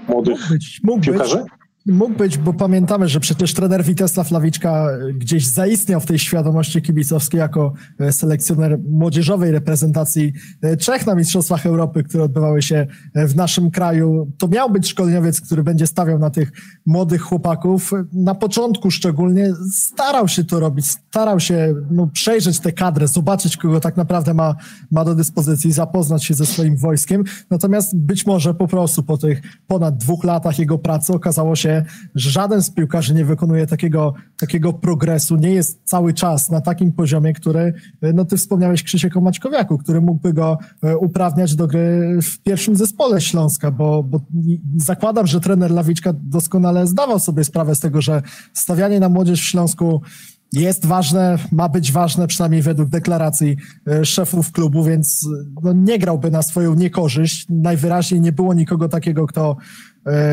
młodych 0.08 0.40
mógł 0.40 0.52
być, 0.52 0.80
mógł 0.84 1.00
piłkarzy? 1.00 1.36
Być. 1.36 1.61
Mógł 1.86 2.14
być, 2.14 2.38
bo 2.38 2.52
pamiętamy, 2.52 3.08
że 3.08 3.20
przecież 3.20 3.54
trener 3.54 3.84
Witesław 3.84 4.30
Lawiczka 4.30 4.88
gdzieś 5.14 5.46
zaistniał 5.46 6.00
w 6.00 6.06
tej 6.06 6.18
świadomości 6.18 6.82
kibicowskiej 6.82 7.38
jako 7.38 7.72
e, 8.00 8.12
selekcjoner 8.12 8.78
młodzieżowej 8.90 9.50
reprezentacji 9.50 10.32
e, 10.62 10.76
Czech 10.76 11.06
na 11.06 11.14
Mistrzostwach 11.14 11.66
Europy, 11.66 12.04
które 12.04 12.24
odbywały 12.24 12.62
się 12.62 12.86
e, 13.14 13.26
w 13.26 13.36
naszym 13.36 13.70
kraju. 13.70 14.32
To 14.38 14.48
miał 14.48 14.70
być 14.70 14.88
szkoleniowiec, 14.88 15.40
który 15.40 15.62
będzie 15.62 15.86
stawiał 15.86 16.18
na 16.18 16.30
tych 16.30 16.52
młodych 16.86 17.22
chłopaków. 17.22 17.92
Na 18.12 18.34
początku 18.34 18.90
szczególnie 18.90 19.52
starał 19.72 20.28
się 20.28 20.44
to 20.44 20.60
robić, 20.60 20.86
starał 20.86 21.40
się 21.40 21.74
no, 21.90 22.06
przejrzeć 22.06 22.60
tę 22.60 22.72
kadrę, 22.72 23.08
zobaczyć, 23.08 23.56
kogo 23.56 23.80
tak 23.80 23.96
naprawdę 23.96 24.34
ma, 24.34 24.54
ma 24.90 25.04
do 25.04 25.14
dyspozycji, 25.14 25.72
zapoznać 25.72 26.24
się 26.24 26.34
ze 26.34 26.46
swoim 26.46 26.76
wojskiem. 26.76 27.24
Natomiast 27.50 27.96
być 27.96 28.26
może 28.26 28.54
po 28.54 28.68
prostu 28.68 29.02
po 29.02 29.18
tych 29.18 29.42
ponad 29.66 29.96
dwóch 29.96 30.24
latach 30.24 30.58
jego 30.58 30.78
pracy 30.78 31.12
okazało 31.12 31.56
się, 31.56 31.71
żaden 32.14 32.62
z 32.62 32.70
piłkarzy 32.70 33.14
nie 33.14 33.24
wykonuje 33.24 33.66
takiego, 33.66 34.14
takiego 34.38 34.72
progresu, 34.72 35.36
nie 35.36 35.50
jest 35.50 35.80
cały 35.84 36.14
czas 36.14 36.50
na 36.50 36.60
takim 36.60 36.92
poziomie, 36.92 37.32
który, 37.32 37.74
no 38.14 38.24
ty 38.24 38.36
wspomniałeś 38.36 38.82
Krzysiek 38.82 39.16
o 39.16 39.20
Maćkowiaku, 39.20 39.78
który 39.78 40.00
mógłby 40.00 40.32
go 40.32 40.58
e, 40.82 40.96
uprawniać 40.96 41.56
do 41.56 41.66
gry 41.66 42.18
w 42.22 42.42
pierwszym 42.42 42.76
zespole 42.76 43.20
Śląska, 43.20 43.70
bo, 43.70 44.02
bo 44.02 44.20
zakładam, 44.76 45.26
że 45.26 45.40
trener 45.40 45.70
Lawiczka 45.70 46.12
doskonale 46.12 46.86
zdawał 46.86 47.18
sobie 47.18 47.44
sprawę 47.44 47.74
z 47.74 47.80
tego, 47.80 48.02
że 48.02 48.22
stawianie 48.52 49.00
na 49.00 49.08
młodzież 49.08 49.40
w 49.40 49.44
Śląsku 49.44 50.02
jest 50.52 50.86
ważne, 50.86 51.38
ma 51.52 51.68
być 51.68 51.92
ważne, 51.92 52.26
przynajmniej 52.26 52.62
według 52.62 52.88
deklaracji 52.88 53.56
e, 53.88 54.04
szefów 54.04 54.52
klubu, 54.52 54.84
więc 54.84 55.28
no, 55.62 55.72
nie 55.72 55.98
grałby 55.98 56.30
na 56.30 56.42
swoją 56.42 56.74
niekorzyść. 56.74 57.46
Najwyraźniej 57.48 58.20
nie 58.20 58.32
było 58.32 58.54
nikogo 58.54 58.88
takiego, 58.88 59.26
kto 59.26 59.56
E, 59.56 59.91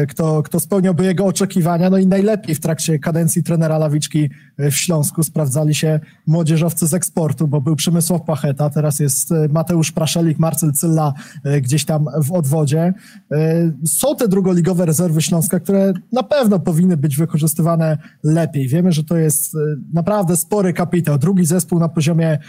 kto, 0.10 0.44
kto 0.44 0.60
spełniałby 0.60 1.06
jego 1.06 1.26
oczekiwania. 1.26 1.90
No 1.90 1.98
i 1.98 2.08
najlepiej 2.08 2.56
w 2.56 2.60
trakcie 2.60 3.00
kadencji 3.00 3.44
trenera 3.44 3.78
Lawiczki 3.78 4.30
w 4.58 4.74
Śląsku 4.74 5.24
sprawdzali 5.24 5.76
się 5.76 6.00
młodzieżowcy 6.28 6.88
z 6.88 6.94
eksportu, 6.94 7.48
bo 7.48 7.62
był 7.62 7.76
Przemysław 7.76 8.22
Pacheta, 8.22 8.70
teraz 8.70 9.00
jest 9.00 9.32
e, 9.32 9.48
Mateusz 9.50 9.92
Praszelik, 9.92 10.40
Marcel 10.40 10.74
Cylla 10.74 11.14
e, 11.44 11.62
gdzieś 11.62 11.86
tam 11.86 12.06
w 12.24 12.32
odwodzie. 12.32 12.94
Są 13.86 14.16
te 14.16 14.28
drugoligowe 14.28 14.86
rezerwy 14.86 15.22
Śląska, 15.22 15.60
które 15.60 15.94
na 16.12 16.24
pewno 16.24 16.60
powinny 16.60 16.98
być 16.98 17.18
wykorzystywane 17.18 17.98
lepiej. 18.24 18.68
Wiemy, 18.68 18.92
że 18.92 19.04
to 19.04 19.18
jest 19.18 19.54
naprawdę 19.94 20.38
spory 20.38 20.74
kapitał. 20.74 21.18
Drugi 21.18 21.46
zespół 21.46 21.80
na 21.80 21.90
poziomie 21.90 22.40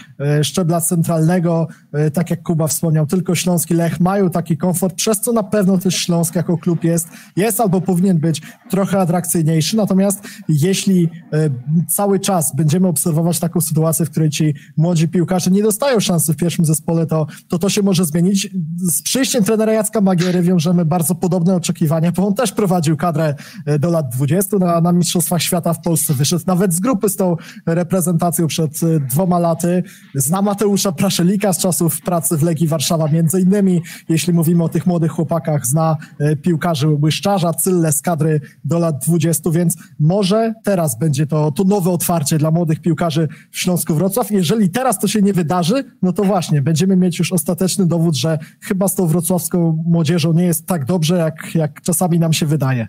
szczebla 0.42 0.80
centralnego, 0.80 1.68
tak 2.12 2.30
jak 2.30 2.42
Kuba 2.42 2.66
wspomniał, 2.66 3.06
tylko 3.06 3.35
Śląski 3.35 3.74
Lech 3.74 4.00
mają 4.00 4.30
taki 4.30 4.56
komfort, 4.56 4.94
przez 4.94 5.20
co 5.20 5.33
na 5.33 5.42
pewno 5.42 5.78
też 5.78 5.96
Śląsk 5.96 6.35
jako 6.35 6.59
klub 6.59 6.85
jest 6.85 7.09
jest 7.37 7.61
albo 7.61 7.81
powinien 7.81 8.18
być 8.18 8.42
trochę 8.70 9.01
atrakcyjniejszy. 9.01 9.77
Natomiast 9.77 10.23
jeśli 10.49 11.09
e, 11.33 11.51
cały 11.88 12.20
czas 12.20 12.57
będziemy 12.57 12.88
obserwować 12.88 13.38
taką 13.38 13.61
sytuację, 13.61 14.07
w 14.07 14.11
której 14.11 14.31
ci 14.31 14.55
młodzi 14.77 15.09
piłkarze 15.09 15.51
nie 15.51 15.62
dostają 15.62 16.01
szansy 16.01 16.33
w 16.33 16.37
pierwszym 16.37 16.64
zespole, 16.64 17.07
to 17.07 17.27
to, 17.49 17.59
to 17.59 17.68
się 17.68 17.83
może 17.83 18.05
zmienić. 18.05 18.51
Z 18.77 19.03
przyjściem 19.03 19.44
trenera 19.44 19.73
Jacka 19.73 20.01
Magiery 20.01 20.42
wiążemy 20.42 20.85
bardzo 20.85 21.14
podobne 21.14 21.57
oczekiwania, 21.57 22.12
bo 22.12 22.27
on 22.27 22.35
też 22.35 22.53
prowadził 22.53 22.96
kadrę 22.96 23.35
e, 23.66 23.79
do 23.79 23.90
lat 23.90 24.09
20 24.09 24.57
na, 24.59 24.81
na 24.81 24.92
Mistrzostwach 24.92 25.42
Świata 25.42 25.73
w 25.73 25.81
Polsce. 25.81 26.14
Wyszedł 26.14 26.44
nawet 26.46 26.75
z 26.75 26.81
grupy 26.81 27.09
z 27.09 27.16
tą 27.16 27.37
reprezentacją 27.66 28.46
przed 28.46 28.83
e, 28.83 29.01
dwoma 29.01 29.38
laty. 29.38 29.83
Zna 30.14 30.42
Mateusza 30.42 30.92
Praszelika 30.92 31.53
z 31.53 31.59
czasów 31.59 32.01
pracy 32.01 32.37
w 32.37 32.42
Legii 32.42 32.68
Warszawa, 32.68 33.09
między 33.09 33.40
innymi, 33.40 33.83
jeśli 34.09 34.33
mówimy 34.33 34.64
o 34.64 34.68
tych 34.68 34.87
młodych 34.87 35.12
chłopakach, 35.12 35.66
zna 35.66 35.96
piłkarzy 36.42 36.88
błyszczarza, 37.00 37.54
Cylle 37.54 37.92
z 37.92 38.02
kadry 38.02 38.40
do 38.64 38.78
lat 38.78 39.04
20, 39.06 39.50
więc 39.50 39.76
może 39.98 40.54
teraz 40.64 40.98
będzie 40.98 41.26
to, 41.26 41.52
to 41.52 41.64
nowe 41.64 41.90
otwarcie 41.90 42.38
dla 42.38 42.50
młodych 42.50 42.80
piłkarzy 42.80 43.28
w 43.50 43.58
Śląsku 43.58 43.94
Wrocław. 43.94 44.30
Jeżeli 44.30 44.70
teraz 44.70 44.98
to 44.98 45.08
się 45.08 45.22
nie 45.22 45.32
wydarzy, 45.32 45.84
no 46.02 46.12
to 46.12 46.24
właśnie, 46.24 46.62
będziemy 46.62 46.96
mieć 46.96 47.18
już 47.18 47.32
ostateczny 47.32 47.86
dowód, 47.86 48.16
że 48.16 48.38
chyba 48.60 48.88
z 48.88 48.94
tą 48.94 49.06
wrocławską 49.06 49.84
młodzieżą 49.86 50.32
nie 50.32 50.44
jest 50.44 50.66
tak 50.66 50.84
dobrze, 50.84 51.16
jak, 51.16 51.54
jak 51.54 51.82
czasami 51.82 52.18
nam 52.18 52.32
się 52.32 52.46
wydaje. 52.46 52.88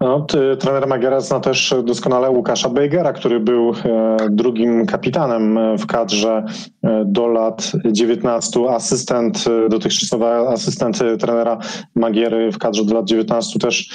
No, 0.00 0.26
trener 0.60 0.86
Magiera 0.86 1.20
zna 1.20 1.40
też 1.40 1.74
doskonale 1.84 2.30
Łukasza 2.30 2.68
Bejgera, 2.68 3.12
który 3.12 3.40
był 3.40 3.70
e, 3.70 4.16
drugim 4.30 4.86
kapitanem 4.86 5.58
w 5.78 5.86
kadrze 5.86 6.44
e, 6.82 7.04
do 7.06 7.26
lat 7.26 7.72
19, 7.84 8.60
asystent, 8.70 9.44
e, 9.66 9.68
dotychczasowy 9.68 10.26
asystent 10.26 10.98
trenera 11.20 11.58
Magiery 11.94 12.52
w 12.52 12.58
kadrze 12.58 12.84
do 12.84 12.94
lat 12.94 13.06
19 13.06 13.58
też 13.58 13.90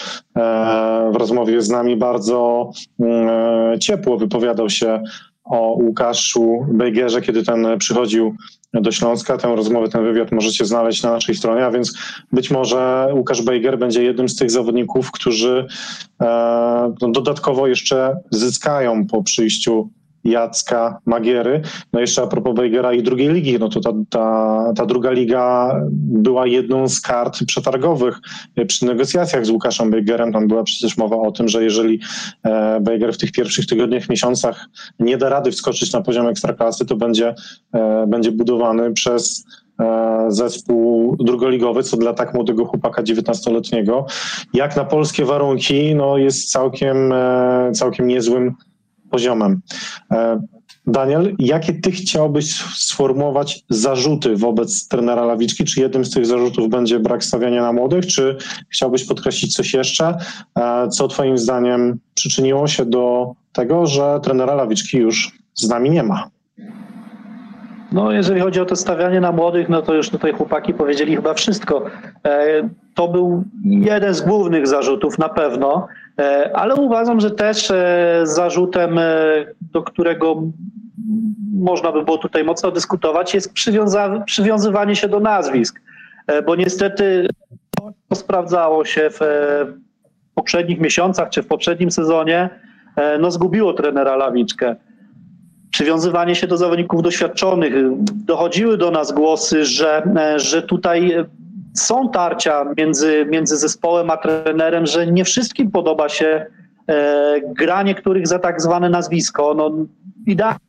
w 1.12 1.16
rozmowie 1.16 1.62
z 1.62 1.70
nami 1.70 1.98
bardzo 1.98 2.72
mm, 3.00 3.80
ciepło 3.80 4.18
wypowiadał 4.18 4.70
się 4.70 5.04
o 5.44 5.78
Łukaszu 5.82 6.66
Bejgerze, 6.70 7.22
kiedy 7.22 7.44
ten 7.44 7.78
przychodził 7.78 8.36
do 8.74 8.92
Śląska. 8.92 9.38
Tę 9.38 9.56
rozmowę, 9.56 9.90
ten 9.90 10.04
wywiad 10.04 10.32
możecie 10.32 10.66
znaleźć 10.66 11.04
na 11.04 11.12
naszej 11.12 11.36
stronie, 11.36 11.66
a 11.66 11.72
więc 11.72 11.94
być 12.32 12.52
może 12.52 13.08
Łukasz 13.14 13.42
Bejger 13.42 13.80
będzie 13.80 14.04
jednym 14.04 14.30
z 14.30 14.36
tych 14.36 14.52
zawodników, 14.52 15.12
którzy 15.12 15.68
e, 16.22 16.94
no, 17.02 17.12
dodatkowo 17.12 17.68
jeszcze 17.68 18.18
zyskają 18.32 19.08
po 19.08 19.24
przyjściu 19.24 19.90
Jacka 20.24 21.00
Magiery. 21.06 21.62
No 21.94 22.00
jeszcze 22.00 22.22
a 22.22 22.28
propos 22.28 22.56
Bejgera 22.56 22.94
i 22.94 23.04
drugiej 23.04 23.34
ligi, 23.34 23.60
no 23.60 23.70
to 23.70 23.80
ta, 23.80 23.92
ta, 24.10 24.74
ta 24.76 24.86
druga 24.86 25.12
liga 25.12 25.76
była 25.92 26.48
jedną 26.48 26.88
z 26.88 27.02
kart 27.02 27.46
przetargowych 27.46 28.20
przy 28.68 28.86
negocjacjach 28.86 29.46
z 29.46 29.50
Łukaszem 29.50 29.92
Bejgerem. 29.92 30.34
Tam 30.34 30.48
była 30.48 30.64
przecież 30.64 30.98
mowa 30.98 31.16
o 31.16 31.32
tym, 31.32 31.48
że 31.48 31.64
jeżeli 31.64 32.00
e, 32.44 32.80
Bejger 32.82 33.14
w 33.14 33.18
tych 33.18 33.32
pierwszych 33.32 33.66
tygodniach, 33.66 34.10
miesiącach 34.10 34.66
nie 35.00 35.18
da 35.18 35.30
rady 35.30 35.52
wskoczyć 35.52 35.94
na 35.94 36.02
poziom 36.02 36.28
ekstraklasy, 36.28 36.86
to 36.86 36.96
będzie, 36.96 37.36
e, 37.74 38.08
będzie 38.08 38.32
budowany 38.32 38.94
przez 38.94 39.46
e, 39.80 40.26
zespół 40.28 41.16
drugoligowy, 41.20 41.84
co 41.84 41.98
dla 41.98 42.14
tak 42.14 42.34
młodego 42.34 42.66
chłopaka 42.66 43.04
19-letniego, 43.04 44.06
jak 44.54 44.76
na 44.76 44.86
polskie 44.86 45.26
warunki, 45.26 45.96
no 45.96 46.18
jest 46.18 46.52
całkiem, 46.52 47.14
całkiem 47.74 48.08
niezłym 48.08 48.56
poziomem. 49.12 49.62
E, 50.12 50.42
Daniel, 50.88 51.36
jakie 51.40 51.74
ty 51.74 51.92
chciałbyś 51.92 52.54
sformułować 52.76 53.64
zarzuty 53.70 54.36
wobec 54.36 54.88
trenera 54.88 55.26
Lawiczki? 55.26 55.64
Czy 55.64 55.82
jednym 55.82 56.06
z 56.06 56.12
tych 56.12 56.26
zarzutów 56.26 56.70
będzie 56.70 57.00
brak 57.00 57.24
stawiania 57.24 57.62
na 57.62 57.74
młodych, 57.74 58.06
czy 58.08 58.38
chciałbyś 58.70 59.06
podkreślić 59.06 59.56
coś 59.56 59.74
jeszcze? 59.74 60.18
E, 60.60 60.88
co 60.90 61.08
twoim 61.08 61.38
zdaniem 61.38 62.00
przyczyniło 62.14 62.68
się 62.68 62.86
do 62.86 63.34
tego, 63.54 63.86
że 63.86 64.20
trenera 64.24 64.56
Lawiczki 64.56 64.98
już 64.98 65.32
z 65.54 65.70
nami 65.70 65.90
nie 65.90 66.04
ma? 66.04 66.30
No, 67.92 68.12
jeżeli 68.12 68.42
chodzi 68.42 68.62
o 68.62 68.66
to 68.66 68.76
stawianie 68.76 69.20
na 69.20 69.32
młodych, 69.32 69.70
no 69.70 69.82
to 69.82 69.94
już 69.94 70.10
tutaj 70.10 70.34
chłopaki 70.34 70.74
powiedzieli 70.74 71.16
chyba 71.16 71.34
wszystko. 71.34 71.86
E, 72.26 72.70
to 72.96 73.08
był 73.08 73.44
jeden 73.66 74.14
z 74.14 74.22
głównych 74.22 74.68
zarzutów 74.68 75.20
na 75.20 75.30
pewno. 75.30 75.88
E, 76.20 76.52
ale 76.56 76.76
uważam, 76.76 77.20
że 77.20 77.32
też 77.32 77.72
e, 77.72 78.22
zarzutem, 78.24 78.98
e, 78.98 79.04
do 79.62 79.84
którego 79.84 80.44
można 81.54 81.92
by 81.92 82.04
było 82.06 82.18
tutaj 82.18 82.44
mocno 82.44 82.72
dyskutować, 82.72 83.34
jest 83.34 83.54
przywiąza- 83.54 84.24
przywiązywanie 84.26 84.96
się 84.96 85.08
do 85.08 85.20
nazwisk, 85.20 85.82
bo 86.46 86.56
niestety 86.56 87.28
to 88.10 88.16
sprawdzało 88.16 88.86
się 88.86 89.10
w 89.10 89.20
poprzednich 90.36 90.80
miesiącach 90.80 91.30
czy 91.30 91.44
w 91.44 91.48
poprzednim 91.48 91.92
sezonie, 91.92 92.50
no 93.20 93.32
zgubiło 93.32 93.74
trenera 93.74 94.16
Lawiczkę. 94.16 94.76
Przywiązywanie 95.72 96.36
się 96.36 96.48
do 96.48 96.58
zawodników 96.58 97.04
doświadczonych. 97.04 97.74
Dochodziły 98.26 98.78
do 98.78 98.92
nas 98.92 99.12
głosy, 99.12 99.66
że, 99.66 100.04
że 100.36 100.62
tutaj 100.62 101.26
są 101.74 102.10
tarcia 102.10 102.66
między, 102.78 103.26
między 103.30 103.58
zespołem 103.58 104.10
a 104.10 104.18
trenerem, 104.18 104.86
że 104.86 105.08
nie 105.08 105.26
wszystkim 105.26 105.72
podoba 105.72 106.10
się 106.10 106.46
e, 106.88 107.42
gra 107.48 107.84
niektórych 107.84 108.28
za 108.28 108.40
tak 108.40 108.62
zwane 108.62 108.90
nazwisko. 108.90 109.54
No, 109.54 109.72
idealnie 110.28 110.60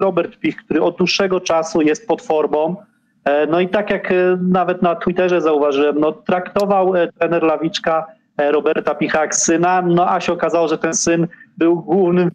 Robert 0.00 0.36
Pich, 0.36 0.56
który 0.56 0.82
od 0.82 0.96
dłuższego 0.96 1.40
czasu 1.40 1.82
jest 1.82 2.06
pod 2.06 2.22
formą. 2.22 2.76
E, 3.24 3.46
no 3.46 3.60
i 3.60 3.68
tak 3.68 3.90
jak 3.90 4.12
e, 4.12 4.38
nawet 4.42 4.82
na 4.82 4.94
Twitterze 4.94 5.40
zauważyłem, 5.40 6.00
no, 6.00 6.12
traktował 6.12 6.96
e, 6.96 7.12
trener 7.12 7.42
Lawiczka 7.42 8.06
e, 8.36 8.52
Roberta 8.52 8.94
Picha 8.94 9.20
jak 9.20 9.34
syna, 9.34 9.82
no 9.82 10.12
a 10.12 10.20
się 10.20 10.32
okazało, 10.32 10.68
że 10.68 10.78
ten 10.78 10.94
syn 10.94 11.26
był 11.56 11.82
głównym, 11.82 12.30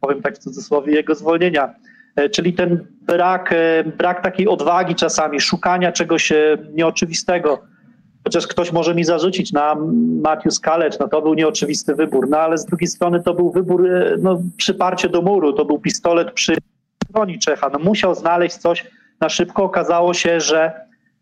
powiem 0.00 0.22
tak 0.22 0.34
w 0.34 0.38
cudzysłowie, 0.38 0.94
jego 0.94 1.14
zwolnienia. 1.14 1.74
E, 2.16 2.28
czyli 2.28 2.52
ten 2.52 2.86
brak, 3.00 3.52
e, 3.52 3.84
brak 3.84 4.22
takiej 4.22 4.48
odwagi 4.48 4.94
czasami, 4.94 5.40
szukania 5.40 5.92
czegoś 5.92 6.32
e, 6.32 6.58
nieoczywistego. 6.72 7.62
Chociaż 8.24 8.46
ktoś 8.46 8.72
może 8.72 8.94
mi 8.94 9.04
zarzucić 9.04 9.52
na 9.52 9.76
Matthew 10.22 10.54
Scalecz, 10.54 10.98
no 10.98 11.08
to 11.08 11.22
był 11.22 11.34
nieoczywisty 11.34 11.94
wybór, 11.94 12.28
no 12.28 12.38
ale 12.38 12.58
z 12.58 12.64
drugiej 12.64 12.88
strony 12.88 13.22
to 13.22 13.34
był 13.34 13.52
wybór, 13.52 13.88
no 14.18 14.42
przyparcie 14.56 15.08
do 15.08 15.22
muru, 15.22 15.52
to 15.52 15.64
był 15.64 15.78
pistolet 15.78 16.32
przy 16.32 16.56
broni 17.10 17.38
Czecha, 17.38 17.70
no 17.72 17.78
musiał 17.78 18.14
znaleźć 18.14 18.56
coś. 18.56 18.86
Na 19.20 19.28
szybko, 19.28 19.64
okazało 19.64 20.14
się, 20.14 20.40
że, 20.40 20.72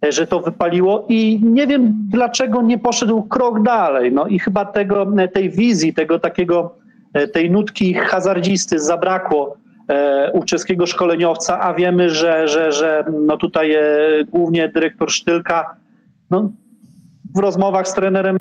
że 0.09 0.27
to 0.27 0.41
wypaliło 0.41 1.07
i 1.09 1.41
nie 1.43 1.67
wiem 1.67 1.95
dlaczego 2.09 2.63
nie 2.63 2.79
poszedł 2.79 3.23
krok 3.23 3.63
dalej, 3.63 4.13
no 4.13 4.27
i 4.27 4.39
chyba 4.39 4.65
tego, 4.65 5.07
tej 5.33 5.51
wizji, 5.51 5.95
tego 5.95 6.19
takiego, 6.19 6.75
tej 7.33 7.51
nutki 7.51 7.95
hazardzisty 7.95 8.79
zabrakło 8.79 9.57
u 10.33 10.45
czeskiego 10.45 10.87
szkoleniowca, 10.87 11.61
a 11.61 11.75
wiemy, 11.75 12.11
że, 12.11 12.49
że, 12.49 12.73
że 12.73 13.05
no 13.27 13.37
tutaj 13.37 13.73
e, 13.73 13.81
głównie 14.29 14.69
dyrektor 14.69 15.11
Sztylka 15.11 15.77
no, 16.31 16.53
w 17.35 17.39
rozmowach 17.39 17.89
z 17.89 17.95
trenerem 17.95 18.37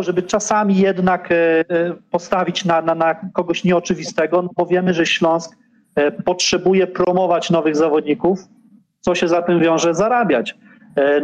żeby 0.00 0.22
czasami 0.22 0.76
jednak 0.76 1.32
e, 1.32 1.64
postawić 2.10 2.64
na, 2.64 2.82
na, 2.82 2.94
na 2.94 3.14
kogoś 3.32 3.64
nieoczywistego, 3.64 4.42
no 4.42 4.48
bo 4.56 4.66
wiemy, 4.66 4.94
że 4.94 5.06
Śląsk 5.06 5.56
potrzebuje 6.24 6.86
promować 6.86 7.50
nowych 7.50 7.76
zawodników, 7.76 8.38
co 9.00 9.14
się 9.14 9.28
za 9.28 9.42
tym 9.42 9.60
wiąże, 9.60 9.94
zarabiać. 9.94 10.58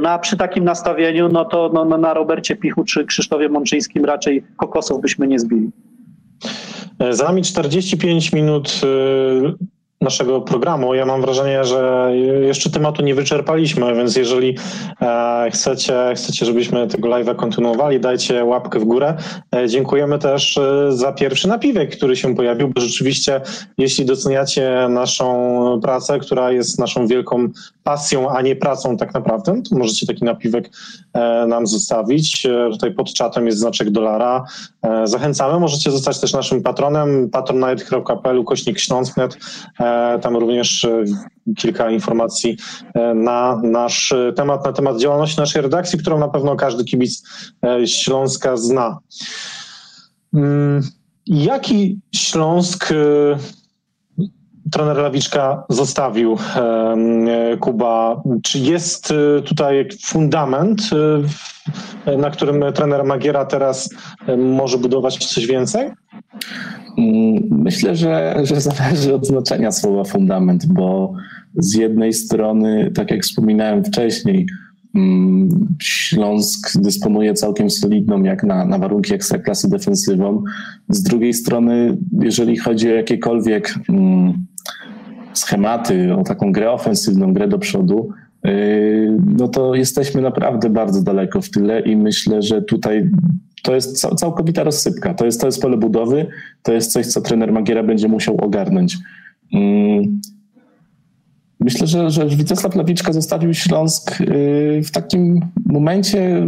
No 0.03 0.11
a 0.11 0.19
przy 0.19 0.37
takim 0.37 0.65
nastawieniu, 0.65 1.29
no 1.29 1.45
to 1.45 1.71
no, 1.75 1.85
no 1.85 1.99
na 1.99 2.15
Robercie 2.15 2.57
Pichu 2.57 2.85
czy 2.85 3.05
Krzysztofie 3.05 3.49
Mączyńskim 3.49 4.05
raczej 4.05 4.45
kokosów 4.57 5.01
byśmy 5.01 5.27
nie 5.27 5.39
zbili. 5.39 5.71
Za 7.11 7.25
nami 7.25 7.43
45 7.43 8.33
minut 8.33 8.83
y, 8.83 8.87
naszego 10.01 10.41
programu. 10.41 10.95
Ja 10.95 11.07
mam 11.07 11.21
wrażenie, 11.21 11.65
że 11.65 12.13
jeszcze 12.41 12.71
tematu 12.71 13.03
nie 13.03 13.15
wyczerpaliśmy, 13.15 13.95
więc 13.95 14.17
jeżeli 14.17 14.57
e, 15.03 15.51
chcecie, 15.53 15.95
chcecie, 16.17 16.47
żebyśmy 16.47 16.87
tego 16.87 17.09
live'a 17.09 17.37
kontynuowali, 17.37 18.01
dajcie 18.01 18.45
łapkę 18.45 18.79
w 18.79 18.85
górę. 18.85 19.17
E, 19.57 19.69
dziękujemy 19.69 20.19
też 20.19 20.59
e, 20.59 20.93
za 20.93 21.13
pierwszy 21.13 21.49
napiwek, 21.49 21.97
który 21.97 22.17
się 22.17 22.35
pojawił, 22.35 22.69
bo 22.69 22.81
rzeczywiście, 22.81 23.41
jeśli 23.79 24.05
doceniacie 24.05 24.87
naszą 24.89 25.81
pracę, 25.83 26.19
która 26.19 26.53
jest 26.53 26.79
naszą 26.79 27.07
wielką 27.07 27.49
pasją, 27.83 28.31
a 28.31 28.43
nie 28.43 28.57
pracą 28.57 28.97
tak 28.97 29.15
naprawdę, 29.15 29.63
to 29.71 29.77
możecie 29.77 30.07
taki 30.07 30.25
napiwek 30.25 30.71
nam 31.49 31.67
zostawić. 31.67 32.47
Tutaj 32.73 32.95
pod 32.95 33.13
czatem 33.13 33.47
jest 33.47 33.59
znaczek 33.59 33.91
dolara. 33.91 34.45
Zachęcamy, 35.05 35.61
możecie 35.61 35.91
zostać 35.91 36.21
też 36.21 36.33
naszym 36.33 36.63
patronem, 36.63 37.31
patronite.pl, 37.31 38.45
kośnik 38.45 38.79
śląsknet. 38.79 39.39
E, 39.87 40.19
tam 40.19 40.37
również 40.37 40.85
e, 40.85 41.05
kilka 41.57 41.91
informacji 41.91 42.57
e, 42.95 43.15
na 43.15 43.61
nasz 43.63 44.15
temat, 44.37 44.65
na 44.65 44.73
temat 44.73 44.99
działalności 45.01 45.41
naszej 45.41 45.63
redakcji, 45.63 45.99
którą 45.99 46.19
na 46.19 46.29
pewno 46.29 46.57
każdy 46.57 46.85
kibic 46.85 47.23
Śląska 47.87 48.57
zna. 48.57 48.99
Mm, 50.35 50.83
jaki 51.27 52.01
Śląsk 52.15 52.95
trener 54.73 54.97
Lawiczka 54.97 55.65
zostawił 55.69 56.39
Kuba? 57.61 58.23
Czy 58.43 58.59
jest 58.59 59.13
tutaj 59.45 59.89
fundament, 60.05 60.83
na 62.19 62.31
którym 62.31 62.73
trener 62.73 63.05
Magiera 63.05 63.45
teraz 63.45 63.91
może 64.39 64.79
budować 64.79 65.27
coś 65.27 65.47
więcej? 65.47 65.91
Mm, 66.99 67.43
myślę, 67.51 67.97
że, 67.97 68.37
że 68.43 68.61
zależy 68.61 69.15
od 69.15 69.27
znaczenia 69.27 69.73
słowa 69.73 70.05
fundament, 70.05 70.67
bo 70.67 71.15
z 71.55 71.75
jednej 71.75 72.13
strony, 72.13 72.91
tak 72.95 73.11
jak 73.11 73.23
wspominałem 73.23 73.85
wcześniej, 73.85 74.47
mm, 74.95 75.49
Śląsk 75.83 76.81
dysponuje 76.81 77.35
całkiem 77.35 77.71
solidną, 77.71 78.23
jak 78.23 78.45
na, 78.45 78.65
na 78.65 78.79
warunki 78.79 79.15
ekstraklasy 79.15 79.71
defensywą. 79.71 80.43
Z 80.89 81.03
drugiej 81.03 81.35
strony, 81.35 81.97
jeżeli 82.21 82.57
chodzi 82.57 82.91
o 82.93 82.95
jakiekolwiek 82.95 83.75
mm, 83.89 84.47
schematy, 85.35 86.15
o 86.15 86.23
taką 86.23 86.53
grę 86.53 86.73
ofensywną, 86.73 87.33
grę 87.33 87.49
do 87.49 87.59
przodu, 87.59 88.09
yy, 88.45 89.19
no 89.39 89.49
to 89.49 89.75
jesteśmy 89.75 90.23
naprawdę 90.23 90.71
bardzo 90.71 91.03
daleko 91.03 91.41
w 91.41 91.51
tyle 91.51 91.81
i 91.81 91.97
myślę, 91.97 92.43
że 92.43 92.63
tutaj 92.63 93.11
to 93.63 93.75
jest 93.75 94.01
całkowita 94.01 94.65
rozsypka. 94.65 95.15
To 95.15 95.25
jest, 95.25 95.41
to 95.41 95.47
jest 95.47 95.63
pole 95.63 95.77
budowy, 95.77 96.27
to 96.63 96.73
jest 96.73 96.93
coś, 96.93 97.07
co 97.07 97.21
trener 97.21 97.53
Magiera 97.53 97.83
będzie 97.83 98.09
musiał 98.09 98.37
ogarnąć. 98.37 98.97
Mm. 99.53 100.21
Myślę, 101.61 101.87
że, 101.87 102.11
że 102.11 102.27
Witesław 102.27 102.77
Lawiczka 102.77 103.13
zostawił 103.13 103.55
Śląsk 103.55 104.21
y, 104.21 104.81
w 104.85 104.91
takim 104.91 105.41
momencie 105.67 106.47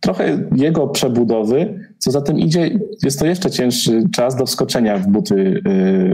trochę 0.00 0.38
jego 0.56 0.88
przebudowy, 0.88 1.88
co 1.98 2.10
za 2.10 2.20
tym 2.20 2.38
idzie, 2.38 2.70
jest 3.02 3.18
to 3.18 3.26
jeszcze 3.26 3.50
cięższy 3.50 4.02
czas 4.14 4.36
do 4.36 4.46
wskoczenia 4.46 4.98
w 4.98 5.06
buty 5.06 5.62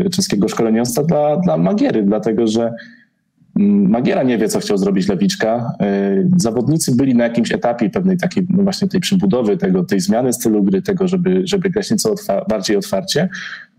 y, 0.07 0.11
czeskiego 0.11 0.49
szkoleniowca 0.49 1.05
dla, 1.05 1.37
dla 1.37 1.57
Magiery, 1.57 2.03
dlatego 2.03 2.47
że 2.47 2.73
Magiera 3.67 4.23
nie 4.23 4.39
wie, 4.39 4.49
co 4.49 4.61
chciał 4.61 4.79
zrobić 4.79 5.09
Lewiczka. 5.09 5.73
E, 5.81 6.15
zawodnicy 6.37 6.97
byli 6.97 7.15
na 7.15 7.25
jakimś 7.25 7.53
etapie 7.53 7.91
pewnej 7.91 8.17
takiej 8.17 8.47
no 8.51 8.63
właśnie 8.63 8.89
tej 8.89 9.01
przebudowy, 9.01 9.57
tego, 9.57 9.85
tej 9.85 10.01
zmiany 10.01 10.33
stylu 10.33 10.63
gry, 10.63 10.83
tego, 10.83 11.09
żeby, 11.09 11.43
żeby 11.45 11.71
grać 11.71 11.91
nieco 11.91 12.13
otwa 12.13 12.45
bardziej 12.49 12.77
otwarcie. 12.77 13.29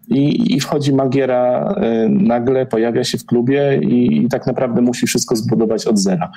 i, 0.07 0.55
i 0.55 0.59
wchodzi 0.59 0.93
Magiera 0.93 1.75
y, 2.05 2.09
nagle, 2.09 2.65
pojawia 2.65 3.03
się 3.03 3.17
w 3.17 3.25
klubie 3.25 3.79
i, 3.83 4.23
i 4.23 4.27
tak 4.27 4.47
naprawdę 4.47 4.81
musi 4.81 5.07
wszystko 5.07 5.35
zbudować 5.35 5.87
od 5.87 5.99
zera. 5.99 6.31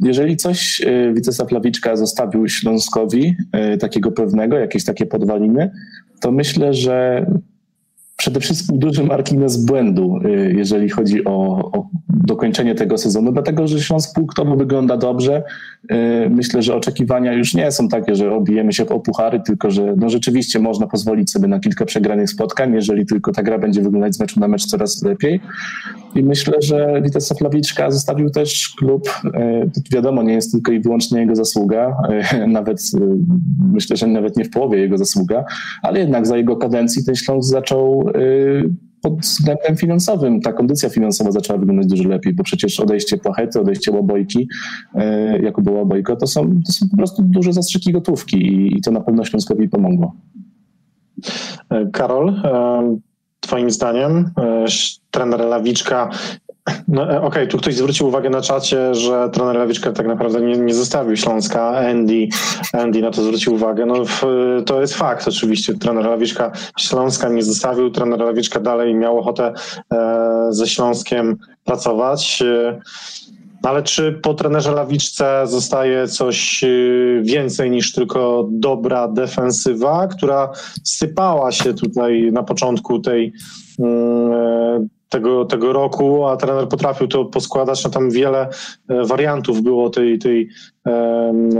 Jeżeli 0.00 0.36
coś 0.36 0.80
y, 0.80 1.12
Witesław 1.14 1.52
Lawiczka 1.52 1.96
zostawił 1.96 2.48
Śląskowi, 2.48 3.36
y, 3.74 3.78
takiego 3.78 4.12
pewnego, 4.12 4.58
jakieś 4.58 4.84
takie 4.84 5.06
podwaliny, 5.06 5.70
to 6.20 6.32
myślę, 6.32 6.74
że 6.74 7.26
przede 8.18 8.40
wszystkim 8.40 8.78
duży 8.78 9.04
margines 9.04 9.64
błędu, 9.64 10.20
y, 10.24 10.54
jeżeli 10.56 10.88
chodzi 10.88 11.24
o, 11.24 11.32
o, 11.72 11.88
dokończenie 12.08 12.74
tego 12.74 12.98
sezonu, 12.98 13.32
dlatego 13.32 13.68
że 13.68 13.80
Śląsk 13.80 14.14
punktowo 14.14 14.56
wygląda 14.56 14.96
dobrze. 14.96 15.42
Y, 15.92 16.30
myślę, 16.30 16.62
że 16.62 16.74
oczekiwania 16.74 17.32
już 17.32 17.54
nie 17.54 17.72
są 17.72 17.88
takie, 17.88 18.14
że 18.14 18.34
obijemy 18.34 18.72
się 18.72 18.88
o 18.88 19.00
puchary, 19.00 19.40
tylko 19.40 19.70
że 19.70 19.94
no 19.96 20.10
rzeczywiście 20.10 20.58
można 20.58 20.86
pozwolić 20.86 21.30
sobie 21.30 21.48
na 21.48 21.60
kilka 21.60 21.84
przegranych 21.84 22.30
spotkań, 22.30 22.74
jeżeli 22.74 23.06
tylko 23.06 23.32
ta 23.32 23.42
gra 23.42 23.58
będzie 23.58 23.82
wyglądać 23.82 24.14
z 24.14 24.20
meczu 24.20 24.40
na 24.40 24.48
mecz 24.48 24.66
coraz 24.66 25.02
lepiej. 25.02 25.40
I 26.14 26.22
myślę, 26.22 26.62
że 26.62 27.02
Witesław 27.02 27.40
Lawiczka 27.40 27.90
zostawił 27.90 28.30
też 28.30 28.74
klub, 28.78 29.08
y, 29.24 29.70
wiadomo, 29.92 30.22
nie 30.22 30.32
jest 30.32 30.52
tylko 30.52 30.72
i 30.72 30.80
wyłącznie 30.80 31.20
jego 31.20 31.36
zasługa, 31.36 31.96
nawet 32.46 32.82
myślę, 33.72 33.96
że 33.96 34.06
nawet 34.06 34.36
nie 34.36 34.44
w 34.44 34.50
połowie 34.50 34.78
jego 34.78 34.98
zasługa, 34.98 35.44
ale 35.82 36.00
jednak 36.00 36.26
za 36.26 36.36
jego 36.36 36.56
kadencji 36.56 37.04
ten 37.04 37.14
Śląsk 37.14 37.50
zaczął 37.50 38.07
pod 39.02 39.20
względem 39.20 39.76
finansowym 39.76 40.40
ta 40.40 40.52
kondycja 40.52 40.88
finansowa 40.88 41.30
zaczęła 41.30 41.58
wyglądać 41.58 41.86
dużo 41.86 42.08
lepiej, 42.08 42.34
bo 42.34 42.42
przecież 42.42 42.80
odejście 42.80 43.16
Płachety, 43.16 43.60
odejście 43.60 43.90
Łobojki, 43.92 44.48
y, 44.94 45.42
jako 45.42 45.62
było 45.62 45.78
Łobojko, 45.78 46.16
to 46.16 46.26
są, 46.26 46.60
to 46.66 46.72
są 46.72 46.88
po 46.88 46.96
prostu 46.96 47.22
duże 47.22 47.52
zastrzyki 47.52 47.92
gotówki 47.92 48.68
i 48.76 48.80
to 48.80 48.90
na 48.90 49.00
pewno 49.00 49.24
Śląskowi 49.24 49.68
pomogło. 49.68 50.14
Karol, 51.92 52.28
e, 52.28 52.98
Twoim 53.40 53.70
zdaniem 53.70 54.30
trener 55.10 55.40
Lawiczka 55.40 56.10
no, 56.88 57.02
e, 57.02 57.16
Okej, 57.16 57.26
okay, 57.26 57.46
tu 57.46 57.58
ktoś 57.58 57.74
zwrócił 57.74 58.06
uwagę 58.06 58.30
na 58.30 58.40
czacie, 58.40 58.94
że 58.94 59.30
trener 59.32 59.56
Lewiczka 59.56 59.92
tak 59.92 60.06
naprawdę 60.06 60.40
nie, 60.40 60.56
nie 60.56 60.74
zostawił 60.74 61.16
Śląska. 61.16 61.68
Andy, 61.68 62.28
Andy 62.72 63.02
na 63.02 63.10
to 63.10 63.22
zwrócił 63.22 63.54
uwagę. 63.54 63.86
No, 63.86 64.04
w, 64.04 64.22
to 64.66 64.80
jest 64.80 64.94
fakt 64.94 65.28
oczywiście. 65.28 65.74
Trener 65.74 66.04
Lewiczka 66.04 66.52
Śląska 66.78 67.28
nie 67.28 67.42
zostawił. 67.42 67.90
Trener 67.90 68.20
Lewiczka 68.20 68.60
dalej 68.60 68.94
miał 68.94 69.18
ochotę 69.18 69.52
e, 69.92 70.46
ze 70.50 70.66
Śląskiem 70.66 71.36
pracować. 71.64 72.42
E, 72.42 72.80
ale 73.62 73.82
czy 73.82 74.12
po 74.12 74.34
trenerze 74.34 74.72
Lawiczce 74.72 75.42
zostaje 75.46 76.08
coś 76.08 76.64
e, 76.64 76.68
więcej 77.22 77.70
niż 77.70 77.92
tylko 77.92 78.48
dobra 78.50 79.08
defensywa, 79.08 80.06
która 80.06 80.52
sypała 80.84 81.52
się 81.52 81.74
tutaj 81.74 82.30
na 82.32 82.42
początku 82.42 82.98
tej 82.98 83.32
mm, 83.78 84.88
tego, 85.08 85.44
tego 85.44 85.72
roku, 85.72 86.26
a 86.26 86.36
trener 86.36 86.68
potrafił 86.68 87.08
to 87.08 87.24
poskładać, 87.24 87.84
no 87.84 87.90
tam 87.90 88.10
wiele 88.10 88.48
e, 88.88 89.04
wariantów 89.04 89.62
było 89.62 89.90
tej, 89.90 90.18
tej, 90.18 90.48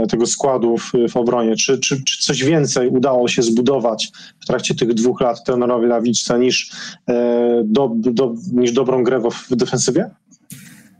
tego 0.09 0.25
składu 0.25 0.77
w, 0.77 0.91
w 1.09 1.17
obronie. 1.17 1.55
Czy, 1.55 1.79
czy, 1.79 2.03
czy 2.03 2.23
coś 2.23 2.43
więcej 2.43 2.89
udało 2.89 3.27
się 3.27 3.41
zbudować 3.41 4.11
w 4.39 4.45
trakcie 4.45 4.75
tych 4.75 4.93
dwóch 4.93 5.21
lat 5.21 5.43
trenerowi 5.43 5.87
Lawiczce 5.87 6.39
niż, 6.39 6.71
e, 7.09 7.61
do, 7.65 7.91
do, 7.95 8.33
niż 8.53 8.71
dobrą 8.71 9.03
grę 9.03 9.21
w 9.49 9.55
defensywie? 9.55 10.09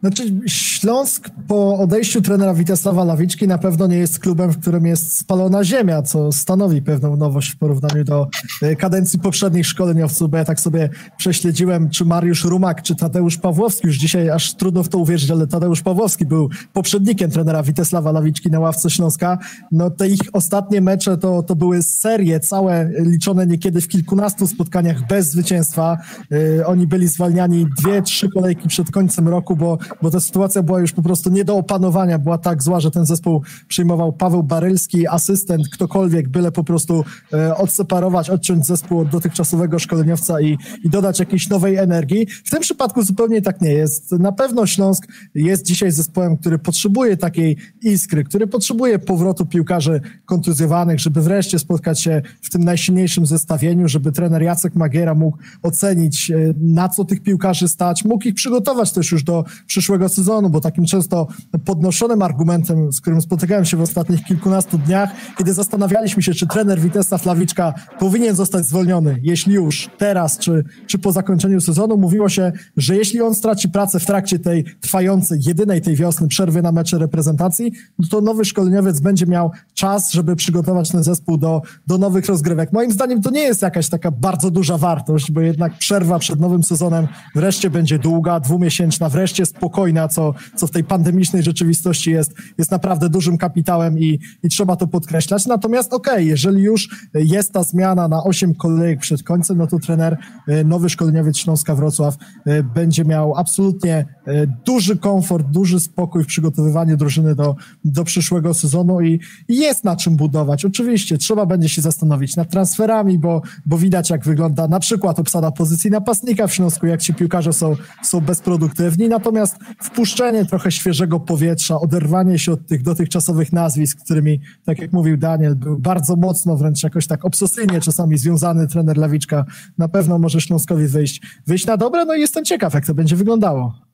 Znaczy, 0.01 0.23
Śląsk 0.47 1.29
po 1.47 1.77
odejściu 1.77 2.21
trenera 2.21 2.53
Witesława 2.53 3.03
Lawiczki 3.03 3.47
na 3.47 3.57
pewno 3.57 3.87
nie 3.87 3.97
jest 3.97 4.19
klubem, 4.19 4.51
w 4.51 4.59
którym 4.59 4.85
jest 4.85 5.17
spalona 5.17 5.63
ziemia, 5.63 6.01
co 6.01 6.31
stanowi 6.31 6.81
pewną 6.81 7.15
nowość 7.15 7.49
w 7.49 7.57
porównaniu 7.57 8.03
do 8.03 8.27
e, 8.61 8.75
kadencji 8.75 9.19
poprzednich 9.19 9.67
szkoleniowców, 9.67 10.29
bo 10.29 10.37
ja 10.37 10.45
tak 10.45 10.59
sobie 10.59 10.89
prześledziłem, 11.17 11.89
czy 11.89 12.05
Mariusz 12.05 12.43
Rumak, 12.43 12.81
czy 12.81 12.95
Tadeusz 12.95 13.37
Pawłowski, 13.37 13.87
już 13.87 13.97
dzisiaj 13.97 14.29
aż 14.29 14.53
trudno 14.53 14.83
w 14.83 14.89
to 14.89 14.97
uwierzyć, 14.97 15.31
ale 15.31 15.47
Tadeusz 15.47 15.81
Pawłowski 15.81 16.25
był 16.25 16.49
poprzednikiem 16.73 17.31
trenera 17.31 17.63
Witesława 17.63 18.11
Lawiczki 18.11 18.51
na 18.51 18.59
ławce 18.59 18.89
Śląska. 18.89 19.37
No 19.71 19.89
te 19.89 20.07
ich 20.07 20.21
ostatnie 20.33 20.81
mecze 20.81 21.17
to, 21.17 21.43
to 21.43 21.55
były 21.55 21.83
serie 21.83 22.39
całe, 22.39 22.89
liczone 22.99 23.47
niekiedy 23.47 23.81
w 23.81 23.87
kilkunastu 23.87 24.47
spotkaniach 24.47 25.07
bez 25.07 25.29
zwycięstwa. 25.29 25.97
Yy, 26.29 26.65
oni 26.65 26.87
byli 26.87 27.07
zwalniani 27.07 27.67
dwie, 27.77 28.01
trzy 28.01 28.29
kolejki 28.29 28.67
przed 28.67 28.91
końcem 28.91 29.27
roku, 29.27 29.55
bo 29.55 29.77
bo 30.01 30.11
ta 30.11 30.19
sytuacja 30.19 30.63
była 30.63 30.79
już 30.79 30.91
po 30.91 31.01
prostu 31.01 31.29
nie 31.29 31.45
do 31.45 31.57
opanowania, 31.57 32.19
była 32.19 32.37
tak 32.37 32.63
zła, 32.63 32.79
że 32.79 32.91
ten 32.91 33.05
zespół 33.05 33.41
przyjmował 33.67 34.13
Paweł 34.13 34.43
Barylski, 34.43 35.07
asystent, 35.07 35.69
ktokolwiek, 35.73 36.29
byle 36.29 36.51
po 36.51 36.63
prostu 36.63 37.05
e, 37.33 37.55
odseparować, 37.57 38.29
odciąć 38.29 38.65
zespół 38.65 38.99
od 38.99 39.09
dotychczasowego 39.09 39.79
szkoleniowca 39.79 40.41
i, 40.41 40.57
i 40.83 40.89
dodać 40.89 41.19
jakiejś 41.19 41.49
nowej 41.49 41.77
energii. 41.77 42.27
W 42.45 42.49
tym 42.49 42.59
przypadku 42.59 43.03
zupełnie 43.03 43.41
tak 43.41 43.61
nie 43.61 43.71
jest. 43.71 44.11
Na 44.11 44.31
pewno 44.31 44.65
Śląsk 44.65 45.07
jest 45.35 45.65
dzisiaj 45.65 45.91
zespołem, 45.91 46.37
który 46.37 46.59
potrzebuje 46.59 47.17
takiej 47.17 47.57
iskry, 47.83 48.23
który 48.23 48.47
potrzebuje 48.47 48.99
powrotu 48.99 49.45
piłkarzy 49.45 50.01
kontuzjowanych, 50.25 50.99
żeby 50.99 51.21
wreszcie 51.21 51.59
spotkać 51.59 52.01
się 52.01 52.21
w 52.41 52.49
tym 52.49 52.63
najsilniejszym 52.63 53.25
zestawieniu, 53.25 53.87
żeby 53.87 54.11
trener 54.11 54.41
Jacek 54.41 54.75
Magiera 54.75 55.15
mógł 55.15 55.37
ocenić, 55.61 56.31
e, 56.31 56.35
na 56.61 56.89
co 56.89 57.05
tych 57.05 57.23
piłkarzy 57.23 57.67
stać, 57.67 58.05
mógł 58.05 58.27
ich 58.27 58.33
przygotować 58.33 58.91
też 58.91 59.11
już 59.11 59.23
do 59.23 59.45
przyszłego 59.67 59.78
sezonu, 60.09 60.49
bo 60.49 60.61
takim 60.61 60.85
często 60.85 61.27
podnoszonym 61.65 62.21
argumentem, 62.21 62.93
z 62.93 63.01
którym 63.01 63.21
spotykałem 63.21 63.65
się 63.65 63.77
w 63.77 63.81
ostatnich 63.81 64.23
kilkunastu 64.23 64.77
dniach, 64.77 65.09
kiedy 65.37 65.53
zastanawialiśmy 65.53 66.23
się, 66.23 66.33
czy 66.33 66.47
trener 66.47 66.79
Witesa 66.79 67.17
Flawiczka 67.17 67.73
powinien 67.99 68.35
zostać 68.35 68.65
zwolniony, 68.65 69.19
jeśli 69.23 69.53
już 69.53 69.89
teraz, 69.97 70.37
czy, 70.37 70.63
czy 70.87 70.99
po 70.99 71.11
zakończeniu 71.11 71.61
sezonu, 71.61 71.97
mówiło 71.97 72.29
się, 72.29 72.51
że 72.77 72.95
jeśli 72.95 73.21
on 73.21 73.35
straci 73.35 73.69
pracę 73.69 73.99
w 73.99 74.05
trakcie 74.05 74.39
tej 74.39 74.65
trwającej, 74.81 75.39
jedynej 75.45 75.81
tej 75.81 75.95
wiosny 75.95 76.27
przerwy 76.27 76.61
na 76.61 76.71
mecze 76.71 76.97
reprezentacji, 76.97 77.71
no 77.99 78.07
to 78.11 78.21
nowy 78.21 78.45
szkoleniowiec 78.45 78.99
będzie 78.99 79.25
miał 79.25 79.51
czas, 79.73 80.11
żeby 80.11 80.35
przygotować 80.35 80.91
ten 80.91 81.03
zespół 81.03 81.37
do, 81.37 81.61
do 81.87 81.97
nowych 81.97 82.25
rozgrywek. 82.25 82.73
Moim 82.73 82.91
zdaniem 82.91 83.21
to 83.21 83.31
nie 83.31 83.41
jest 83.41 83.61
jakaś 83.61 83.89
taka 83.89 84.11
bardzo 84.11 84.51
duża 84.51 84.77
wartość, 84.77 85.31
bo 85.31 85.41
jednak 85.41 85.77
przerwa 85.77 86.19
przed 86.19 86.39
nowym 86.39 86.63
sezonem 86.63 87.07
wreszcie 87.35 87.69
będzie 87.69 87.99
długa, 87.99 88.39
dwumiesięczna, 88.39 89.09
wreszcie 89.09 89.45
spokojna, 89.45 89.68
spokojna, 89.69 90.07
co, 90.07 90.33
co 90.55 90.67
w 90.67 90.71
tej 90.71 90.83
pandemicznej 90.83 91.43
rzeczywistości 91.43 92.11
jest, 92.11 92.33
jest 92.57 92.71
naprawdę 92.71 93.09
dużym 93.09 93.37
kapitałem 93.37 93.99
i, 93.99 94.19
i 94.43 94.49
trzeba 94.49 94.75
to 94.75 94.87
podkreślać. 94.87 95.45
Natomiast 95.45 95.93
okej, 95.93 96.13
okay, 96.13 96.23
jeżeli 96.23 96.61
już 96.61 96.89
jest 97.13 97.53
ta 97.53 97.63
zmiana 97.63 98.07
na 98.07 98.23
8 98.23 98.55
kolejek 98.55 98.99
przed 98.99 99.23
końcem, 99.23 99.57
no 99.57 99.67
to 99.67 99.79
trener, 99.79 100.17
e, 100.47 100.63
nowy 100.63 100.89
szkoleniowiec 100.89 101.37
Śląska 101.37 101.75
Wrocław 101.75 102.15
e, 102.45 102.63
będzie 102.63 103.05
miał 103.05 103.35
absolutnie 103.35 103.95
e, 104.25 104.47
duży 104.65 104.97
komfort, 104.97 105.47
duży 105.47 105.79
spokój 105.79 106.23
w 106.23 106.27
przygotowywaniu 106.27 106.97
drużyny 106.97 107.35
do, 107.35 107.55
do 107.85 108.03
przyszłego 108.03 108.53
sezonu 108.53 109.01
i, 109.01 109.19
jest 109.49 109.83
na 109.83 109.95
czym 109.95 110.15
budować. 110.15 110.65
Oczywiście 110.65 111.17
trzeba 111.17 111.45
będzie 111.45 111.69
się 111.69 111.81
zastanowić 111.81 112.35
nad 112.35 112.49
transferami, 112.51 113.19
bo, 113.19 113.41
bo 113.65 113.77
widać 113.77 114.09
jak 114.09 114.25
wygląda 114.25 114.67
na 114.67 114.79
przykład 114.79 115.19
obsada 115.19 115.51
pozycji 115.51 115.91
napastnika 115.91 116.47
w 116.47 116.53
Śląsku, 116.53 116.85
jak 116.85 117.01
ci 117.01 117.13
piłkarze 117.13 117.53
są, 117.53 117.75
są 118.03 118.21
bezproduktywni, 118.21 119.09
natomiast 119.09 119.58
wpuszczenie 119.83 120.45
trochę 120.45 120.71
świeżego 120.71 121.19
powietrza, 121.19 121.79
oderwanie 121.79 122.39
się 122.39 122.51
od 122.51 122.67
tych 122.67 122.83
dotychczasowych 122.83 123.53
nazwisk, 123.53 124.03
którymi, 124.03 124.39
tak 124.65 124.79
jak 124.79 124.93
mówił 124.93 125.17
Daniel, 125.17 125.55
był 125.55 125.79
bardzo 125.79 126.15
mocno, 126.15 126.57
wręcz 126.57 126.83
jakoś 126.83 127.07
tak 127.07 127.25
obsesyjnie 127.25 127.81
czasami 127.81 128.17
związany 128.17 128.67
trener 128.67 128.97
Lawiczka, 128.97 129.45
na 129.77 129.87
pewno 129.87 130.19
może 130.19 130.41
Śląskowi 130.41 130.87
wyjść, 130.87 131.21
wyjść 131.47 131.65
na 131.65 131.77
dobre, 131.77 132.05
no 132.05 132.15
i 132.15 132.19
jestem 132.19 132.45
ciekaw, 132.45 132.73
jak 132.73 132.85
to 132.85 132.93
będzie 132.93 133.15
wyglądało. 133.15 133.88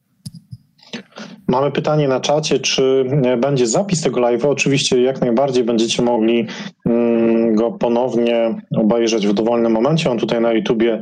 Mamy 1.47 1.71
pytanie 1.71 2.07
na 2.07 2.19
czacie, 2.19 2.59
czy 2.59 3.05
będzie 3.37 3.67
zapis 3.67 4.01
tego 4.01 4.21
live'a? 4.21 4.47
Oczywiście 4.47 5.01
jak 5.01 5.21
najbardziej 5.21 5.63
będziecie 5.63 6.01
mogli 6.01 6.47
mm, 6.85 7.55
go 7.55 7.71
ponownie 7.71 8.55
obejrzeć 8.77 9.27
w 9.27 9.33
dowolnym 9.33 9.71
momencie. 9.71 10.11
On 10.11 10.17
tutaj 10.17 10.41
na 10.41 10.53
YouTubie 10.53 10.99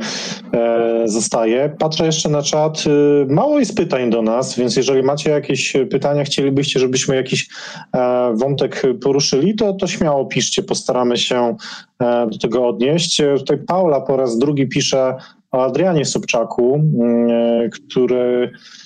e, 0.53 1.01
zostaje. 1.05 1.75
Patrzę 1.79 2.05
jeszcze 2.05 2.29
na 2.29 2.41
czat. 2.41 2.83
E, 2.87 3.33
mało 3.33 3.59
jest 3.59 3.77
pytań 3.77 4.09
do 4.09 4.21
nas, 4.21 4.59
więc 4.59 4.75
jeżeli 4.75 5.03
macie 5.03 5.29
jakieś 5.29 5.73
pytania, 5.91 6.23
chcielibyście, 6.23 6.79
żebyśmy 6.79 7.15
jakiś 7.15 7.49
e, 7.95 8.33
wątek 8.35 8.83
poruszyli, 9.03 9.55
to, 9.55 9.73
to 9.73 9.87
śmiało 9.87 10.25
piszcie. 10.25 10.63
Postaramy 10.63 11.17
się 11.17 11.55
do 12.31 12.37
tego 12.41 12.67
odnieść. 12.67 13.21
Tutaj 13.37 13.57
Paula 13.57 14.01
po 14.01 14.17
raz 14.17 14.37
drugi 14.37 14.67
pisze 14.67 15.15
o 15.53 15.63
Adrianie 15.63 16.05
Sobczaku, 16.05 16.75
mm, 16.75 17.69
który, 17.69 18.51
e, 18.53 18.82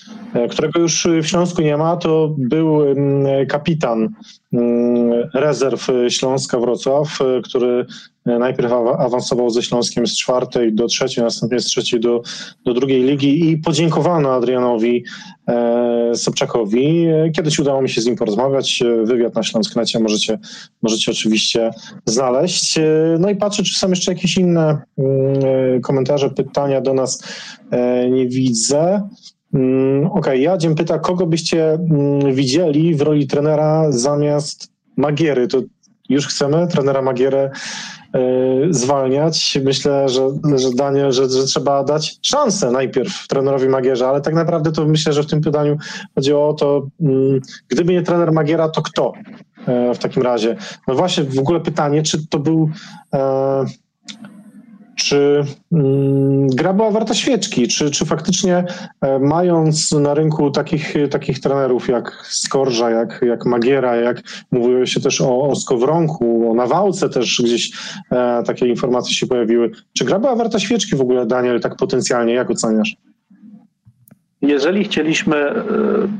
którego 0.49 0.79
już 0.79 1.07
w 1.23 1.25
Śląsku 1.25 1.61
nie 1.61 1.77
ma, 1.77 1.97
to 1.97 2.35
był 2.37 2.79
kapitan 3.49 4.09
mm, 4.53 5.29
rezerw 5.33 5.87
Śląska 6.09 6.59
Wrocław, 6.59 7.19
który 7.43 7.85
najpierw 8.25 8.71
awansował 8.99 9.49
ze 9.49 9.63
Śląskiem 9.63 10.07
z 10.07 10.17
czwartej 10.17 10.73
do 10.73 10.87
trzeciej, 10.87 11.23
następnie 11.23 11.59
z 11.59 11.65
trzeciej 11.65 11.99
do, 11.99 12.21
do 12.65 12.73
drugiej 12.73 13.03
ligi 13.03 13.49
i 13.49 13.57
podziękowano 13.57 14.33
Adrianowi 14.33 15.03
e, 15.47 16.11
Sobczakowi. 16.15 17.07
Kiedyś 17.35 17.59
udało 17.59 17.81
mi 17.81 17.89
się 17.89 18.01
z 18.01 18.05
nim 18.05 18.15
porozmawiać. 18.15 18.83
Wywiad 19.03 19.35
na 19.35 19.43
Śląsknecie 19.43 19.99
możecie, 19.99 20.39
możecie 20.81 21.11
oczywiście 21.11 21.71
znaleźć. 22.05 22.79
No 23.19 23.29
i 23.29 23.35
patrzę, 23.35 23.63
czy 23.63 23.79
są 23.79 23.89
jeszcze 23.89 24.13
jakieś 24.13 24.37
inne 24.37 24.81
mm, 24.97 25.81
komentarze, 25.81 26.29
pytania 26.29 26.81
do 26.81 26.93
nas. 26.93 27.23
E, 27.71 28.09
nie 28.09 28.27
widzę. 28.27 29.09
Mm, 29.53 30.05
okej, 30.05 30.19
okay, 30.19 30.37
Jadziem 30.37 30.75
pyta, 30.75 30.99
kogo 30.99 31.27
byście 31.27 31.73
mm, 31.73 32.33
widzieli 32.35 32.95
w 32.95 33.01
roli 33.01 33.27
trenera 33.27 33.91
zamiast 33.91 34.71
Magiery? 34.97 35.47
To 35.47 35.61
już 36.09 36.27
chcemy 36.27 36.67
trenera 36.67 37.01
Magierę 37.01 37.51
e, 38.13 38.19
zwalniać. 38.69 39.59
Myślę, 39.63 40.09
że, 40.09 40.29
że 40.55 41.11
że, 41.11 41.29
że, 41.29 41.43
trzeba 41.43 41.83
dać 41.83 42.19
szansę 42.21 42.71
najpierw 42.71 43.27
trenerowi 43.27 43.69
Magierze, 43.69 44.07
ale 44.07 44.21
tak 44.21 44.33
naprawdę 44.33 44.71
to 44.71 44.85
myślę, 44.85 45.13
że 45.13 45.23
w 45.23 45.27
tym 45.27 45.41
pytaniu 45.41 45.77
chodzi 46.15 46.33
o 46.33 46.55
to, 46.59 46.87
mm, 47.01 47.41
gdyby 47.67 47.93
nie 47.93 48.01
trener 48.01 48.31
Magiera, 48.31 48.69
to 48.69 48.81
kto 48.81 49.13
e, 49.67 49.93
w 49.93 49.99
takim 49.99 50.23
razie? 50.23 50.55
No 50.87 50.95
właśnie 50.95 51.23
w 51.23 51.39
ogóle 51.39 51.59
pytanie, 51.59 52.03
czy 52.03 52.27
to 52.27 52.39
był 52.39 52.69
e, 53.13 53.65
czy 54.97 55.43
mm, 55.71 56.47
gra 56.47 56.73
była 56.73 56.91
warta 56.91 57.13
świeczki? 57.13 57.67
Czy, 57.67 57.91
czy 57.91 58.05
faktycznie 58.05 58.63
e, 59.01 59.19
mając 59.19 59.91
na 59.91 60.13
rynku 60.13 60.51
takich, 60.51 60.93
takich 61.11 61.39
trenerów 61.39 61.87
jak 61.87 62.25
Skorża, 62.29 62.89
jak, 62.89 63.21
jak 63.27 63.45
Magiera, 63.45 63.95
jak 63.95 64.21
mówiło 64.51 64.85
się 64.85 64.99
też 64.99 65.21
o, 65.21 65.41
o 65.41 65.55
Skowronku, 65.55 66.51
o 66.51 66.53
Nawałce 66.53 67.09
też 67.09 67.41
gdzieś 67.43 67.71
e, 68.11 68.43
takie 68.43 68.67
informacje 68.67 69.13
się 69.13 69.27
pojawiły. 69.27 69.71
Czy 69.93 70.05
gra 70.05 70.19
była 70.19 70.35
warta 70.35 70.59
świeczki 70.59 70.95
w 70.95 71.01
ogóle, 71.01 71.25
Daniel, 71.25 71.61
tak 71.61 71.75
potencjalnie? 71.75 72.33
Jak 72.33 72.49
oceniasz? 72.51 72.95
Jeżeli 74.41 74.83
chcieliśmy 74.83 75.35
e, 75.35 75.63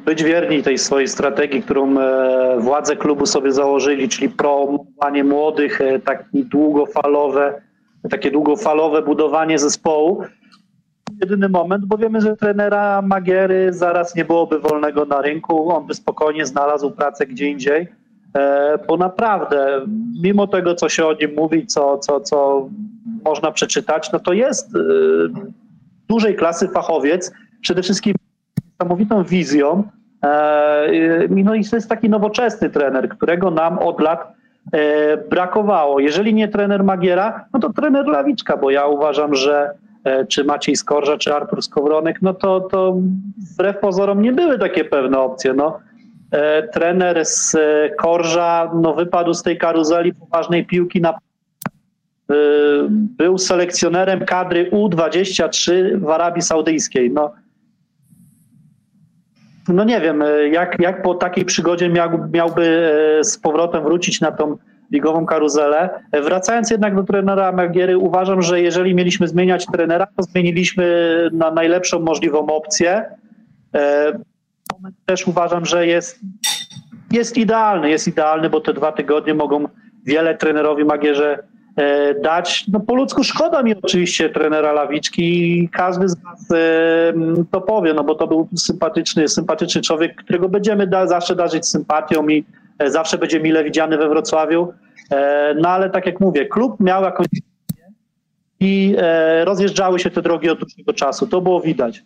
być 0.06 0.24
wierni 0.24 0.64
tej 0.64 0.78
swojej 0.78 1.08
strategii, 1.08 1.62
którą 1.64 2.00
e, 2.00 2.60
władze 2.60 2.96
klubu 2.96 3.26
sobie 3.26 3.52
założyli, 3.52 4.10
czyli 4.10 4.30
promowanie 4.30 5.24
młodych, 5.24 5.80
takie 6.06 6.26
długofalowe, 6.34 7.67
takie 8.10 8.32
długofalowe 8.32 9.02
budowanie 9.02 9.60
zespołu. 9.60 10.24
Jedyny 11.22 11.50
moment, 11.50 11.86
bo 11.86 11.98
wiemy, 11.98 12.22
że 12.22 12.36
trenera 12.36 13.02
Magiery 13.02 13.74
zaraz 13.74 14.16
nie 14.16 14.26
byłoby 14.26 14.60
wolnego 14.60 15.06
na 15.06 15.22
rynku, 15.22 15.72
on 15.72 15.88
by 15.88 15.94
spokojnie 15.94 16.46
znalazł 16.46 16.92
pracę 16.92 17.28
gdzie 17.28 17.50
indziej, 17.50 17.88
e, 18.38 18.80
bo 18.88 18.98
naprawdę, 18.98 19.86
mimo 20.22 20.48
tego, 20.48 20.76
co 20.76 20.90
się 20.90 21.06
o 21.06 21.14
nim 21.14 21.36
mówi, 21.36 21.68
co, 21.68 21.98
co, 21.98 22.20
co 22.22 22.70
można 23.26 23.52
przeczytać, 23.52 24.12
no 24.12 24.20
to 24.20 24.34
jest 24.34 24.76
e, 24.76 24.80
dużej 26.10 26.36
klasy 26.36 26.68
fachowiec, 26.68 27.32
przede 27.62 27.82
wszystkim 27.82 28.14
niesamowitą 28.72 29.24
wizją, 29.24 29.84
e, 30.24 31.28
no 31.30 31.56
i 31.56 31.66
to 31.66 31.76
jest 31.76 31.90
taki 31.90 32.10
nowoczesny 32.10 32.70
trener, 32.70 33.10
którego 33.10 33.52
nam 33.52 33.80
od 33.80 34.02
lat 34.02 34.37
brakowało. 35.30 36.00
Jeżeli 36.00 36.34
nie 36.34 36.48
trener 36.48 36.84
Magiera, 36.84 37.46
no 37.54 37.60
to 37.60 37.74
trener 37.74 38.08
Lawiczka, 38.08 38.58
bo 38.58 38.72
ja 38.72 38.86
uważam, 38.86 39.36
że 39.36 39.72
e, 40.04 40.26
czy 40.26 40.44
Maciej 40.44 40.76
Skorża, 40.76 41.18
czy 41.18 41.34
Artur 41.34 41.64
Skowronek, 41.64 42.22
no 42.22 42.34
to, 42.34 42.60
to 42.60 42.98
wbrew 43.54 43.80
pozorom 43.80 44.22
nie 44.22 44.34
były 44.34 44.60
takie 44.60 44.86
pewne 44.86 45.20
opcje. 45.20 45.54
No, 45.54 45.80
e, 46.32 46.68
trener 46.68 47.26
z 47.26 47.58
Korża 47.98 48.72
no, 48.82 48.94
wypadł 48.94 49.34
z 49.34 49.44
tej 49.44 49.58
karuzeli 49.58 50.14
poważnej 50.14 50.66
piłki 50.66 51.02
na 51.02 51.14
był 52.90 53.38
selekcjonerem 53.38 54.26
kadry 54.26 54.72
U23 54.72 56.00
w 56.00 56.10
Arabii 56.10 56.42
Saudyjskiej. 56.42 57.12
No, 57.12 57.32
no 59.74 59.84
nie 59.84 60.02
wiem, 60.02 60.22
e, 60.22 60.48
jak, 60.48 60.80
jak 60.80 61.02
po 61.02 61.16
takiej 61.16 61.46
przygodzie 61.46 61.90
miał, 61.90 62.10
miałby 62.34 62.92
e, 63.20 63.24
z 63.24 63.38
powrotem 63.38 63.84
wrócić 63.84 64.22
na 64.22 64.32
tą 64.32 64.58
ligową 64.92 65.26
karuzelę. 65.26 65.90
E, 66.12 66.22
wracając 66.22 66.72
jednak 66.72 66.96
do 66.96 67.04
trenera 67.04 67.52
Magiery, 67.52 67.98
uważam, 67.98 68.42
że 68.42 68.62
jeżeli 68.62 68.96
mieliśmy 68.96 69.28
zmieniać 69.28 69.66
trenera, 69.66 70.08
to 70.16 70.24
zmieniliśmy 70.24 71.30
na 71.34 71.52
najlepszą 71.52 72.00
możliwą 72.00 72.48
opcję. 72.48 73.06
Też 75.06 75.28
uważam, 75.28 75.66
że 75.66 75.88
jest, 75.88 76.20
jest 77.12 77.38
idealny, 77.38 77.90
jest 77.90 78.08
idealny, 78.08 78.50
bo 78.50 78.62
te 78.62 78.74
dwa 78.74 78.92
tygodnie 78.92 79.34
mogą 79.34 79.66
wiele 80.06 80.36
trenerowi 80.36 80.86
Magierze 80.86 81.44
dać. 82.22 82.66
No 82.68 82.80
po 82.80 82.96
ludzku 82.96 83.24
szkoda 83.24 83.64
mi 83.64 83.76
oczywiście 83.84 84.30
trenera 84.30 84.74
Lawiczki 84.74 85.52
i 85.60 85.70
każdy 85.70 86.10
z 86.10 86.24
nas 86.24 86.52
e, 86.52 87.14
to 87.52 87.62
powie, 87.62 87.94
no 87.94 88.04
bo 88.04 88.16
to 88.16 88.28
był 88.28 88.48
sympatyczny, 88.56 89.28
sympatyczny 89.28 89.82
człowiek, 89.82 90.16
którego 90.16 90.50
będziemy 90.50 90.88
da, 90.88 91.08
zawsze 91.08 91.36
darzyć 91.36 91.68
sympatią 91.68 92.28
i 92.28 92.46
e, 92.80 92.92
zawsze 92.92 93.18
będzie 93.18 93.40
mile 93.40 93.64
widziany 93.64 93.98
we 93.98 94.10
Wrocławiu. 94.10 94.74
No 95.56 95.70
ale 95.70 95.90
tak 95.90 96.06
jak 96.06 96.20
mówię, 96.20 96.46
klub 96.46 96.80
miał 96.80 97.04
jakąś 97.04 97.28
i 98.60 98.96
rozjeżdżały 99.44 100.00
się 100.00 100.10
te 100.10 100.22
drogi 100.22 100.50
od 100.50 100.60
dłuższego 100.60 100.94
czasu. 100.94 101.28
To 101.28 101.42
było 101.42 101.62
widać. 101.62 102.04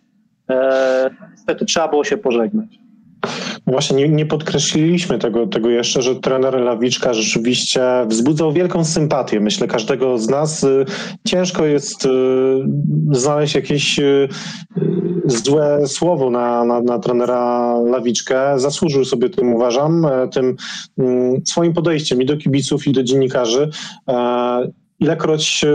Niestety 1.31 1.65
trzeba 1.65 1.87
było 1.87 2.03
się 2.03 2.17
pożegnać. 2.17 2.80
Właśnie 3.67 3.97
nie, 3.97 4.09
nie, 4.09 4.25
podkreśliliśmy 4.25 5.19
tego, 5.19 5.47
tego 5.47 5.69
jeszcze, 5.69 6.01
że 6.01 6.15
trener 6.15 6.59
Lawiczka 6.59 7.13
rzeczywiście 7.13 7.81
wzbudzał 8.07 8.53
wielką 8.53 8.85
sympatię. 8.85 9.39
Myślę, 9.39 9.67
każdego 9.67 10.17
z 10.17 10.29
nas 10.29 10.63
y, 10.63 10.85
ciężko 11.27 11.65
jest 11.65 12.05
y, 12.05 12.09
znaleźć 13.11 13.55
jakieś 13.55 13.99
y, 13.99 14.29
złe 15.25 15.87
słowo 15.87 16.29
na, 16.29 16.65
na, 16.65 16.81
na 16.81 16.99
trenera 16.99 17.75
Lawiczkę. 17.85 18.59
Zasłużył 18.59 19.05
sobie 19.05 19.29
tym, 19.29 19.53
uważam, 19.53 20.05
e, 20.05 20.27
tym 20.27 20.55
mm, 20.97 21.41
swoim 21.45 21.73
podejściem 21.73 22.21
i 22.21 22.25
do 22.25 22.37
kibiców, 22.37 22.87
i 22.87 22.91
do 22.91 23.03
dziennikarzy. 23.03 23.69
E, 24.07 24.71
ilekroć 24.99 25.65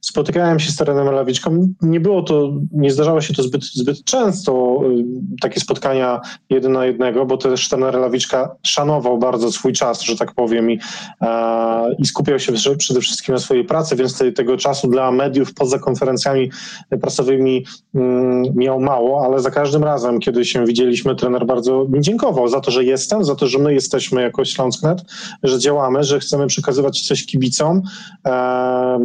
spotykałem 0.00 0.60
się 0.60 0.72
z 0.72 0.76
Terenem 0.76 1.14
Lawiczką. 1.14 1.68
Nie 1.82 2.00
było 2.00 2.22
to, 2.22 2.52
nie 2.72 2.90
zdarzało 2.90 3.20
się 3.20 3.34
to 3.34 3.42
zbyt, 3.42 3.64
zbyt 3.64 4.04
często, 4.04 4.80
y, 4.98 5.04
takie 5.40 5.60
spotkania 5.60 6.20
jeden 6.50 6.72
na 6.72 6.86
jednego, 6.86 7.26
bo 7.26 7.36
też 7.36 7.68
ten 7.68 7.80
Lawiczka 7.80 8.56
szanował 8.62 9.18
bardzo 9.18 9.52
swój 9.52 9.72
czas, 9.72 10.02
że 10.02 10.16
tak 10.16 10.34
powiem, 10.34 10.70
i, 10.70 10.78
e, 11.20 11.94
i 11.98 12.06
skupiał 12.06 12.38
się 12.38 12.52
przede 12.78 13.00
wszystkim 13.00 13.34
na 13.34 13.40
swojej 13.40 13.64
pracy, 13.64 13.96
więc 13.96 14.18
te, 14.18 14.32
tego 14.32 14.56
czasu 14.56 14.88
dla 14.88 15.10
mediów 15.10 15.54
poza 15.54 15.78
konferencjami 15.78 16.50
prasowymi 17.00 17.64
mm, 17.94 18.42
miał 18.54 18.80
mało, 18.80 19.24
ale 19.24 19.40
za 19.40 19.50
każdym 19.50 19.84
razem, 19.84 20.20
kiedy 20.20 20.44
się 20.44 20.64
widzieliśmy, 20.64 21.16
trener 21.16 21.46
bardzo 21.46 21.86
mi 21.88 22.00
dziękował 22.00 22.48
za 22.48 22.60
to, 22.60 22.70
że 22.70 22.84
jestem, 22.84 23.24
za 23.24 23.34
to, 23.34 23.46
że 23.46 23.58
my 23.58 23.74
jesteśmy 23.74 24.22
jako 24.22 24.44
Śląsknet, 24.44 25.02
że 25.42 25.58
działamy, 25.58 26.04
że 26.04 26.20
chcemy 26.20 26.46
przekazywać 26.46 27.00
coś 27.00 27.26
kibicom 27.26 27.82
e, 28.26 28.98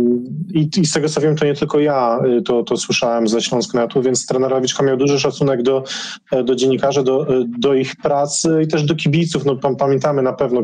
i, 0.53 0.69
i 0.83 0.85
z 0.85 0.93
tego 0.93 1.09
co 1.09 1.21
wiem, 1.21 1.35
to 1.35 1.45
nie 1.45 1.53
tylko 1.53 1.79
ja 1.79 2.19
y, 2.37 2.41
to, 2.41 2.63
to 2.63 2.77
słyszałem 2.77 3.27
ze 3.27 3.41
Śląsknetu, 3.41 4.01
więc 4.01 4.25
trener 4.25 4.51
Lawiczka 4.51 4.83
miał 4.83 4.97
duży 4.97 5.19
szacunek 5.19 5.61
do, 5.61 5.83
e, 6.31 6.43
do 6.43 6.55
dziennikarzy, 6.55 7.03
do, 7.03 7.27
e, 7.27 7.43
do 7.59 7.73
ich 7.73 7.95
pracy 7.95 8.61
i 8.63 8.67
też 8.67 8.83
do 8.83 8.95
kibiców. 8.95 9.45
No, 9.45 9.55
pamiętamy 9.55 10.21
na 10.21 10.33
pewno, 10.33 10.61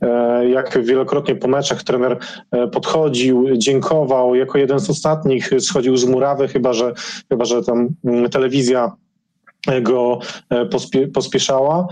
e, 0.00 0.48
jak 0.48 0.84
wielokrotnie 0.84 1.36
po 1.36 1.48
meczach 1.48 1.82
trener 1.82 2.18
podchodził, 2.72 3.46
dziękował. 3.56 4.34
Jako 4.34 4.58
jeden 4.58 4.80
z 4.80 4.90
ostatnich 4.90 5.50
schodził 5.58 5.96
z 5.96 6.04
murawy, 6.04 6.48
chyba 6.48 6.72
że, 6.72 6.92
chyba, 7.28 7.44
że 7.44 7.62
tam 7.62 7.88
mm, 8.04 8.30
telewizja 8.30 8.92
go 9.82 10.18
e, 10.50 10.66
pospie, 10.66 11.08
pospieszała. 11.08 11.86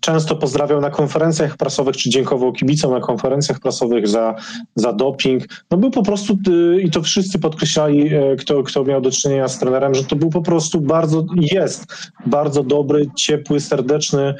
Często 0.00 0.36
pozdrawiał 0.36 0.80
na 0.80 0.90
konferencjach 0.90 1.56
prasowych, 1.56 1.96
czy 1.96 2.10
dziękował 2.10 2.52
kibicom 2.52 2.92
na 2.92 3.00
konferencjach 3.00 3.60
prasowych 3.60 4.08
za, 4.08 4.34
za 4.74 4.92
doping. 4.92 5.44
No 5.70 5.76
był 5.76 5.90
po 5.90 6.02
prostu, 6.02 6.38
y, 6.48 6.82
i 6.82 6.90
to 6.90 7.02
wszyscy 7.02 7.38
podkreślali, 7.38 8.14
e, 8.14 8.36
kto, 8.36 8.62
kto 8.62 8.84
miał 8.84 9.00
do 9.00 9.10
czynienia 9.10 9.48
z 9.48 9.58
trenerem, 9.58 9.94
że 9.94 10.04
to 10.04 10.16
był 10.16 10.30
po 10.30 10.42
prostu 10.42 10.80
bardzo, 10.80 11.26
jest 11.36 11.86
bardzo 12.26 12.62
dobry, 12.62 13.06
ciepły, 13.16 13.60
serdeczny 13.60 14.34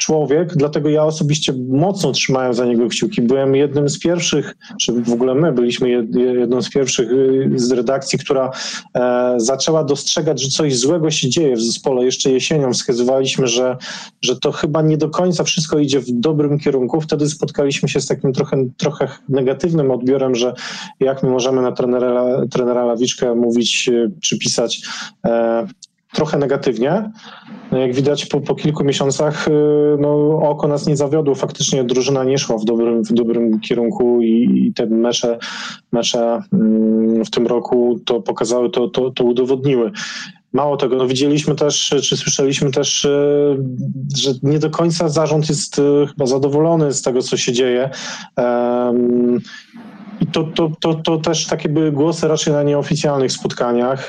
człowiek, 0.00 0.56
dlatego 0.56 0.88
ja 0.88 1.04
osobiście 1.04 1.54
mocno 1.68 2.12
trzymałem 2.12 2.54
za 2.54 2.66
niego 2.66 2.88
kciuki. 2.88 3.22
Byłem 3.22 3.54
jednym 3.54 3.88
z 3.88 3.98
pierwszych, 3.98 4.56
czy 4.80 4.92
w 4.92 5.12
ogóle 5.12 5.34
my 5.34 5.52
byliśmy 5.52 5.90
jedną 6.40 6.62
z 6.62 6.70
pierwszych 6.70 7.10
y, 7.12 7.50
z 7.56 7.72
redakcji, 7.72 8.18
która 8.18 8.50
e, 8.94 9.34
zaczęła 9.36 9.84
dostrzegać, 9.84 10.42
że 10.42 10.48
coś 10.48 10.76
złego 10.76 11.10
się 11.10 11.28
dzieje 11.28 11.56
w 11.56 11.62
zespole. 11.62 12.04
Jeszcze 12.04 12.30
jesienią 12.30 12.72
wskazywaliśmy, 12.72 13.46
że, 13.46 13.76
że 14.22 14.36
to 14.36 14.52
chyba 14.52 14.82
nie 14.82 14.96
do 14.96 15.10
końca 15.10 15.44
wszystko 15.44 15.78
idzie 15.78 16.00
w 16.00 16.10
dobrym 16.10 16.58
kierunku. 16.58 17.00
Wtedy 17.00 17.28
spotkaliśmy 17.28 17.88
się 17.88 18.00
z 18.00 18.06
takim 18.06 18.32
trochę, 18.32 18.64
trochę 18.76 19.08
negatywnym 19.28 19.90
odbiorem, 19.90 20.34
że 20.34 20.54
jak 21.00 21.22
my 21.22 21.30
możemy 21.30 21.62
na 21.62 21.72
trenera, 21.72 22.46
trenera 22.50 22.84
Lawiczkę 22.84 23.34
mówić, 23.34 23.88
y, 23.88 24.10
czy 24.20 24.38
pisać 24.38 24.82
e, 25.26 25.66
trochę 26.12 26.38
negatywnie. 26.38 27.10
No, 27.72 27.78
jak 27.78 27.94
widać 27.94 28.26
po, 28.26 28.40
po 28.40 28.54
kilku 28.54 28.84
miesiącach 28.84 29.46
no, 29.98 30.40
oko 30.42 30.68
nas 30.68 30.86
nie 30.86 30.96
zawiodło. 30.96 31.34
Faktycznie 31.34 31.84
drużyna 31.84 32.24
nie 32.24 32.38
szła 32.38 32.58
w 32.58 32.64
dobrym, 32.64 33.04
w 33.04 33.12
dobrym 33.12 33.60
kierunku 33.60 34.20
i, 34.22 34.66
i 34.66 34.74
te 34.74 34.86
mecze, 34.86 35.38
mecze 35.92 36.42
mm, 36.52 37.24
w 37.24 37.30
tym 37.30 37.46
roku 37.46 38.00
to 38.04 38.20
pokazały, 38.20 38.70
to, 38.70 38.88
to, 38.88 39.10
to 39.10 39.24
udowodniły. 39.24 39.92
Mało 40.52 40.76
tego, 40.76 40.96
no 40.96 41.06
widzieliśmy 41.06 41.54
też, 41.54 41.94
czy 42.02 42.16
słyszeliśmy 42.16 42.70
też, 42.70 43.08
że 44.16 44.30
nie 44.42 44.58
do 44.58 44.70
końca 44.70 45.08
zarząd 45.08 45.48
jest 45.48 45.80
chyba 46.08 46.26
zadowolony 46.26 46.92
z 46.92 47.02
tego, 47.02 47.22
co 47.22 47.36
się 47.36 47.52
dzieje. 47.52 47.90
To, 50.32 50.44
to, 50.44 50.70
to, 50.80 50.94
to 50.94 51.18
też 51.18 51.46
takie 51.46 51.68
były 51.68 51.92
głosy 51.92 52.28
raczej 52.28 52.52
na 52.52 52.62
nieoficjalnych 52.62 53.32
spotkaniach. 53.32 54.08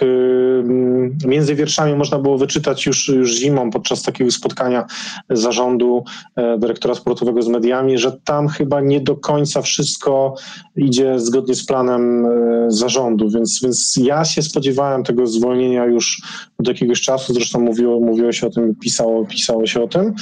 Między 1.25 1.55
wierszami 1.55 1.95
można 1.95 2.19
było 2.19 2.37
wyczytać 2.37 2.85
już, 2.85 3.07
już 3.07 3.35
zimą 3.35 3.71
podczas 3.71 4.03
takiego 4.03 4.31
spotkania 4.31 4.85
zarządu 5.29 6.03
e, 6.35 6.57
dyrektora 6.57 6.95
sportowego 6.95 7.41
z 7.41 7.47
mediami, 7.47 7.97
że 7.97 8.11
tam 8.23 8.47
chyba 8.47 8.81
nie 8.81 9.01
do 9.01 9.15
końca 9.15 9.61
wszystko 9.61 10.35
idzie 10.75 11.19
zgodnie 11.19 11.55
z 11.55 11.65
planem 11.65 12.25
e, 12.25 12.29
zarządu, 12.67 13.29
więc, 13.29 13.59
więc 13.63 13.99
ja 14.03 14.25
się 14.25 14.41
spodziewałem 14.41 15.03
tego 15.03 15.27
zwolnienia 15.27 15.85
już 15.85 16.21
od 16.57 16.67
jakiegoś 16.67 17.01
czasu, 17.01 17.33
zresztą 17.33 17.59
mówiło, 17.59 17.99
mówiło 17.99 18.31
się 18.31 18.47
o 18.47 18.49
tym, 18.49 18.75
pisało, 18.75 19.25
pisało 19.25 19.67
się 19.67 19.83
o 19.83 19.87
tym, 19.87 20.13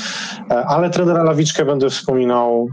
e, 0.50 0.66
ale 0.66 0.90
trenera 0.90 1.24
Lawiczkę 1.24 1.66
będę 1.66 1.90
wspominał 1.90 2.68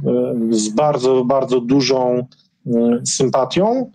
z 0.50 0.68
bardzo, 0.68 1.24
bardzo 1.24 1.60
dużą 1.60 2.26
Y, 2.26 2.45
sympatią 3.04 3.90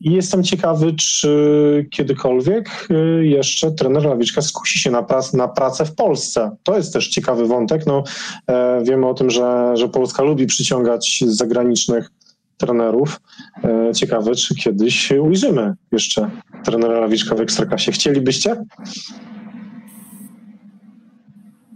i 0.00 0.12
jestem 0.12 0.44
ciekawy, 0.44 0.92
czy 0.92 1.86
kiedykolwiek 1.90 2.88
y, 2.90 3.26
jeszcze 3.26 3.72
trener 3.72 4.04
Lawiczka 4.04 4.42
skusi 4.42 4.78
się 4.78 4.90
na, 4.90 5.02
prac, 5.02 5.34
na 5.34 5.48
pracę 5.48 5.84
w 5.84 5.94
Polsce. 5.94 6.56
To 6.62 6.76
jest 6.76 6.92
też 6.92 7.08
ciekawy 7.08 7.46
wątek. 7.46 7.86
No, 7.86 8.02
e, 8.46 8.82
wiemy 8.84 9.06
o 9.06 9.14
tym, 9.14 9.30
że, 9.30 9.76
że 9.76 9.88
Polska 9.88 10.22
lubi 10.22 10.46
przyciągać 10.46 11.24
zagranicznych 11.26 12.10
trenerów. 12.56 13.20
E, 13.64 13.94
ciekawe, 13.94 14.34
czy 14.34 14.54
kiedyś 14.54 15.12
ujrzymy 15.12 15.74
jeszcze 15.92 16.30
trenera 16.64 17.00
Lawiczka 17.00 17.34
w 17.34 17.40
Ekstraklasie. 17.40 17.92
Chcielibyście? 17.92 18.64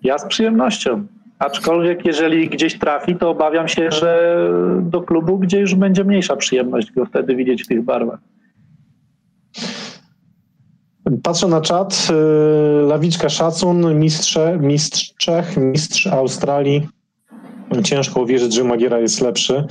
Ja 0.03 0.19
z 0.19 0.27
przyjemnością. 0.27 1.07
Aczkolwiek 1.43 2.05
jeżeli 2.05 2.49
gdzieś 2.49 2.79
trafi, 2.79 3.17
to 3.17 3.31
obawiam 3.31 3.69
się, 3.69 3.91
że 3.91 4.37
do 4.81 5.01
klubu, 5.01 5.39
gdzie 5.39 5.61
już 5.61 5.75
będzie 5.75 6.05
mniejsza 6.05 6.37
przyjemność 6.37 6.93
go 6.93 7.07
wtedy 7.07 7.37
widzieć 7.37 7.63
w 7.63 7.67
tych 7.67 7.83
barwach. 7.83 8.19
Patrzę 11.23 11.49
na 11.49 11.61
czat. 11.61 12.09
Y, 12.11 12.87
Lawiczka 12.87 13.29
szacun, 13.29 13.99
mistrze, 13.99 14.59
mistrz 14.61 15.15
Czech, 15.19 15.57
mistrz 15.57 16.07
Australii. 16.07 16.89
Ciężko 17.85 18.21
uwierzyć, 18.21 18.55
że 18.55 18.65
Magiera 18.65 18.99
jest 18.99 19.21
lepszy. 19.21 19.65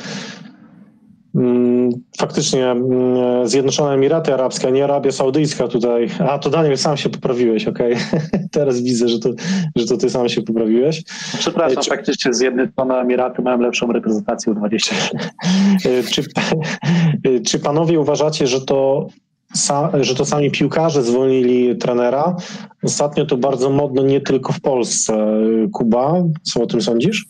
Mm, 1.36 1.90
faktycznie 2.18 2.72
mm, 2.72 3.48
Zjednoczone 3.48 3.94
Emiraty 3.94 4.34
Arabskie, 4.34 4.72
nie 4.72 4.84
Arabia 4.84 5.12
Saudyjska 5.12 5.68
tutaj. 5.68 6.08
A 6.30 6.40
to 6.40 6.50
Daniel, 6.50 6.78
sam 6.78 6.98
się 6.98 7.10
poprawiłeś, 7.10 7.68
okej. 7.68 7.94
Okay. 7.94 8.48
Teraz 8.52 8.82
widzę, 8.82 9.08
że 9.08 9.20
to, 9.20 9.30
że 9.76 9.86
to 9.86 9.98
ty 9.98 10.10
sam 10.10 10.30
się 10.30 10.42
poprawiłeś. 10.42 11.04
Przepraszam, 11.40 11.84
czy... 11.84 11.90
faktycznie 11.90 12.34
Zjednoczone 12.34 12.96
Emiraty 12.96 13.42
mają 13.42 13.60
lepszą 13.60 13.92
reprezentację 13.92 14.52
u 14.52 14.56
20. 14.56 14.96
czy, 16.12 16.24
czy 17.46 17.60
panowie 17.60 18.00
uważacie, 18.00 18.48
że 18.48 18.62
to 18.62 19.08
że 20.02 20.16
to 20.16 20.26
sami 20.26 20.52
piłkarze 20.52 21.04
zwolnili 21.04 21.78
trenera. 21.78 22.36
Ostatnio 22.84 23.26
to 23.26 23.38
bardzo 23.38 23.70
modno 23.70 24.04
nie 24.04 24.22
tylko 24.22 24.54
w 24.54 24.62
Polsce. 24.62 25.28
Kuba, 25.74 26.24
co 26.44 26.64
o 26.64 26.68
tym 26.68 26.82
sądzisz? 26.82 27.26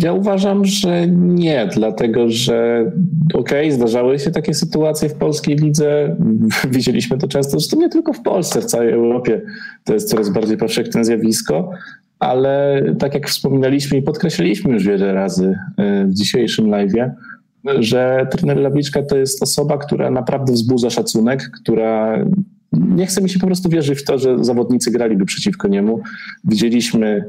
Ja 0.00 0.12
uważam, 0.12 0.64
że 0.64 1.08
nie, 1.08 1.68
dlatego 1.74 2.24
że 2.28 2.90
okej, 3.34 3.66
okay, 3.66 3.72
zdarzały 3.72 4.18
się 4.18 4.30
takie 4.30 4.54
sytuacje 4.54 5.08
w 5.08 5.14
polskiej 5.14 5.56
lidze, 5.56 6.16
widzieliśmy 6.70 7.18
to 7.18 7.28
często, 7.28 7.50
zresztą 7.50 7.78
nie 7.78 7.88
tylko 7.88 8.12
w 8.12 8.22
Polsce, 8.22 8.60
w 8.60 8.64
całej 8.64 8.92
Europie 8.92 9.42
to 9.84 9.94
jest 9.94 10.08
coraz 10.08 10.28
bardziej 10.28 10.56
powszechne 10.56 11.04
zjawisko, 11.04 11.70
ale 12.18 12.82
tak 12.98 13.14
jak 13.14 13.28
wspominaliśmy 13.28 13.98
i 13.98 14.02
podkreśliliśmy 14.02 14.72
już 14.72 14.86
wiele 14.86 15.12
razy 15.12 15.58
e, 15.76 16.04
w 16.04 16.14
dzisiejszym 16.14 16.66
live'ie, 16.66 17.10
że 17.78 18.26
trener 18.30 18.56
Lawiczka 18.56 19.02
to 19.02 19.16
jest 19.16 19.42
osoba, 19.42 19.78
która 19.78 20.10
naprawdę 20.10 20.52
wzbudza 20.52 20.90
szacunek, 20.90 21.50
która 21.62 22.24
nie 22.72 23.06
chce 23.06 23.22
mi 23.22 23.30
się 23.30 23.38
po 23.38 23.46
prostu 23.46 23.68
wierzyć 23.68 23.98
w 23.98 24.04
to, 24.04 24.18
że 24.18 24.44
zawodnicy 24.44 24.90
graliby 24.90 25.24
przeciwko 25.24 25.68
niemu. 25.68 26.00
Widzieliśmy 26.44 27.24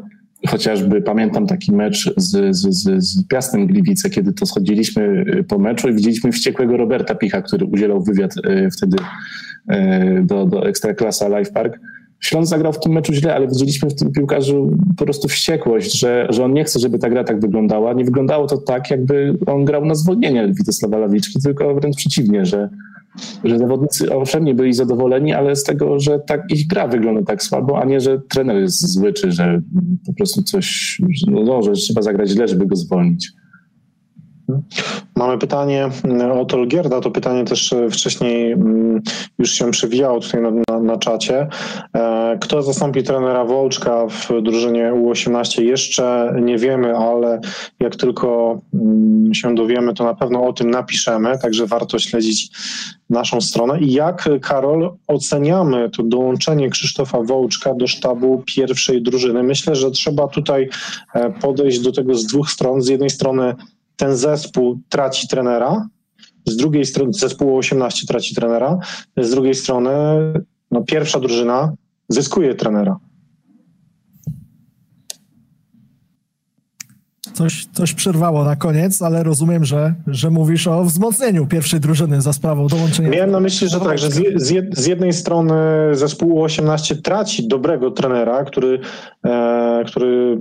Chociażby 0.48 1.02
pamiętam 1.02 1.48
taki 1.48 1.72
mecz 1.72 2.14
z, 2.18 2.56
z, 2.56 2.62
z, 2.62 3.04
z 3.04 3.28
Piastem 3.28 3.68
Gliwice, 3.68 4.10
kiedy 4.10 4.34
to 4.34 4.46
schodziliśmy 4.46 5.26
y, 5.40 5.44
po 5.44 5.60
meczu 5.60 5.90
i 5.90 5.94
widzieliśmy 5.94 6.32
wściekłego 6.32 6.78
Roberta 6.78 7.16
Picha, 7.16 7.42
który 7.42 7.66
udzielał 7.66 8.04
wywiad 8.04 8.38
y, 8.38 8.70
wtedy 8.72 8.98
y, 9.72 10.24
do, 10.24 10.46
do 10.46 10.68
Ekstraklasa 10.68 11.28
Live 11.28 11.52
Park. 11.52 11.80
Śląsk 12.20 12.50
zagrał 12.50 12.74
w 12.74 12.80
tym 12.80 12.92
meczu 12.92 13.14
źle, 13.14 13.36
ale 13.36 13.48
widzieliśmy 13.48 13.90
w 13.90 13.96
tym 13.96 14.12
piłkarzu 14.12 14.78
po 14.98 15.04
prostu 15.04 15.28
wściekłość, 15.28 16.00
że, 16.00 16.28
że 16.30 16.46
on 16.46 16.54
nie 16.54 16.64
chce, 16.64 16.80
żeby 16.80 17.00
ta 17.00 17.10
gra 17.10 17.24
tak 17.24 17.40
wyglądała. 17.42 17.94
Nie 17.94 18.06
wyglądało 18.06 18.48
to 18.48 18.58
tak, 18.58 18.92
jakby 18.92 19.38
on 19.46 19.66
grał 19.66 19.86
na 19.86 19.96
zwolnienie 19.96 20.48
Witesława 20.48 20.98
Lawiczki, 20.98 21.42
tylko 21.42 21.76
wręcz 21.76 21.96
przeciwnie, 21.96 22.46
że, 22.46 22.70
że 23.44 23.58
zawodnicy 23.58 24.16
owszem 24.16 24.46
nie 24.46 24.56
byli 24.56 24.74
zadowoleni, 24.74 25.34
ale 25.34 25.56
z 25.56 25.64
tego, 25.64 26.00
że 26.00 26.20
tak 26.20 26.52
ich 26.52 26.68
gra 26.68 26.88
wygląda 26.88 27.22
tak 27.24 27.44
słabo, 27.44 27.82
a 27.82 27.86
nie, 27.86 28.02
że 28.02 28.22
trener 28.30 28.58
jest 28.58 28.88
zły, 28.88 29.14
czy 29.14 29.32
że 29.32 29.62
po 30.06 30.14
prostu 30.14 30.44
coś, 30.44 30.98
no, 31.28 31.62
że 31.64 31.72
trzeba 31.72 32.02
zagrać 32.02 32.30
źle, 32.30 32.48
żeby 32.48 32.66
go 32.66 32.76
zwolnić. 32.76 33.32
Mamy 35.16 35.38
pytanie 35.38 35.90
od 36.34 36.54
Olgierda. 36.54 37.02
To 37.02 37.12
pytanie 37.12 37.46
też 37.46 37.74
e, 37.74 37.90
wcześniej 37.90 38.52
mm, 38.52 39.02
już 39.40 39.52
się 39.52 39.72
przewijało 39.72 40.20
tutaj 40.20 40.42
na, 40.42 40.52
na, 40.52 40.80
na 40.80 40.98
czacie. 40.98 41.48
E, 41.96 42.38
kto 42.42 42.62
zastąpi 42.62 43.04
trenera 43.04 43.46
Wolczka 43.46 44.08
w 44.08 44.42
drużynie 44.42 44.92
U18? 44.92 45.62
Jeszcze 45.62 46.36
nie 46.42 46.58
wiemy, 46.58 46.98
ale 46.98 47.42
jak 47.80 47.96
tylko 47.96 48.60
mm, 48.74 49.34
się 49.34 49.56
dowiemy, 49.56 49.94
to 49.94 50.04
na 50.04 50.14
pewno 50.14 50.48
o 50.48 50.54
tym 50.54 50.72
napiszemy, 50.72 51.40
także 51.42 51.68
warto 51.68 52.00
śledzić 52.00 52.50
naszą 53.10 53.42
stronę. 53.42 53.80
I 53.80 53.94
jak, 53.94 54.30
Karol, 54.42 54.94
oceniamy 55.08 55.90
to 55.90 56.04
dołączenie 56.04 56.70
Krzysztofa 56.70 57.22
Wołczka 57.22 57.74
do 57.74 57.88
sztabu 57.88 58.44
pierwszej 58.46 59.02
drużyny? 59.02 59.44
Myślę, 59.44 59.76
że 59.76 59.92
trzeba 59.92 60.28
tutaj 60.28 60.70
e, 61.14 61.32
podejść 61.32 61.80
do 61.80 61.92
tego 61.92 62.16
z 62.16 62.26
dwóch 62.26 62.50
stron. 62.50 62.82
Z 62.82 62.88
jednej 62.88 63.10
strony 63.10 63.56
ten 64.02 64.18
zespół 64.18 64.82
traci 64.90 65.28
trenera, 65.28 65.88
z 66.46 66.58
drugiej 66.58 66.86
strony 66.86 67.14
zespół 67.14 67.58
18 67.58 68.08
traci 68.08 68.36
trenera, 68.36 68.78
z 69.18 69.30
drugiej 69.32 69.56
strony 69.56 69.92
no, 70.72 70.84
pierwsza 70.84 71.20
drużyna 71.20 71.74
zyskuje 72.10 72.56
trenera. 72.56 73.00
Coś, 77.42 77.66
coś 77.74 77.94
przerwało 77.94 78.44
na 78.44 78.56
koniec, 78.56 79.02
ale 79.02 79.24
rozumiem, 79.24 79.66
że, 79.66 79.94
że 80.08 80.30
mówisz 80.30 80.68
o 80.68 80.84
wzmocnieniu 80.84 81.48
pierwszej 81.48 81.80
drużyny 81.80 82.22
za 82.22 82.34
sprawą 82.34 82.68
dołączenia. 82.68 83.10
Miałem 83.10 83.32
na 83.32 83.40
myśli, 83.40 83.70
że 83.70 83.80
tak, 83.80 83.98
że 83.98 84.12
z, 84.12 84.22
z, 84.78 84.86
jednej 84.86 85.14
strony 85.14 85.54
zespół 85.94 86.44
18 86.44 86.96
traci 86.96 87.48
dobrego 87.48 87.92
trenera, 87.92 88.44
który, 88.44 88.80
e, 89.26 89.84
który 89.88 90.38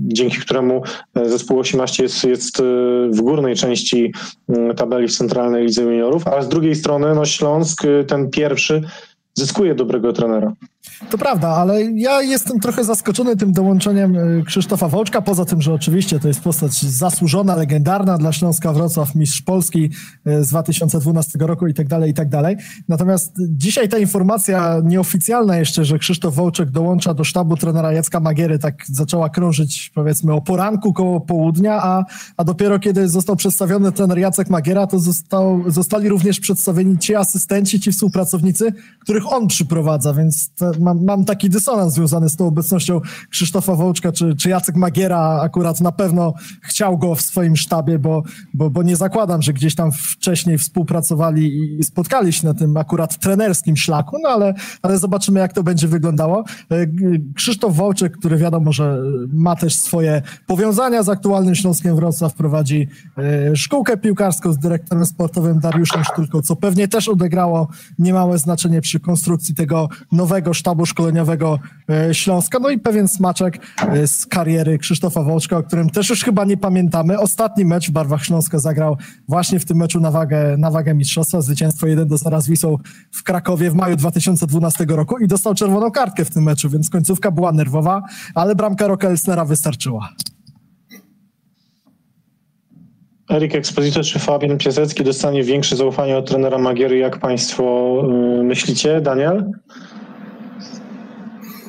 dzięki 0.00 0.36
któremu 0.36 0.82
zespół 1.24 1.58
18 1.58 2.02
jest, 2.02 2.24
jest 2.24 2.60
e, 2.60 2.62
w 3.10 3.20
górnej 3.20 3.56
części 3.56 4.12
tabeli 4.76 5.08
w 5.08 5.16
Centralnej 5.16 5.64
Lidze 5.64 5.82
Juniorów, 5.82 6.26
a 6.28 6.42
z 6.42 6.48
drugiej 6.48 6.74
strony 6.74 7.14
no 7.14 7.24
Śląsk, 7.24 7.82
ten 8.06 8.30
pierwszy, 8.30 8.82
zyskuje 9.34 9.74
dobrego 9.74 10.12
trenera. 10.12 10.52
To 11.10 11.18
prawda, 11.18 11.48
ale 11.48 11.82
ja 11.82 12.22
jestem 12.22 12.60
trochę 12.60 12.84
zaskoczony 12.84 13.36
tym 13.36 13.52
dołączeniem 13.52 14.16
y, 14.16 14.42
Krzysztofa 14.46 14.88
Wołczka, 14.88 15.22
poza 15.22 15.44
tym, 15.44 15.62
że 15.62 15.74
oczywiście 15.74 16.20
to 16.20 16.28
jest 16.28 16.40
postać 16.40 16.82
zasłużona, 16.82 17.56
legendarna 17.56 18.18
dla 18.18 18.32
Śląska 18.32 18.72
Wrocław, 18.72 19.14
mistrz 19.14 19.42
Polski 19.42 19.90
y, 20.26 20.44
z 20.44 20.48
2012 20.48 21.38
roku 21.38 21.66
i 21.66 21.74
tak 21.74 21.88
dalej, 21.88 22.10
i 22.10 22.14
tak 22.14 22.28
dalej. 22.28 22.56
Natomiast 22.88 23.32
dzisiaj 23.38 23.88
ta 23.88 23.98
informacja 23.98 24.80
nieoficjalna 24.84 25.56
jeszcze, 25.56 25.84
że 25.84 25.98
Krzysztof 25.98 26.34
Wołczek 26.34 26.70
dołącza 26.70 27.14
do 27.14 27.24
sztabu 27.24 27.56
trenera 27.56 27.92
Jacka 27.92 28.20
Magiery, 28.20 28.58
tak 28.58 28.74
zaczęła 28.86 29.28
krążyć 29.28 29.92
powiedzmy 29.94 30.32
o 30.32 30.40
poranku 30.40 30.92
koło 30.92 31.20
południa, 31.20 31.82
a, 31.82 32.04
a 32.36 32.44
dopiero 32.44 32.78
kiedy 32.78 33.08
został 33.08 33.36
przedstawiony 33.36 33.92
trener 33.92 34.18
Jacek 34.18 34.50
Magiera, 34.50 34.86
to 34.86 34.98
został, 34.98 35.64
zostali 35.66 36.08
również 36.08 36.40
przedstawieni 36.40 36.98
ci 36.98 37.14
asystenci, 37.14 37.80
ci 37.80 37.92
współpracownicy, 37.92 38.72
których 39.00 39.32
on 39.32 39.46
przyprowadza, 39.46 40.14
więc 40.14 40.54
to, 40.54 40.71
mam, 40.80 41.04
mam 41.04 41.24
taki 41.24 41.50
dysonans 41.50 41.94
związany 41.94 42.28
z 42.28 42.36
tą 42.36 42.46
obecnością 42.46 43.00
Krzysztofa 43.30 43.74
Wołczka, 43.74 44.12
czy, 44.12 44.36
czy 44.36 44.48
Jacek 44.48 44.76
Magiera 44.76 45.40
akurat 45.42 45.80
na 45.80 45.92
pewno 45.92 46.34
chciał 46.62 46.98
go 46.98 47.14
w 47.14 47.22
swoim 47.22 47.56
sztabie, 47.56 47.98
bo, 47.98 48.22
bo, 48.54 48.70
bo 48.70 48.82
nie 48.82 48.96
zakładam, 48.96 49.42
że 49.42 49.52
gdzieś 49.52 49.74
tam 49.74 49.92
wcześniej 49.92 50.58
współpracowali 50.58 51.76
i 51.78 51.84
spotkali 51.84 52.32
się 52.32 52.46
na 52.46 52.54
tym 52.54 52.76
akurat 52.76 53.18
trenerskim 53.18 53.76
szlaku, 53.76 54.16
no 54.22 54.28
ale, 54.28 54.54
ale 54.82 54.98
zobaczymy, 54.98 55.40
jak 55.40 55.52
to 55.52 55.62
będzie 55.62 55.88
wyglądało. 55.88 56.44
E, 56.70 56.86
Krzysztof 57.34 57.76
Wołczek, 57.76 58.18
który 58.18 58.36
wiadomo, 58.36 58.72
że 58.72 58.98
ma 59.32 59.56
też 59.56 59.74
swoje 59.74 60.22
powiązania 60.46 61.02
z 61.02 61.08
aktualnym 61.08 61.54
Śląskiem 61.54 61.96
Wrocław, 61.96 62.34
prowadzi 62.34 62.88
e, 63.18 63.56
szkółkę 63.56 63.96
piłkarską 63.96 64.52
z 64.52 64.58
dyrektorem 64.58 65.06
sportowym 65.06 65.60
Dariuszem 65.60 66.04
Sztulką, 66.04 66.42
co 66.42 66.56
pewnie 66.56 66.88
też 66.88 67.08
odegrało 67.08 67.68
niemałe 67.98 68.38
znaczenie 68.38 68.80
przy 68.80 69.00
konstrukcji 69.00 69.54
tego 69.54 69.88
nowego 70.12 70.54
sztabu 70.62 70.86
szkoleniowego 70.86 71.58
e, 71.90 72.14
Śląska. 72.14 72.58
No 72.58 72.70
i 72.70 72.78
pewien 72.78 73.08
smaczek 73.08 73.58
z 74.06 74.26
kariery 74.26 74.78
Krzysztofa 74.78 75.22
Wołczka, 75.22 75.56
o 75.56 75.62
którym 75.62 75.90
też 75.90 76.10
już 76.10 76.24
chyba 76.24 76.44
nie 76.44 76.56
pamiętamy. 76.56 77.18
Ostatni 77.18 77.64
mecz 77.64 77.88
w 77.88 77.90
barwach 77.90 78.24
Śląska 78.24 78.58
zagrał 78.58 78.96
właśnie 79.28 79.58
w 79.58 79.64
tym 79.64 79.76
meczu 79.76 80.00
na 80.00 80.10
wagę, 80.10 80.56
na 80.58 80.70
wagę 80.70 80.94
mistrzostwa. 80.94 81.40
Zwycięstwo 81.40 81.86
1 81.86 82.08
do 82.08 82.16
0 82.16 82.40
z 82.40 82.48
Wisą 82.48 82.76
w 83.12 83.22
Krakowie 83.22 83.70
w 83.70 83.74
maju 83.74 83.96
2012 83.96 84.84
roku 84.88 85.18
i 85.18 85.28
dostał 85.28 85.54
czerwoną 85.54 85.90
kartkę 85.90 86.24
w 86.24 86.30
tym 86.30 86.42
meczu, 86.42 86.70
więc 86.70 86.90
końcówka 86.90 87.30
była 87.30 87.52
nerwowa, 87.52 88.02
ale 88.34 88.54
bramka 88.54 88.86
Roka 88.86 89.08
Elsnera 89.08 89.44
wystarczyła. 89.44 90.08
Erik 93.30 93.54
Exposito 93.54 94.02
czy 94.02 94.18
Fabian 94.18 94.58
Piasecki 94.58 95.04
dostanie 95.04 95.42
większe 95.42 95.76
zaufanie 95.76 96.16
od 96.16 96.28
trenera 96.28 96.58
Magiery, 96.58 96.98
jak 96.98 97.18
Państwo 97.18 97.94
y, 98.40 98.42
myślicie, 98.42 99.00
Daniel? 99.00 99.50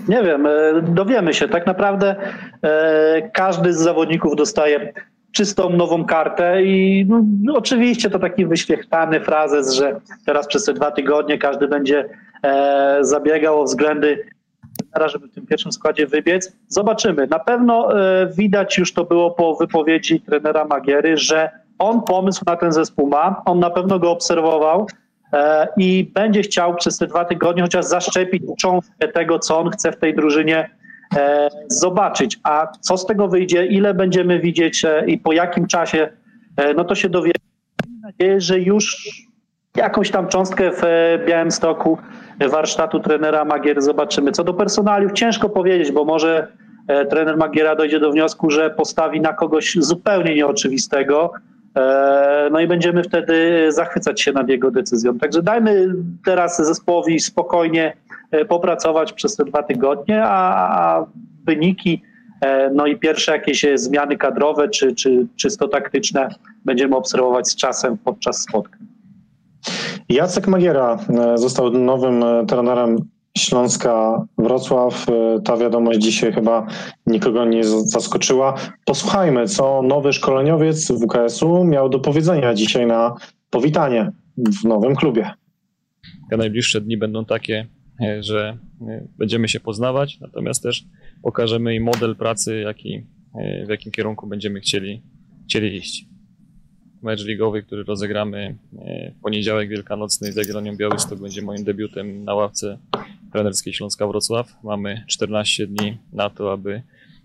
Nie 0.07 0.23
wiem, 0.23 0.45
e, 0.45 0.81
dowiemy 0.81 1.33
się. 1.33 1.47
Tak 1.47 1.65
naprawdę 1.65 2.15
e, 2.63 3.29
każdy 3.33 3.73
z 3.73 3.77
zawodników 3.77 4.35
dostaje 4.35 4.93
czystą 5.31 5.69
nową 5.69 6.05
kartę 6.05 6.63
i 6.63 7.05
no, 7.43 7.53
oczywiście 7.53 8.09
to 8.09 8.19
taki 8.19 8.45
wyświechtany 8.45 9.19
frazes, 9.19 9.73
że 9.73 9.99
teraz 10.25 10.47
przez 10.47 10.65
te 10.65 10.73
dwa 10.73 10.91
tygodnie 10.91 11.37
każdy 11.37 11.67
będzie 11.67 12.09
e, 12.43 12.97
zabiegał 13.01 13.61
o 13.61 13.63
względy 13.63 14.25
żeby 15.05 15.27
w 15.27 15.33
tym 15.33 15.45
pierwszym 15.45 15.71
składzie 15.71 16.07
wybiec. 16.07 16.57
Zobaczymy. 16.67 17.27
Na 17.27 17.39
pewno 17.39 17.89
widać 18.37 18.77
już 18.77 18.93
to 18.93 19.03
było 19.03 19.31
po 19.31 19.55
wypowiedzi 19.55 20.21
trenera 20.21 20.65
Magiery, 20.65 21.17
że 21.17 21.49
on 21.79 22.01
pomysł 22.01 22.43
na 22.47 22.55
ten 22.55 22.71
zespół 22.71 23.07
ma, 23.07 23.41
on 23.45 23.59
na 23.59 23.69
pewno 23.69 23.99
go 23.99 24.11
obserwował 24.11 24.87
i 25.77 26.11
będzie 26.13 26.41
chciał 26.41 26.75
przez 26.75 26.97
te 26.97 27.07
dwa 27.07 27.25
tygodnie 27.25 27.63
chociaż 27.63 27.85
zaszczepić 27.85 28.43
cząstkę 28.61 29.07
tego, 29.07 29.39
co 29.39 29.59
on 29.59 29.69
chce 29.69 29.91
w 29.91 29.97
tej 29.97 30.15
drużynie 30.15 30.69
e, 31.15 31.49
zobaczyć. 31.67 32.39
A 32.43 32.67
co 32.79 32.97
z 32.97 33.05
tego 33.05 33.27
wyjdzie, 33.27 33.65
ile 33.65 33.93
będziemy 33.93 34.39
widzieć 34.39 34.85
i 35.07 35.17
po 35.17 35.33
jakim 35.33 35.67
czasie, 35.67 36.09
no 36.75 36.83
to 36.83 36.95
się 36.95 37.09
dowiemy. 37.09 37.33
Mam 37.87 38.01
nadzieję, 38.01 38.41
że 38.41 38.59
już 38.59 39.07
jakąś 39.77 40.11
tam 40.11 40.27
cząstkę 40.27 40.71
w 40.71 40.81
Białymstoku 41.27 41.97
warsztatu 42.49 42.99
trenera 42.99 43.45
Magier 43.45 43.81
zobaczymy. 43.81 44.31
Co 44.31 44.43
do 44.43 44.53
personaliów, 44.53 45.11
ciężko 45.11 45.49
powiedzieć, 45.49 45.91
bo 45.91 46.05
może 46.05 46.47
e, 46.87 47.05
trener 47.05 47.37
Magiera 47.37 47.75
dojdzie 47.75 47.99
do 47.99 48.11
wniosku, 48.11 48.49
że 48.49 48.69
postawi 48.69 49.21
na 49.21 49.33
kogoś 49.33 49.77
zupełnie 49.79 50.35
nieoczywistego. 50.35 51.33
E, 51.75 52.49
no 52.51 52.59
i 52.59 52.67
będziemy 52.67 53.03
wtedy 53.03 53.67
zachwycać 53.71 54.21
się 54.21 54.31
nad 54.31 54.49
jego 54.49 54.71
decyzją. 54.71 55.19
Także 55.19 55.43
dajmy 55.43 55.93
teraz 56.25 56.57
zespołowi 56.57 57.19
spokojnie 57.19 57.93
e, 58.31 58.45
popracować 58.45 59.13
przez 59.13 59.35
te 59.35 59.45
dwa 59.45 59.63
tygodnie, 59.63 60.23
a, 60.25 61.05
wyniki, 61.45 62.01
no 62.73 62.85
i 62.85 62.97
pierwsze 62.97 63.31
jakieś 63.31 63.65
zmiany 63.75 64.17
kadrowe 64.17 64.69
czy, 64.69 64.95
czy 64.95 65.27
czysto 65.35 65.67
taktyczne 65.67 66.29
będziemy 66.65 66.95
obserwować 66.95 67.47
z 67.47 67.55
czasem 67.55 67.97
podczas 67.97 68.41
spotkań. 68.41 68.79
Jacek 70.09 70.47
Magiera 70.47 70.97
e, 71.09 71.37
został 71.37 71.69
nowym 71.69 72.23
e, 72.23 72.45
trenerem 72.45 72.97
Śląska 73.37 74.25
Wrocław. 74.37 75.09
E, 75.09 75.41
ta 75.41 75.57
wiadomość 75.57 75.99
dzisiaj 75.99 76.33
chyba 76.33 76.67
nikogo 77.07 77.45
nie 77.45 77.63
zaskoczyła. 77.63 78.55
Posłuchajmy, 78.85 79.47
co 79.47 79.81
nowy 79.81 80.13
szkoleniowiec 80.13 80.91
WKS-u 80.91 81.63
miał 81.63 81.89
do 81.89 81.99
powiedzenia 81.99 82.53
dzisiaj 82.53 82.87
na 82.87 83.15
powitanie 83.49 84.11
w 84.37 84.63
nowym 84.63 84.95
klubie. 84.95 85.31
Te 86.29 86.37
najbliższe 86.37 86.81
dni 86.81 86.97
będą 86.97 87.25
takie, 87.25 87.67
że 88.19 88.57
będziemy 89.17 89.47
się 89.49 89.59
poznawać, 89.59 90.19
natomiast 90.19 90.63
też 90.63 90.85
pokażemy 91.23 91.75
im 91.75 91.83
model 91.83 92.15
pracy, 92.15 92.59
jaki, 92.59 93.05
w 93.65 93.69
jakim 93.69 93.91
kierunku 93.91 94.27
będziemy 94.27 94.59
chcieli, 94.59 95.01
chcieli 95.47 95.77
iść 95.77 96.13
mecz 97.03 97.25
ligowy, 97.25 97.63
który 97.63 97.83
rozegramy 97.83 98.57
e, 98.77 99.11
w 99.11 99.21
poniedziałek 99.21 99.69
wielkanocny 99.69 100.31
z 100.31 100.35
Jagiellonią 100.35 100.77
Białystok 100.77 101.19
będzie 101.19 101.41
moim 101.41 101.63
debiutem 101.63 102.23
na 102.23 102.33
ławce 102.33 102.77
trenerskiej 103.33 103.73
Śląska 103.73 104.07
Wrocław. 104.07 104.53
Mamy 104.63 105.03
14 105.07 105.67
dni 105.67 105.97
na 106.13 106.29
to, 106.29 106.51
aby 106.51 106.81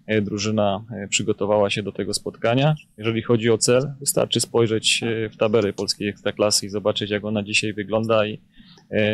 e, 0.06 0.22
drużyna 0.22 0.84
e, 0.90 1.09
przygotowała 1.09 1.70
się 1.70 1.82
do 1.82 1.92
tego 1.92 2.14
spotkania. 2.14 2.74
Jeżeli 2.98 3.22
chodzi 3.22 3.50
o 3.50 3.59
cel, 3.59 3.92
wystarczy 4.00 4.40
spojrzeć 4.40 5.00
w 5.32 5.36
tabelę 5.36 5.72
polskiej 5.72 6.09
ekstraklasy 6.09 6.66
i 6.66 6.68
zobaczyć, 6.68 7.11
jak 7.11 7.24
ona 7.24 7.42
dzisiaj 7.42 7.72
wygląda 7.72 8.26
i 8.26 8.40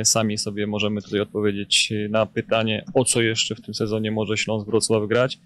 sami 0.05 0.39
sobie 0.39 0.67
możemy 0.67 1.03
tutaj 1.03 1.21
odpowiedzieć 1.21 1.93
na 2.11 2.27
pytanie, 2.27 2.85
o 2.95 3.05
co 3.05 3.23
jeszcze 3.23 3.55
w 3.55 3.61
tym 3.61 3.75
sezonie 3.75 4.11
może 4.11 4.37
Śląsk 4.37 4.67
Wrocław 4.67 5.09
grać, 5.09 5.39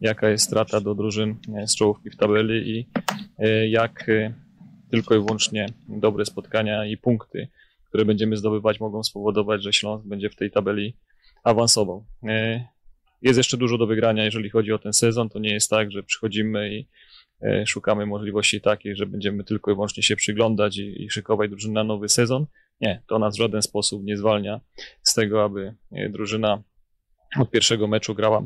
jaka 0.00 0.28
jest 0.28 0.44
strata 0.44 0.80
do 0.80 0.94
drużyn 0.94 1.36
z 1.66 1.76
czołówki 1.76 2.10
w 2.10 2.16
tabeli 2.16 2.70
i 2.70 2.86
jak 3.70 4.06
tylko 4.90 5.14
i 5.14 5.18
wyłącznie 5.18 5.66
dobre 5.88 6.24
spotkania 6.24 6.86
i 6.86 6.96
punkty, 6.96 7.48
które 7.90 8.04
będziemy 8.04 8.36
zdobywać, 8.36 8.80
mogą 8.80 9.02
spowodować, 9.02 9.62
że 9.62 9.72
Śląsk 9.72 10.06
będzie 10.06 10.30
w 10.30 10.36
tej 10.36 10.50
tabeli 10.50 10.96
awansował. 11.44 12.06
E, 12.28 12.64
jest 13.22 13.36
jeszcze 13.36 13.56
dużo 13.56 13.78
do 13.78 13.86
wygrania, 13.86 14.24
jeżeli 14.24 14.50
chodzi 14.50 14.72
o 14.72 14.78
ten 14.78 14.92
sezon. 14.92 15.28
To 15.28 15.38
nie 15.38 15.52
jest 15.52 15.70
tak, 15.70 15.90
że 15.90 16.02
przychodzimy 16.02 16.74
i 16.74 16.88
e, 17.42 17.66
szukamy 17.66 18.06
możliwości 18.06 18.60
takiej, 18.60 18.96
że 18.96 19.06
będziemy 19.06 19.44
tylko 19.44 19.70
i 19.70 19.74
wyłącznie 19.74 20.02
się 20.02 20.16
przyglądać 20.16 20.78
i, 20.78 21.02
i 21.02 21.10
szykować 21.10 21.50
drużynę 21.50 21.74
na 21.74 21.84
nowy 21.84 22.08
sezon. 22.08 22.46
Nie, 22.80 23.02
to 23.06 23.18
nas 23.18 23.34
w 23.34 23.38
żaden 23.38 23.62
sposób 23.62 24.04
nie 24.04 24.16
zwalnia 24.16 24.60
z 25.02 25.14
tego, 25.14 25.44
aby 25.44 25.74
e, 25.92 26.08
drużyna 26.08 26.62
od 27.40 27.50
pierwszego 27.50 27.86
meczu 27.86 28.14
grała 28.14 28.42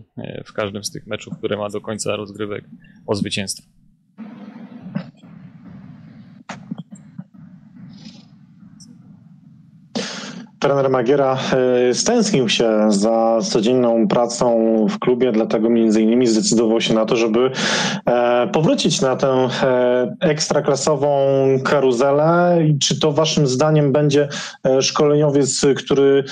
w 0.47 0.53
każdym 0.53 0.85
z 0.85 0.91
tych 0.91 1.07
meczów, 1.07 1.39
które 1.39 1.57
ma 1.57 1.69
do 1.69 1.81
końca 1.81 2.17
rozgrywek 2.17 2.65
o 3.07 3.15
zwycięstwo. 3.15 3.84
Trener 10.65 10.91
Magiera 10.91 11.39
e, 11.89 11.95
stęsknił 11.95 12.49
się 12.49 12.87
za 12.89 13.39
codzienną 13.43 14.09
pracą 14.09 14.47
w 14.91 14.99
klubie, 14.99 15.33
dlatego 15.33 15.71
między 15.71 16.03
innymi 16.03 16.27
zdecydował 16.27 16.81
się 16.81 16.95
na 16.95 17.07
to, 17.07 17.17
żeby 17.17 17.51
e, 18.07 18.47
powrócić 18.53 19.01
na 19.01 19.17
tę 19.17 19.49
e, 19.63 20.17
ekstraklasową 20.21 21.09
karuzelę. 21.65 22.59
Czy 22.81 23.01
to 23.01 23.13
waszym 23.13 23.47
zdaniem 23.47 23.93
będzie 23.93 24.29
szkoleniowiec, 24.81 25.67
który 25.77 26.25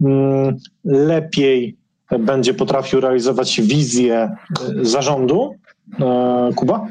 mm, 0.00 0.56
lepiej 0.84 1.76
będzie 2.18 2.54
potrafił 2.54 3.00
realizować 3.00 3.60
wizję 3.60 4.36
zarządu? 4.82 5.54
Kuba? 6.56 6.86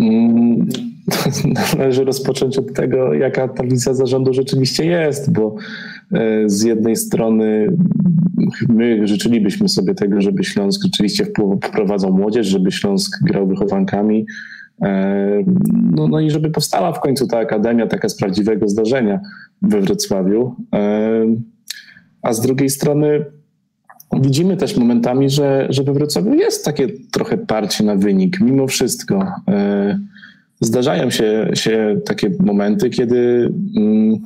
Mm, 0.00 0.66
należy 1.78 2.04
rozpocząć 2.04 2.58
od 2.58 2.72
tego, 2.72 3.14
jaka 3.14 3.48
ta 3.48 3.64
wizja 3.64 3.94
zarządu 3.94 4.32
rzeczywiście 4.34 4.86
jest, 4.86 5.32
bo 5.32 5.54
e, 6.12 6.48
z 6.48 6.62
jednej 6.62 6.96
strony 6.96 7.76
my 8.68 9.08
życzylibyśmy 9.08 9.68
sobie 9.68 9.94
tego, 9.94 10.20
żeby 10.20 10.44
Śląsk 10.44 10.82
rzeczywiście 10.82 11.26
wprowadzał 11.64 12.12
młodzież, 12.12 12.46
żeby 12.46 12.72
Śląsk 12.72 13.24
grał 13.24 13.46
wychowankami, 13.46 14.26
e, 14.82 15.42
no, 15.72 16.08
no 16.08 16.20
i 16.20 16.30
żeby 16.30 16.50
powstała 16.50 16.92
w 16.92 17.00
końcu 17.00 17.26
ta 17.26 17.38
akademia 17.38 17.86
taka 17.86 18.08
z 18.08 18.16
prawdziwego 18.16 18.68
zdarzenia 18.68 19.20
we 19.62 19.80
Wrocławiu. 19.80 20.54
E, 20.74 21.26
a 22.22 22.32
z 22.32 22.40
drugiej 22.40 22.70
strony 22.70 23.24
widzimy 24.20 24.56
też 24.56 24.76
momentami, 24.76 25.30
że, 25.30 25.66
że 25.70 25.82
we 25.82 25.92
Wrocławiu 25.92 26.34
jest 26.34 26.64
takie 26.64 26.88
trochę 27.12 27.38
parcie 27.38 27.84
na 27.84 27.96
wynik, 27.96 28.40
mimo 28.40 28.66
wszystko 28.66 29.26
zdarzają 30.60 31.10
się, 31.10 31.50
się 31.54 32.00
takie 32.04 32.30
momenty, 32.40 32.90
kiedy 32.90 33.52
mm, 33.76 34.18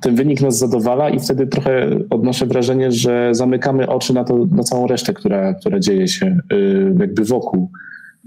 ten 0.00 0.14
wynik 0.14 0.40
nas 0.40 0.58
zadowala 0.58 1.10
i 1.10 1.20
wtedy 1.20 1.46
trochę 1.46 1.98
odnoszę 2.10 2.46
wrażenie, 2.46 2.92
że 2.92 3.28
zamykamy 3.32 3.88
oczy 3.88 4.14
na, 4.14 4.24
to, 4.24 4.46
na 4.46 4.62
całą 4.62 4.86
resztę, 4.86 5.12
która, 5.12 5.54
która 5.54 5.80
dzieje 5.80 6.08
się 6.08 6.38
y, 6.52 6.94
jakby 7.00 7.24
wokół. 7.24 7.70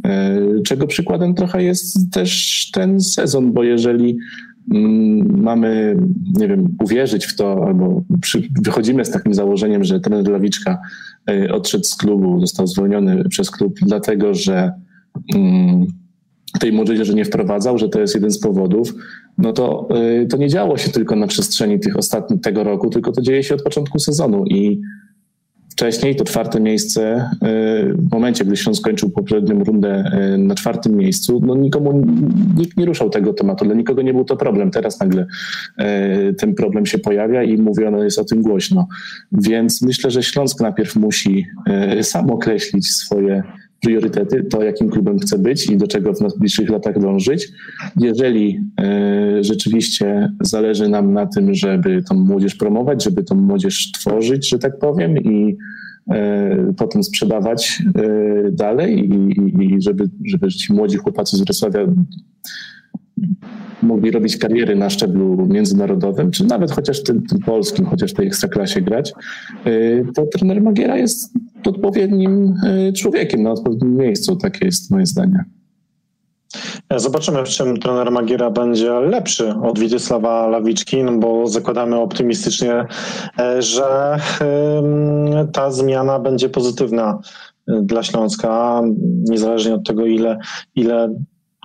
Y, 0.08 0.62
czego 0.64 0.88
przykładem 0.88 1.34
trochę 1.34 1.64
jest 1.64 2.12
też 2.12 2.70
ten 2.74 3.02
sezon, 3.02 3.54
bo 3.54 3.64
jeżeli 3.64 4.18
mm, 4.74 5.42
mamy, 5.42 5.98
nie 6.40 6.48
wiem, 6.48 6.76
uwierzyć 6.84 7.26
w 7.26 7.36
to, 7.36 7.66
albo 7.68 8.02
przy, 8.22 8.48
wychodzimy 8.62 9.06
z 9.06 9.12
takim 9.12 9.34
założeniem, 9.34 9.84
że 9.84 10.00
trener 10.00 10.28
Lawiczka 10.28 10.78
y, 11.32 11.54
odszedł 11.54 11.84
z 11.84 11.96
klubu, 11.96 12.40
został 12.40 12.68
zwolniony 12.68 13.30
przez 13.30 13.52
klub, 13.52 13.80
dlatego 13.82 14.34
że 14.34 14.72
mm, 15.36 15.88
tej 16.60 16.72
młodzieży 16.72 17.16
nie 17.16 17.26
wprowadzał, 17.26 17.78
że 17.78 17.90
to 17.90 18.00
jest 18.00 18.16
jeden 18.16 18.32
z 18.32 18.40
powodów, 18.40 18.94
no 19.38 19.54
to 19.54 19.88
y, 20.22 20.28
to 20.28 20.38
nie 20.38 20.48
działo 20.48 20.78
się 20.78 20.92
tylko 20.92 21.16
na 21.16 21.28
przestrzeni 21.28 21.80
tych 21.80 21.98
ostatnich 21.98 22.42
tego 22.42 22.64
roku, 22.64 22.90
tylko 22.90 23.12
to 23.12 23.22
dzieje 23.22 23.44
się 23.44 23.56
od 23.56 23.64
początku 23.64 24.00
sezonu 24.00 24.46
i 24.46 24.82
wcześniej 25.70 26.16
to 26.16 26.24
czwarte 26.24 26.60
miejsce, 26.60 27.30
y, 27.34 27.38
w 27.94 28.12
momencie, 28.12 28.46
gdy 28.46 28.58
Śląsk 28.58 28.82
skończył 28.82 29.10
poprzednią 29.10 29.64
rundę 29.64 30.12
y, 30.34 30.38
na 30.38 30.56
czwartym 30.56 30.98
miejscu, 30.98 31.42
no 31.46 31.56
nikomu, 31.56 32.06
nikt 32.58 32.78
nie 32.78 32.86
ruszał 32.86 33.10
tego 33.10 33.34
tematu, 33.34 33.66
dla 33.66 33.76
nikogo 33.76 34.02
nie 34.02 34.14
był 34.14 34.26
to 34.26 34.38
problem. 34.38 34.72
Teraz 34.72 35.00
nagle 35.00 35.26
ten 36.38 36.56
problem 36.56 36.86
się 36.86 36.98
pojawia 36.98 37.44
i 37.44 37.58
mówiono 37.58 38.04
jest 38.04 38.20
o 38.20 38.24
tym 38.24 38.42
głośno. 38.42 38.88
Więc 39.32 39.82
myślę, 39.82 40.12
że 40.12 40.24
Śląsk 40.24 40.62
najpierw 40.62 40.96
musi 40.96 41.46
sam 42.02 42.32
określić 42.32 42.88
swoje 42.88 43.44
priorytety, 43.80 44.44
to 44.44 44.64
jakim 44.64 44.90
klubem 44.90 45.20
chce 45.20 45.38
być 45.38 45.70
i 45.70 45.78
do 45.78 45.88
czego 45.88 46.14
w 46.14 46.22
najbliższych 46.22 46.70
latach 46.70 47.00
dążyć. 47.00 47.52
Jeżeli 47.98 48.60
e, 48.82 49.44
rzeczywiście 49.44 50.32
zależy 50.42 50.90
nam 50.90 51.14
na 51.14 51.26
tym, 51.26 51.54
żeby 51.54 52.04
tą 52.04 52.16
młodzież 52.16 52.56
promować, 52.56 53.04
żeby 53.04 53.24
tą 53.24 53.36
młodzież 53.36 53.92
tworzyć, 53.92 54.50
że 54.50 54.60
tak 54.60 54.80
powiem, 54.80 55.18
i 55.18 55.58
e, 56.12 56.74
potem 56.78 57.04
sprzedawać 57.04 57.84
e, 57.96 58.52
dalej 58.52 59.00
i, 59.00 59.14
i, 59.62 59.76
i 59.76 59.82
żeby, 59.82 60.10
żeby 60.26 60.48
ci 60.48 60.74
młodzi 60.74 60.98
chłopacy 60.98 61.38
z 61.38 61.42
Wrocławia 61.42 61.88
mogli 63.82 64.12
robić 64.12 64.38
kariery 64.38 64.76
na 64.76 64.90
szczeblu 64.90 65.46
międzynarodowym, 65.46 66.32
czy 66.32 66.46
nawet 66.46 66.72
chociaż 66.72 67.04
tym, 67.04 67.28
tym 67.28 67.40
polskim, 67.40 67.86
chociaż 67.86 68.12
w 68.12 68.14
tej 68.14 68.28
ekstraklasie 68.28 68.82
grać, 68.82 69.14
to 70.16 70.26
trener 70.26 70.62
Magiera 70.62 70.98
jest 70.98 71.34
odpowiednim 71.66 72.54
e, 72.66 72.94
człowiekiem 72.94 73.44
na 73.44 73.52
odpowiednim 73.52 73.98
miejscu. 73.98 74.36
Takie 74.36 74.66
jest 74.66 74.92
moje 74.92 75.06
zdanie. 75.06 75.44
Zobaczymy, 76.96 77.46
w 77.46 77.50
czym 77.50 77.78
trener 77.78 78.12
Magiera 78.12 78.50
będzie 78.52 78.92
lepszy 78.92 79.54
od 79.64 79.80
Witysława 79.80 80.48
Lawiczki, 80.48 81.04
no 81.04 81.18
bo 81.18 81.48
zakładamy 81.48 81.96
optymistycznie, 81.96 82.86
e, 83.40 83.62
że 83.62 84.18
ta 85.54 85.72
zmiana 85.72 86.20
będzie 86.20 86.50
pozytywna 86.50 87.20
e, 87.68 87.82
dla 87.82 88.04
Śląska, 88.04 88.82
niezależnie 89.30 89.74
od 89.74 89.88
tego, 89.88 90.06
ile, 90.06 90.38
ile 90.76 91.14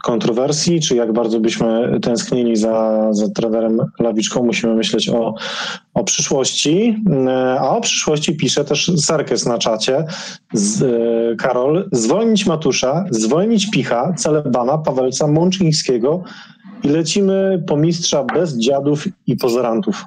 kontrowersji, 0.05 0.80
czy 0.80 0.96
jak 0.96 1.12
bardzo 1.12 1.40
byśmy 1.40 2.00
tęsknili 2.02 2.57
za, 2.57 3.09
za 3.12 3.28
trenerem 3.28 3.78
Lawiczką, 4.00 4.42
musimy 4.42 4.74
myśleć 4.74 5.09
o, 5.09 5.34
o 5.94 6.05
przyszłości. 6.05 7.05
A 7.59 7.70
o 7.70 7.80
przyszłości 7.80 8.36
pisze 8.36 8.64
też 8.64 8.92
Serkes 8.96 9.46
na 9.46 9.59
czacie. 9.59 10.05
Z, 10.52 10.82
e, 10.82 11.36
Karol, 11.36 11.88
zwolnić 11.92 12.46
Matusza, 12.46 13.05
zwolnić 13.11 13.70
Picha, 13.70 14.12
Celebana, 14.16 14.78
Pawelca, 14.78 15.26
Mączyńskiego 15.26 16.22
i 16.82 16.88
lecimy 16.88 17.64
po 17.66 17.76
mistrza 17.76 18.24
bez 18.24 18.59
dziadów 18.59 19.05
i 19.26 19.36
pozorantów. 19.36 20.05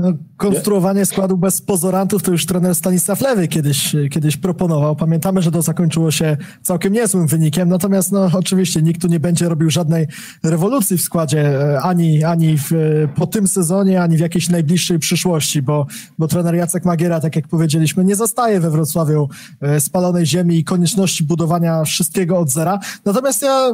No, 0.00 0.12
konstruowanie 0.36 1.06
składu 1.06 1.36
bez 1.36 1.62
pozorantów 1.62 2.22
to 2.22 2.32
już 2.32 2.46
trener 2.46 2.74
Stanisław 2.74 3.20
Lewy 3.20 3.48
kiedyś, 3.48 3.96
kiedyś 4.10 4.36
proponował. 4.36 4.96
Pamiętamy, 4.96 5.42
że 5.42 5.50
to 5.50 5.62
zakończyło 5.62 6.10
się 6.10 6.36
całkiem 6.62 6.92
niezłym 6.92 7.26
wynikiem, 7.26 7.68
natomiast 7.68 8.12
no, 8.12 8.30
oczywiście 8.32 8.82
nikt 8.82 9.02
tu 9.02 9.08
nie 9.08 9.20
będzie 9.20 9.48
robił 9.48 9.70
żadnej 9.70 10.06
rewolucji 10.42 10.98
w 10.98 11.02
składzie 11.02 11.40
e, 11.40 11.80
ani, 11.80 12.24
ani 12.24 12.58
w, 12.58 12.70
po 13.14 13.26
tym 13.26 13.48
sezonie, 13.48 14.02
ani 14.02 14.16
w 14.16 14.20
jakiejś 14.20 14.48
najbliższej 14.48 14.98
przyszłości, 14.98 15.62
bo, 15.62 15.86
bo 16.18 16.28
trener 16.28 16.54
Jacek 16.54 16.84
Magiera, 16.84 17.20
tak 17.20 17.36
jak 17.36 17.48
powiedzieliśmy, 17.48 18.04
nie 18.04 18.16
zostaje 18.16 18.60
we 18.60 18.70
Wrocławiu 18.70 19.28
e, 19.60 19.80
spalonej 19.80 20.26
ziemi 20.26 20.58
i 20.58 20.64
konieczności 20.64 21.24
budowania 21.24 21.84
wszystkiego 21.84 22.38
od 22.38 22.50
zera. 22.50 22.78
Natomiast 23.04 23.42
ja 23.42 23.70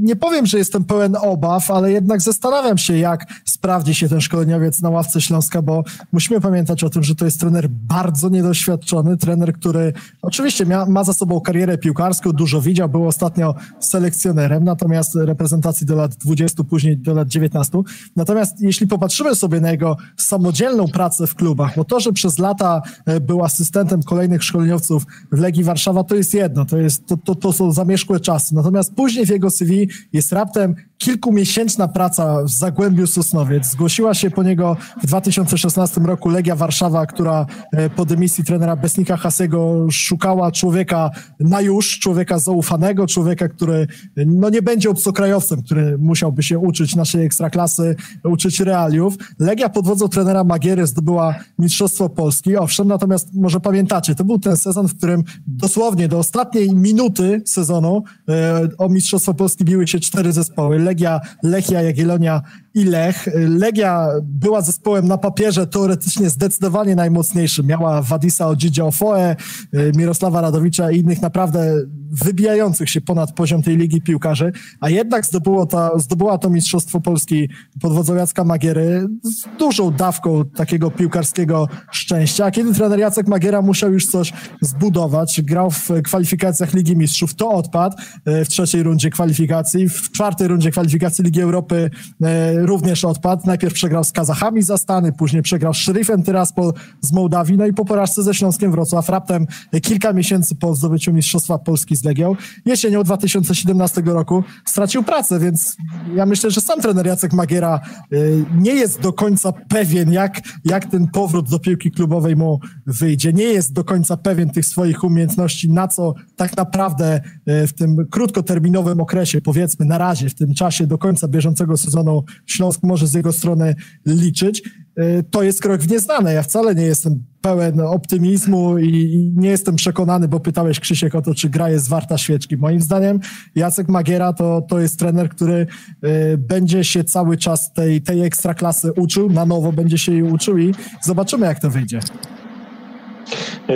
nie 0.00 0.16
powiem, 0.16 0.46
że 0.46 0.58
jestem 0.58 0.84
pełen 0.84 1.16
obaw, 1.20 1.70
ale 1.70 1.92
jednak 1.92 2.20
zastanawiam 2.20 2.78
się, 2.78 2.98
jak 2.98 3.26
sprawdzi 3.44 3.94
się 3.94 4.08
ten 4.08 4.20
szkoleniowiec 4.20 4.82
na 4.82 4.90
ławce 4.90 5.20
Śląska, 5.20 5.62
bo 5.68 5.84
musimy 6.12 6.40
pamiętać 6.40 6.84
o 6.84 6.90
tym, 6.90 7.02
że 7.02 7.14
to 7.14 7.24
jest 7.24 7.40
trener 7.40 7.68
bardzo 7.68 8.28
niedoświadczony, 8.28 9.16
trener, 9.16 9.52
który 9.52 9.92
oczywiście 10.22 10.66
mia, 10.66 10.86
ma 10.86 11.04
za 11.04 11.12
sobą 11.12 11.40
karierę 11.40 11.78
piłkarską, 11.78 12.32
dużo 12.32 12.60
widział, 12.60 12.88
był 12.88 13.06
ostatnio 13.06 13.54
selekcjonerem, 13.80 14.64
natomiast 14.64 15.14
reprezentacji 15.14 15.86
do 15.86 15.96
lat 15.96 16.14
20, 16.14 16.64
później 16.64 16.96
do 16.96 17.14
lat 17.14 17.28
19. 17.28 17.78
Natomiast 18.16 18.60
jeśli 18.60 18.86
popatrzymy 18.86 19.34
sobie 19.34 19.60
na 19.60 19.70
jego 19.70 19.96
samodzielną 20.16 20.88
pracę 20.88 21.26
w 21.26 21.34
klubach, 21.34 21.76
bo 21.76 21.84
to, 21.84 22.00
że 22.00 22.12
przez 22.12 22.38
lata 22.38 22.82
e, 23.06 23.20
był 23.20 23.44
asystentem 23.44 24.02
kolejnych 24.02 24.42
szkoleniowców 24.44 25.06
w 25.32 25.38
Legii 25.38 25.64
Warszawa, 25.64 26.04
to 26.04 26.14
jest 26.14 26.34
jedno, 26.34 26.64
to, 26.64 26.78
jest, 26.78 27.06
to, 27.06 27.16
to, 27.16 27.34
to 27.34 27.52
są 27.52 27.72
zamierzchłe 27.72 28.20
czasy. 28.20 28.54
Natomiast 28.54 28.94
później 28.94 29.26
w 29.26 29.30
jego 29.30 29.50
CV 29.50 29.88
jest 30.12 30.32
raptem 30.32 30.74
kilkumiesięczna 30.98 31.88
praca 31.88 32.44
w 32.44 32.50
Zagłębiu 32.50 33.06
Sosnowiec. 33.06 33.66
Zgłosiła 33.66 34.14
się 34.14 34.30
po 34.30 34.42
niego 34.42 34.76
w 35.02 35.06
2016 35.06 36.00
roku 36.00 36.28
Legia 36.28 36.56
Warszawa, 36.56 37.06
która 37.06 37.46
e, 37.72 37.90
po 37.90 38.04
dymisji 38.04 38.44
trenera 38.44 38.76
Besnika 38.76 39.16
Hasego 39.16 39.86
szukała 39.90 40.52
człowieka 40.52 41.10
na 41.40 41.60
już, 41.60 41.98
człowieka 41.98 42.38
zaufanego, 42.38 43.06
człowieka, 43.06 43.48
który 43.48 43.86
no 44.16 44.50
nie 44.50 44.62
będzie 44.62 44.90
obcokrajowcem, 44.90 45.62
który 45.62 45.98
musiałby 45.98 46.42
się 46.42 46.58
uczyć 46.58 46.96
naszej 46.96 47.26
ekstraklasy, 47.26 47.96
uczyć 48.24 48.60
realiów. 48.60 49.14
Legia 49.38 49.68
pod 49.68 49.86
wodzą 49.86 50.08
trenera 50.08 50.44
Magiery 50.44 50.86
zdobyła 50.86 51.34
Mistrzostwo 51.58 52.08
Polski, 52.08 52.56
owszem, 52.56 52.88
natomiast 52.88 53.34
może 53.34 53.60
pamiętacie, 53.60 54.14
to 54.14 54.24
był 54.24 54.38
ten 54.38 54.56
sezon, 54.56 54.88
w 54.88 54.96
którym 54.96 55.24
dosłownie 55.46 56.08
do 56.08 56.18
ostatniej 56.18 56.74
minuty 56.74 57.42
sezonu 57.46 58.02
e, 58.28 58.68
o 58.78 58.88
Mistrzostwo 58.88 59.34
Polski 59.34 59.64
biły 59.64 59.86
się 59.86 60.00
cztery 60.00 60.32
zespoły. 60.32 60.78
Legia, 60.88 61.20
Lechia, 61.42 61.82
Jagiellonia 61.82 62.42
i 62.78 62.84
Lech. 62.84 63.28
Legia 63.34 64.08
była 64.22 64.60
zespołem 64.60 65.08
na 65.08 65.18
papierze 65.18 65.66
teoretycznie 65.66 66.30
zdecydowanie 66.30 66.96
najmocniejszym. 66.96 67.66
Miała 67.66 68.02
Wadisa 68.02 68.46
Odzidzia 68.46 68.84
Ofoe, 68.84 69.36
y, 69.74 69.92
Mirosława 69.96 70.40
Radowicza 70.40 70.90
i 70.90 70.98
innych 70.98 71.22
naprawdę 71.22 71.74
wybijających 72.10 72.90
się 72.90 73.00
ponad 73.00 73.32
poziom 73.32 73.62
tej 73.62 73.76
ligi 73.76 74.02
piłkarzy, 74.02 74.52
a 74.80 74.90
jednak 74.90 75.26
zdobyło 75.26 75.66
to, 75.66 75.98
zdobyła 75.98 76.38
to 76.38 76.50
Mistrzostwo 76.50 77.00
Polski 77.00 77.48
pod 77.80 77.92
wodzą 77.92 78.14
Jacka 78.14 78.44
Magiery 78.44 79.06
z 79.22 79.58
dużą 79.58 79.90
dawką 79.90 80.44
takiego 80.44 80.90
piłkarskiego 80.90 81.68
szczęścia. 81.90 82.50
Kiedy 82.50 82.74
trener 82.74 82.98
Jacek 82.98 83.28
Magiera 83.28 83.62
musiał 83.62 83.92
już 83.92 84.06
coś 84.06 84.32
zbudować, 84.60 85.42
grał 85.42 85.70
w 85.70 85.90
kwalifikacjach 86.04 86.74
Ligi 86.74 86.96
Mistrzów, 86.96 87.34
to 87.34 87.50
odpadł 87.50 87.96
y, 88.28 88.44
w 88.44 88.48
trzeciej 88.48 88.82
rundzie 88.82 89.10
kwalifikacji, 89.10 89.88
w 89.88 90.10
czwartej 90.10 90.48
rundzie 90.48 90.70
kwalifikacji 90.70 91.24
Ligi 91.24 91.40
Europy 91.40 91.90
y, 92.22 92.66
również 92.68 93.04
odpadł. 93.04 93.42
Najpierw 93.46 93.74
przegrał 93.74 94.04
z 94.04 94.12
Kazachami 94.12 94.62
za 94.62 94.78
Stany, 94.78 95.12
później 95.12 95.42
przegrał 95.42 95.74
z 95.74 95.76
Szerifem 95.76 96.22
Tyraspol 96.22 96.72
z 97.00 97.12
Mołdawii, 97.12 97.56
no 97.58 97.66
i 97.66 97.72
po 97.72 97.84
porażce 97.84 98.22
ze 98.22 98.34
Śląskiem 98.34 98.70
Wrocław 98.72 99.08
raptem 99.08 99.46
kilka 99.82 100.12
miesięcy 100.12 100.56
po 100.56 100.74
zdobyciu 100.74 101.12
Mistrzostwa 101.12 101.58
Polski 101.58 101.96
z 101.96 102.04
Legią, 102.04 102.36
jesienią 102.66 103.02
2017 103.02 104.02
roku 104.04 104.44
stracił 104.64 105.02
pracę, 105.02 105.40
więc 105.40 105.76
ja 106.14 106.26
myślę, 106.26 106.50
że 106.50 106.60
sam 106.60 106.80
trener 106.80 107.06
Jacek 107.06 107.32
Magiera 107.32 107.80
y, 108.12 108.44
nie 108.54 108.74
jest 108.74 109.00
do 109.00 109.12
końca 109.12 109.52
pewien, 109.52 110.12
jak, 110.12 110.40
jak 110.64 110.86
ten 110.86 111.06
powrót 111.06 111.50
do 111.50 111.58
piłki 111.58 111.90
klubowej 111.90 112.36
mu 112.36 112.60
wyjdzie. 112.86 113.32
Nie 113.32 113.44
jest 113.44 113.72
do 113.72 113.84
końca 113.84 114.16
pewien 114.16 114.50
tych 114.50 114.66
swoich 114.66 115.04
umiejętności, 115.04 115.72
na 115.72 115.88
co 115.88 116.14
tak 116.36 116.56
naprawdę 116.56 117.20
y, 117.48 117.66
w 117.66 117.72
tym 117.72 117.96
krótkoterminowym 118.10 119.00
okresie, 119.00 119.40
powiedzmy 119.40 119.86
na 119.86 119.98
razie, 119.98 120.28
w 120.28 120.34
tym 120.34 120.54
czasie 120.54 120.86
do 120.86 120.98
końca 120.98 121.28
bieżącego 121.28 121.76
sezonu 121.76 122.24
Śląsk 122.48 122.80
może 122.82 123.06
z 123.06 123.14
jego 123.14 123.32
strony 123.32 123.74
liczyć. 124.06 124.62
Y, 124.98 125.24
to 125.30 125.42
jest 125.42 125.62
krok 125.62 125.80
w 125.80 125.90
nieznane. 125.90 126.34
Ja 126.34 126.42
wcale 126.42 126.74
nie 126.74 126.82
jestem 126.82 127.24
pełen 127.40 127.80
optymizmu 127.80 128.78
i 128.78 129.32
nie 129.36 129.48
jestem 129.48 129.76
przekonany, 129.76 130.28
bo 130.28 130.40
pytałeś 130.40 130.80
Krzysiek 130.80 131.14
o 131.14 131.22
to, 131.22 131.34
czy 131.34 131.48
gra 131.48 131.70
jest 131.70 131.88
warta 131.88 132.18
świeczki. 132.18 132.56
Moim 132.56 132.80
zdaniem 132.80 133.20
Jacek 133.54 133.88
Magiera 133.88 134.32
to, 134.32 134.62
to 134.68 134.80
jest 134.80 134.98
trener, 134.98 135.28
który 135.28 135.66
y, 136.04 136.38
będzie 136.38 136.84
się 136.84 137.04
cały 137.04 137.36
czas 137.36 137.72
tej, 137.72 138.02
tej 138.02 138.22
ekstraklasy 138.22 138.92
uczył, 138.92 139.30
na 139.30 139.46
nowo 139.46 139.72
będzie 139.72 139.98
się 139.98 140.12
jej 140.12 140.22
uczył 140.22 140.58
i 140.58 140.74
zobaczymy, 141.02 141.46
jak 141.46 141.60
to 141.60 141.70
wyjdzie. 141.70 142.00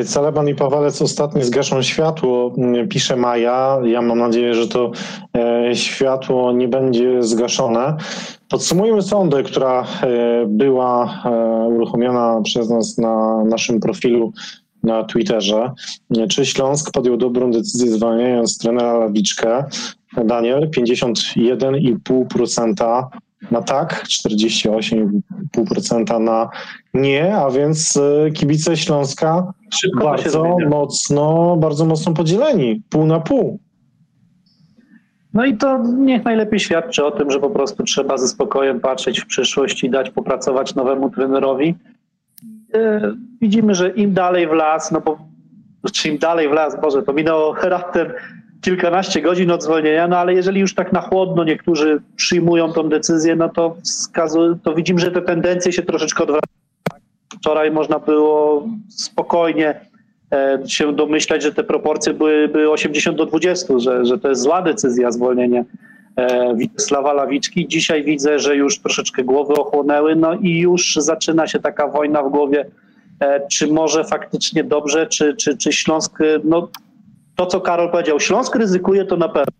Celeban 0.06 0.48
i 0.48 0.54
Pawalec 0.54 1.02
ostatnio 1.02 1.44
zgaszą 1.44 1.82
światło, 1.82 2.52
mm, 2.58 2.88
pisze 2.88 3.16
Maja. 3.16 3.78
Ja 3.84 4.02
mam 4.02 4.18
nadzieję, 4.18 4.54
że 4.54 4.68
to 4.68 4.90
e, 5.36 5.76
światło 5.76 6.52
nie 6.52 6.68
będzie 6.68 7.22
zgaszone. 7.22 7.96
Podsumujmy 8.48 9.02
sondę, 9.02 9.42
która 9.42 9.82
e, 9.82 9.86
była 10.46 11.22
e, 11.24 11.30
uruchomiona 11.68 12.40
przez 12.44 12.70
nas 12.70 12.98
na 12.98 13.44
naszym 13.44 13.80
profilu 13.80 14.32
na 14.82 15.04
Twitterze. 15.04 15.72
Czy 16.28 16.46
Śląsk 16.46 16.92
podjął 16.92 17.16
dobrą 17.16 17.50
decyzję 17.50 17.90
zwalniając 17.90 18.58
trenera 18.58 18.98
Lawiczkę? 18.98 19.64
Daniel, 20.24 20.70
51,5% 20.70 23.04
na 23.50 23.62
tak, 23.62 24.04
48,5% 24.04 26.20
na 26.20 26.48
nie, 26.94 27.36
a 27.36 27.50
więc 27.50 27.96
e, 27.96 28.30
kibice 28.30 28.76
Śląska 28.76 29.52
Szybko 29.70 30.04
bardzo 30.04 30.56
mocno, 30.68 31.56
bardzo 31.56 31.84
mocno 31.84 32.12
podzieleni, 32.12 32.82
pół 32.90 33.06
na 33.06 33.20
pół. 33.20 33.58
No 35.34 35.44
i 35.44 35.56
to 35.56 35.78
niech 35.78 36.24
najlepiej 36.24 36.60
świadczy 36.60 37.04
o 37.04 37.10
tym, 37.10 37.30
że 37.30 37.40
po 37.40 37.50
prostu 37.50 37.82
trzeba 37.82 38.18
ze 38.18 38.28
spokojem 38.28 38.80
patrzeć 38.80 39.20
w 39.20 39.26
przyszłość 39.26 39.84
i 39.84 39.90
dać 39.90 40.10
popracować 40.10 40.74
nowemu 40.74 41.10
trenerowi. 41.10 41.74
E, 42.74 43.12
Widzimy, 43.40 43.74
że 43.74 43.90
im 43.90 44.14
dalej 44.14 44.48
w 44.48 44.52
las, 44.52 44.92
no 44.92 45.00
bo 45.00 45.18
czy 45.92 46.08
im 46.08 46.18
dalej 46.18 46.48
w 46.48 46.52
las, 46.52 46.80
Boże, 46.80 47.02
to 47.02 47.12
minęło 47.12 47.54
raptem 47.62 48.12
kilkanaście 48.62 49.22
godzin 49.22 49.50
od 49.50 49.62
zwolnienia, 49.62 50.08
no 50.08 50.18
ale 50.18 50.34
jeżeli 50.34 50.60
już 50.60 50.74
tak 50.74 50.92
na 50.92 51.00
chłodno 51.00 51.44
niektórzy 51.44 52.02
przyjmują 52.16 52.72
tą 52.72 52.88
decyzję, 52.88 53.36
no 53.36 53.48
to, 53.48 53.76
wskazu- 53.84 54.56
to 54.62 54.74
widzimy, 54.74 55.00
że 55.00 55.10
te 55.10 55.22
tendencje 55.22 55.72
się 55.72 55.82
troszeczkę 55.82 56.22
odwracają. 56.22 56.62
Wczoraj 57.38 57.70
można 57.70 57.98
było 57.98 58.68
spokojnie 58.88 59.80
e, 60.32 60.58
się 60.66 60.92
domyślać, 60.92 61.42
że 61.42 61.52
te 61.52 61.64
proporcje 61.64 62.14
były, 62.14 62.48
były 62.48 62.70
80 62.70 63.16
do 63.16 63.26
20, 63.26 63.78
że, 63.78 64.04
że 64.04 64.18
to 64.18 64.28
jest 64.28 64.42
zła 64.42 64.62
decyzja 64.62 65.10
zwolnienie 65.10 65.64
Witesława 66.54 67.12
Lawiczki. 67.12 67.68
Dzisiaj 67.68 68.04
widzę, 68.04 68.38
że 68.38 68.56
już 68.56 68.78
troszeczkę 68.78 69.24
głowy 69.24 69.54
ochłonęły, 69.54 70.16
no 70.16 70.34
i 70.34 70.58
już 70.58 70.96
zaczyna 70.96 71.46
się 71.46 71.58
taka 71.58 71.88
wojna 71.88 72.22
w 72.22 72.30
głowie, 72.30 72.66
e, 73.20 73.46
czy 73.48 73.66
może 73.66 74.04
faktycznie 74.04 74.64
dobrze, 74.64 75.06
czy, 75.06 75.36
czy, 75.36 75.56
czy 75.56 75.72
Śląsk, 75.72 76.20
e, 76.20 76.24
no 76.44 76.68
to 77.42 77.46
co 77.46 77.60
Karol 77.60 77.90
powiedział, 77.90 78.20
Śląsk 78.20 78.56
ryzykuje 78.56 79.04
to 79.04 79.16
na 79.16 79.28
pewno, 79.28 79.52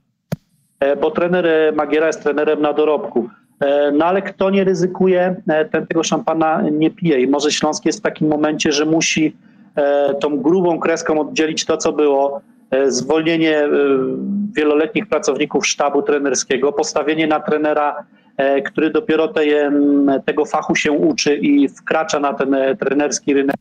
e, 0.80 0.96
bo 0.96 1.10
trener 1.10 1.46
e, 1.46 1.72
Magiera 1.72 2.06
jest 2.06 2.22
trenerem 2.22 2.62
na 2.62 2.72
dorobku. 2.72 3.28
E, 3.60 3.92
No 3.92 4.04
ale 4.04 4.22
kto 4.22 4.50
nie 4.50 4.64
ryzykuje, 4.64 5.36
ten 5.72 5.86
tego 5.86 6.02
szampana 6.02 6.62
nie 6.70 6.90
pije. 6.90 7.20
I 7.20 7.26
może 7.26 7.50
Śląsk 7.50 7.86
jest 7.86 7.98
w 7.98 8.02
takim 8.02 8.28
momencie, 8.28 8.72
że 8.72 8.84
musi 8.84 9.36
tą 10.20 10.36
grubą 10.36 10.78
kreską 10.78 11.20
oddzielić 11.20 11.64
to, 11.64 11.76
co 11.76 11.92
było. 11.92 12.40
Zwolnienie 12.86 13.68
wieloletnich 14.56 15.08
pracowników 15.08 15.66
sztabu 15.66 16.02
trenerskiego, 16.02 16.72
postawienie 16.72 17.26
na 17.26 17.40
trenera, 17.40 18.04
który 18.64 18.90
dopiero 18.90 19.28
tej, 19.28 19.52
tego 20.24 20.44
fachu 20.44 20.74
się 20.74 20.92
uczy 20.92 21.36
i 21.36 21.68
wkracza 21.68 22.20
na 22.20 22.34
ten 22.34 22.56
trenerski 22.78 23.34
rynek. 23.34 23.56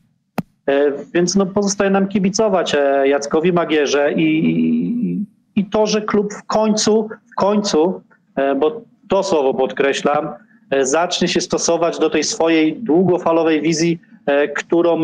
E, 0.66 0.92
Więc 1.14 1.36
no, 1.36 1.46
pozostaje 1.46 1.90
nam 1.90 2.08
kibicować 2.08 2.74
e, 2.74 3.08
Jackowi 3.08 3.52
Magierze 3.52 4.12
i, 4.12 5.24
i, 5.56 5.64
to, 5.64 5.86
że 5.86 6.02
klub 6.02 6.34
w 6.34 6.46
końcu, 6.46 7.08
w 7.32 7.34
końcu, 7.34 8.02
e, 8.36 8.54
bo 8.54 8.82
to 9.08 9.22
słowo 9.22 9.54
podkreślam, 9.54 10.28
zacznie 10.82 11.28
się 11.28 11.40
stosować 11.40 11.98
do 11.98 12.10
tej 12.10 12.24
swojej 12.24 12.76
długofalowej 12.76 13.62
wizji, 13.62 13.98
którą 14.56 15.02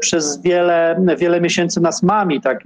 przez 0.00 0.42
wiele, 0.42 1.04
wiele 1.18 1.40
miesięcy 1.40 1.80
nas 1.80 2.02
mami, 2.02 2.40
tak, 2.40 2.60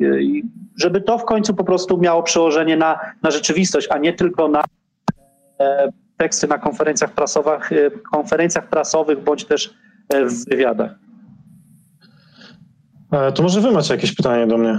żeby 0.77 1.01
to 1.01 1.19
w 1.19 1.25
końcu 1.25 1.55
po 1.55 1.65
prostu 1.65 1.99
miało 1.99 2.23
przełożenie 2.23 2.77
na, 2.77 2.99
na 3.23 3.31
rzeczywistość, 3.31 3.89
a 3.91 3.99
nie 3.99 4.13
tylko 4.13 4.49
na 4.49 4.65
teksty 6.17 6.47
na 6.47 6.59
konferencjach 6.59 7.13
prasowych, 7.13 7.71
konferencjach 8.13 8.69
prasowych 8.69 9.25
bądź 9.25 9.45
też 9.45 9.75
w 10.11 10.49
wywiadach. 10.51 10.91
E, 13.13 13.33
To 13.33 13.43
może 13.43 13.61
wy 13.61 13.71
macie 13.71 13.95
jakieś 13.95 14.15
pytanie 14.15 14.47
do 14.47 14.59
mnie? 14.59 14.79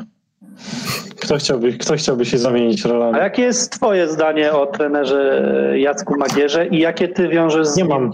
Kto 1.21 1.37
chciałby, 1.37 1.73
kto 1.73 1.95
chciałby 1.95 2.25
się 2.25 2.37
zamienić 2.37 2.85
rolami? 2.85 3.15
A 3.19 3.23
jakie 3.23 3.41
jest 3.41 3.71
twoje 3.71 4.07
zdanie 4.07 4.53
o 4.53 4.65
trenerze 4.65 5.43
Jacku 5.75 6.15
Magierze 6.17 6.67
i 6.67 6.79
jakie 6.79 7.07
ty 7.07 7.27
wiążesz 7.27 7.67
z 7.67 7.77
Nie 7.77 7.85
mam. 7.85 8.11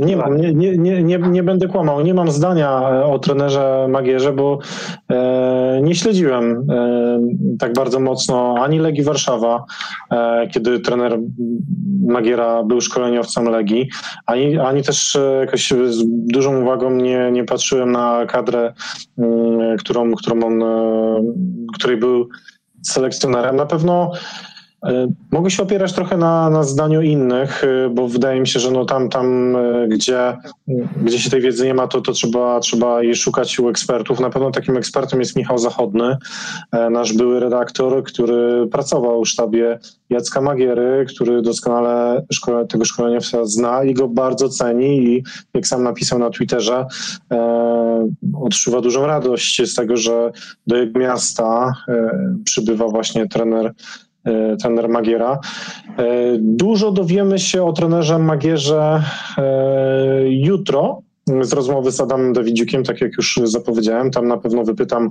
Nie 0.00 0.16
mam, 0.16 0.36
nie, 0.36 0.52
nie, 0.54 1.02
nie, 1.02 1.18
nie, 1.18 1.42
będę 1.42 1.68
kłamał. 1.68 2.00
Nie 2.00 2.14
mam 2.14 2.30
zdania 2.30 2.90
e, 2.90 3.04
o 3.04 3.18
trenerze 3.18 3.86
Magierze, 3.88 4.32
bo 4.32 4.58
e, 5.10 5.80
nie 5.82 5.94
śledziłem 5.94 6.66
e, 6.70 7.20
tak 7.58 7.72
bardzo 7.72 8.00
mocno 8.00 8.54
ani 8.60 8.78
Legii 8.78 9.04
Warszawa, 9.04 9.64
e, 10.10 10.48
kiedy 10.52 10.80
trener 10.80 11.18
Magiera 12.06 12.62
był 12.62 12.80
szkoleniowcem 12.80 13.44
Legii, 13.44 13.88
ani, 14.26 14.58
ani 14.58 14.82
też 14.82 15.16
e, 15.16 15.36
jakoś 15.40 15.70
z 15.70 16.02
dużą 16.06 16.62
uwagą 16.62 16.90
nie, 16.90 17.30
nie 17.32 17.44
patrzyłem 17.44 17.92
na 17.92 18.26
kadrę, 18.26 18.74
mm, 19.18 19.76
którą, 19.76 20.12
którą 20.12 20.42
on, 20.42 20.62
e, 20.62 21.22
której 21.74 21.96
był 21.96 22.28
selekcjonerem. 22.82 23.56
Na 23.56 23.66
pewno 23.66 24.10
Mogę 25.30 25.50
się 25.50 25.62
opierać 25.62 25.92
trochę 25.92 26.16
na, 26.16 26.50
na 26.50 26.62
zdaniu 26.62 27.02
innych, 27.02 27.64
e, 27.64 27.88
bo 27.88 28.08
wydaje 28.08 28.40
mi 28.40 28.46
się, 28.46 28.60
że 28.60 28.70
no 28.70 28.84
tam, 28.84 29.08
tam 29.08 29.56
e, 29.56 29.88
gdzie, 29.88 30.36
gdzie 31.02 31.18
się 31.18 31.30
tej 31.30 31.40
wiedzy 31.40 31.66
nie 31.66 31.74
ma, 31.74 31.86
to, 31.86 32.00
to 32.00 32.12
trzeba, 32.12 32.60
trzeba 32.60 33.02
jej 33.02 33.14
szukać 33.14 33.58
u 33.58 33.68
ekspertów. 33.68 34.20
Na 34.20 34.30
pewno 34.30 34.50
takim 34.50 34.76
ekspertem 34.76 35.20
jest 35.20 35.36
Michał 35.36 35.58
Zachodny, 35.58 36.16
e, 36.72 36.90
nasz 36.90 37.12
były 37.12 37.40
redaktor, 37.40 38.04
który 38.04 38.66
pracował 38.66 39.24
w 39.24 39.28
sztabie 39.28 39.78
Jacka 40.10 40.40
Magiery, 40.40 41.06
który 41.08 41.42
doskonale 41.42 42.24
szkole, 42.32 42.66
tego 42.66 42.84
szkoleniowca 42.84 43.44
zna 43.44 43.84
i 43.84 43.94
go 43.94 44.08
bardzo 44.08 44.48
ceni 44.48 45.06
i 45.06 45.24
jak 45.54 45.66
sam 45.66 45.82
napisał 45.82 46.18
na 46.18 46.30
Twitterze, 46.30 46.86
e, 47.32 48.08
odczuwa 48.42 48.80
dużą 48.80 49.06
radość 49.06 49.70
z 49.70 49.74
tego, 49.74 49.96
że 49.96 50.32
do 50.66 50.76
jego 50.76 50.98
miasta 50.98 51.72
e, 51.88 52.10
przybywa 52.44 52.88
właśnie 52.88 53.28
trener 53.28 53.66
e, 53.66 53.72
trener 54.60 54.88
Magiera. 54.88 55.38
E, 55.98 56.04
Dużo 56.38 56.92
dowiemy 56.92 57.38
się 57.38 57.64
o 57.64 57.72
trenerze 57.72 58.18
Magierze 58.18 59.02
e, 59.38 59.42
jutro 60.28 61.02
z 61.42 61.52
rozmowy 61.52 61.92
z 61.92 62.00
Adamem 62.00 62.32
Dawidziukiem, 62.32 62.84
tak 62.84 63.00
jak 63.00 63.12
już 63.16 63.40
zapowiedziałem. 63.44 64.10
Tam 64.10 64.28
na 64.28 64.36
pewno 64.36 64.64
wypytam 64.64 65.10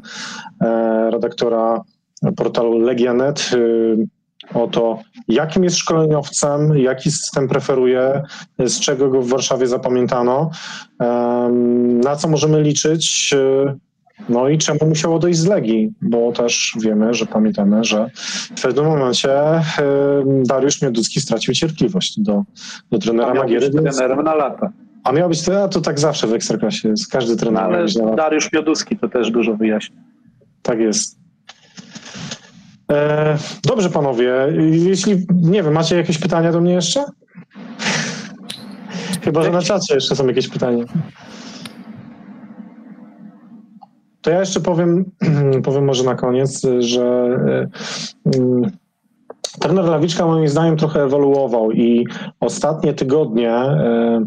e, 0.62 1.10
redaktora 1.12 1.82
portalu 2.36 2.80
Legianet 2.80 3.52
e, 3.54 4.24
o 4.54 4.68
to, 4.68 5.00
jakim 5.28 5.64
jest 5.64 5.78
szkoleniowcem, 5.78 6.78
jaki 6.78 7.12
system 7.12 7.48
preferuje, 7.48 8.22
z 8.60 8.80
czego 8.80 9.10
go 9.10 9.22
w 9.22 9.28
Warszawie 9.30 9.68
zapamiętano, 9.68 10.50
na 12.04 12.16
co 12.16 12.28
możemy 12.28 12.62
liczyć, 12.62 13.34
e, 13.34 13.76
no 14.30 14.50
i 14.50 14.58
czemu 14.58 14.80
musiało 14.86 15.20
dojść 15.20 15.40
z 15.40 15.46
Legii, 15.46 15.94
bo 16.02 16.32
też 16.32 16.78
wiemy, 16.82 17.14
że 17.14 17.26
pamiętamy, 17.26 17.84
że 17.84 18.10
w 18.58 18.62
pewnym 18.62 18.86
momencie 18.86 19.30
Dariusz 20.26 20.82
Mioducki 20.82 21.22
stracił 21.22 21.54
cierpliwość 21.54 22.20
do, 22.20 22.44
do 22.92 23.00
trenera 23.00 23.34
Magiery. 23.34 23.70
trenerem 23.70 24.24
na 24.24 24.36
lata. 24.36 24.70
A 25.04 25.12
miał 25.12 25.30
być 25.30 25.42
to, 25.42 25.64
a 25.64 25.68
to 25.68 25.82
tak 25.82 26.00
zawsze 26.00 26.28
w 26.28 26.34
Ekstraklasie 26.34 26.90
jest. 26.90 27.12
Każdy 27.12 27.32
No, 27.32 27.40
trener 27.40 27.64
miał 27.64 27.74
ale 27.74 27.86
na 28.06 28.16
Dariusz 28.16 28.54
Mioduski 28.54 28.98
to 28.98 29.10
też 29.10 29.32
dużo 29.32 29.54
wyjaśni. 29.56 29.96
Tak 30.62 30.80
jest. 30.80 31.18
E, 32.92 33.38
dobrze, 33.64 33.90
panowie. 33.90 34.34
Jeśli, 34.72 35.26
nie 35.34 35.64
wiem, 35.64 35.74
macie 35.74 35.96
jakieś 35.98 36.18
pytania 36.18 36.52
do 36.52 36.62
mnie 36.62 36.74
jeszcze? 36.74 37.06
Chyba, 39.24 39.44
że 39.44 39.52
na 39.52 39.62
czacie 39.62 39.96
jeszcze 39.96 40.16
są 40.16 40.28
jakieś 40.28 40.48
pytania. 40.48 40.86
To 44.24 44.32
ja 44.32 44.40
jeszcze 44.40 44.60
powiem, 44.60 45.12
powiem 45.66 45.86
może 45.86 46.04
na 46.04 46.16
koniec, 46.16 46.62
że 46.80 47.06
e, 48.26 48.40
mm, 48.40 48.72
trener 49.60 49.86
Lawiczka 49.86 50.26
moim 50.26 50.48
zdaniem 50.48 50.78
trochę 50.78 51.04
ewoluował 51.04 51.72
i 51.72 52.08
ostatnie 52.40 52.94
tygodnie 52.94 53.52
e, 53.52 54.26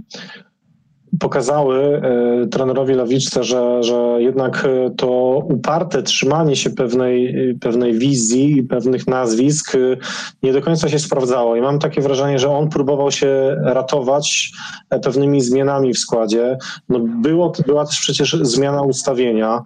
pokazały 1.20 2.02
e, 2.44 2.46
trenerowi 2.46 2.94
Lawiczce, 2.94 3.44
że, 3.44 3.82
że 3.82 4.16
jednak 4.18 4.64
e, 4.64 4.90
to 4.90 5.42
uparte 5.48 6.02
trzymanie 6.02 6.56
się 6.56 6.70
pewnej, 6.70 7.50
e, 7.50 7.54
pewnej 7.54 7.98
wizji 7.98 8.58
i 8.58 8.62
pewnych 8.62 9.06
nazwisk 9.06 9.72
nie 10.42 10.52
do 10.52 10.62
końca 10.62 10.88
się 10.88 10.98
sprawdzało. 10.98 11.56
I 11.56 11.60
mam 11.60 11.78
takie 11.78 12.00
wrażenie, 12.00 12.38
że 12.38 12.50
on 12.50 12.68
próbował 12.68 13.10
się 13.10 13.56
ratować 13.62 14.52
pewnymi 15.02 15.40
zmianami 15.40 15.94
w 15.94 15.98
składzie. 15.98 16.58
No 16.88 16.98
było, 17.00 17.52
była 17.66 17.86
też 17.86 18.00
przecież 18.00 18.36
zmiana 18.42 18.82
ustawienia. 18.82 19.62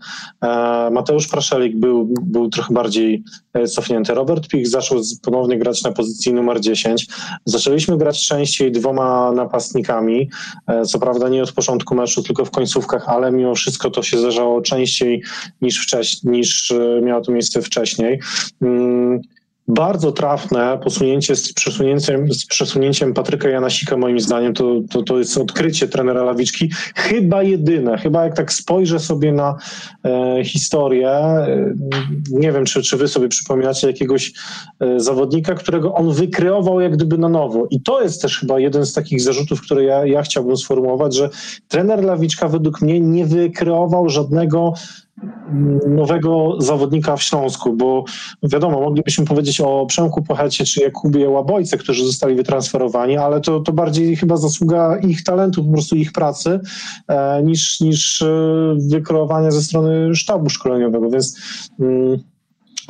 Mateusz 0.90 1.28
Praszelik 1.28 1.76
był, 1.76 2.14
był 2.22 2.48
trochę 2.48 2.74
bardziej 2.74 3.22
cofnięty. 3.68 4.14
Robert 4.14 4.48
Pich 4.48 4.68
zaczął 4.68 5.01
ponownie 5.22 5.59
grać 5.59 5.82
na 5.82 5.92
pozycji 5.92 6.34
numer 6.34 6.61
10. 6.61 7.07
Zaczęliśmy 7.44 7.98
grać 7.98 8.26
częściej 8.26 8.72
dwoma 8.72 9.32
napastnikami. 9.32 10.30
Co 10.86 10.98
prawda 10.98 11.28
nie 11.28 11.39
od 11.43 11.53
początku 11.53 11.95
meczu, 11.95 12.22
tylko 12.22 12.45
w 12.45 12.51
końcówkach, 12.51 13.09
ale 13.09 13.32
mimo 13.32 13.55
wszystko 13.55 13.91
to 13.91 14.03
się 14.03 14.18
zdarzało 14.18 14.62
częściej 14.62 15.22
niż, 15.62 15.82
wcześniej, 15.82 16.36
niż 16.36 16.70
e, 16.70 17.01
miało 17.03 17.20
to 17.20 17.32
miejsce 17.32 17.62
wcześniej. 17.62 18.20
Mm, 18.62 19.20
bardzo 19.70 20.12
trafne 20.12 20.78
posunięcie 20.84 21.36
z 21.36 21.52
przesunięciem, 21.52 22.32
z 22.32 22.46
przesunięciem 22.46 23.14
Patryka 23.14 23.48
Janasika, 23.48 23.96
moim 23.96 24.20
zdaniem, 24.20 24.54
to, 24.54 24.80
to, 24.90 25.02
to 25.02 25.18
jest 25.18 25.38
odkrycie 25.38 25.88
trenera 25.88 26.22
Lawiczki. 26.22 26.70
Chyba 26.94 27.42
jedyne, 27.42 27.98
chyba 27.98 28.24
jak 28.24 28.36
tak 28.36 28.52
spojrzę 28.52 28.98
sobie 28.98 29.32
na 29.32 29.56
e, 30.04 30.44
historię, 30.44 31.10
e, 31.10 31.74
nie 32.30 32.52
wiem, 32.52 32.64
czy, 32.64 32.82
czy 32.82 32.96
wy 32.96 33.08
sobie 33.08 33.28
przypominacie 33.28 33.86
jakiegoś 33.86 34.32
e, 34.80 35.00
zawodnika, 35.00 35.54
którego 35.54 35.94
on 35.94 36.12
wykreował 36.12 36.80
jak 36.80 36.92
gdyby 36.92 37.18
na 37.18 37.28
nowo. 37.28 37.66
I 37.70 37.82
to 37.82 38.02
jest 38.02 38.22
też 38.22 38.38
chyba 38.38 38.60
jeden 38.60 38.86
z 38.86 38.92
takich 38.92 39.22
zarzutów, 39.22 39.60
które 39.60 39.84
ja, 39.84 40.06
ja 40.06 40.22
chciałbym 40.22 40.56
sformułować, 40.56 41.14
że 41.14 41.30
trener 41.68 42.05
Lawiczka 42.05 42.48
według 42.48 42.82
mnie 42.82 43.01
nie 43.01 43.26
wykreował 43.26 44.09
żadnego 44.09 44.74
nowego 45.88 46.56
zawodnika 46.59 47.16
w 47.16 47.22
Śląsku, 47.22 47.72
bo 47.72 48.05
wiadomo, 48.42 48.80
moglibyśmy 48.80 49.24
powiedzieć 49.24 49.60
o 49.60 49.86
Przemku 49.86 50.22
Pochecie 50.22 50.64
czy 50.64 50.82
Jakubie 50.82 51.28
Łabojce, 51.28 51.78
którzy 51.78 52.06
zostali 52.06 52.34
wytransferowani, 52.34 53.16
ale 53.16 53.40
to, 53.40 53.60
to 53.60 53.72
bardziej 53.72 54.16
chyba 54.16 54.36
zasługa 54.36 54.98
ich 54.98 55.22
talentu, 55.22 55.64
po 55.64 55.72
prostu 55.72 55.97
ich 55.97 56.12
pracy, 56.12 56.60
e, 57.09 57.42
niż, 57.42 57.80
niż 57.80 58.22
e, 58.22 58.76
ze 59.48 59.62
strony 59.62 60.14
sztabu 60.14 60.51
szkoleniowego, 60.51 61.10
więc 61.10 61.36
mm, 61.80 62.18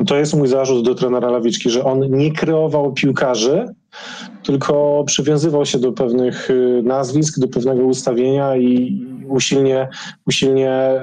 to 0.07 0.17
jest 0.17 0.35
mój 0.35 0.49
zarzut 0.49 0.85
do 0.85 0.95
trenera 0.95 1.31
Lawiczki, 1.31 1.71
że 1.71 1.85
on 1.85 2.11
nie 2.11 2.33
kreował 2.33 2.93
piłkarzy, 2.93 3.67
tylko 4.43 5.05
przywiązywał 5.07 5.67
się 5.67 5.79
do 5.79 5.93
pewnych 5.93 6.51
y, 6.51 6.83
nazwisk, 6.85 7.39
do 7.39 7.49
pewnego 7.49 7.83
ustawienia 7.83 8.57
i 8.57 9.01
usilnie, 9.31 9.89
usilnie 10.27 11.01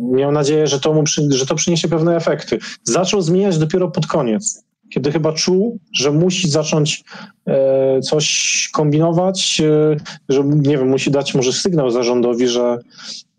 miał 0.00 0.32
nadzieję, 0.32 0.66
że 0.66 0.80
to, 0.80 0.92
mu 0.92 1.02
przy, 1.02 1.22
że 1.30 1.46
to 1.46 1.54
przyniesie 1.54 1.88
pewne 1.88 2.16
efekty. 2.16 2.58
Zaczął 2.84 3.22
zmieniać 3.22 3.58
dopiero 3.58 3.88
pod 3.88 4.06
koniec, 4.06 4.64
kiedy 4.90 5.12
chyba 5.12 5.32
czuł, 5.32 5.78
że 5.92 6.12
musi 6.12 6.50
zacząć 6.50 7.04
e, 7.46 8.00
coś 8.00 8.70
kombinować, 8.72 9.62
e, 9.64 9.96
że 10.28 10.44
nie 10.44 10.78
wiem, 10.78 10.88
musi 10.88 11.10
dać 11.10 11.34
może 11.34 11.52
sygnał 11.52 11.90
zarządowi, 11.90 12.48
że, 12.48 12.78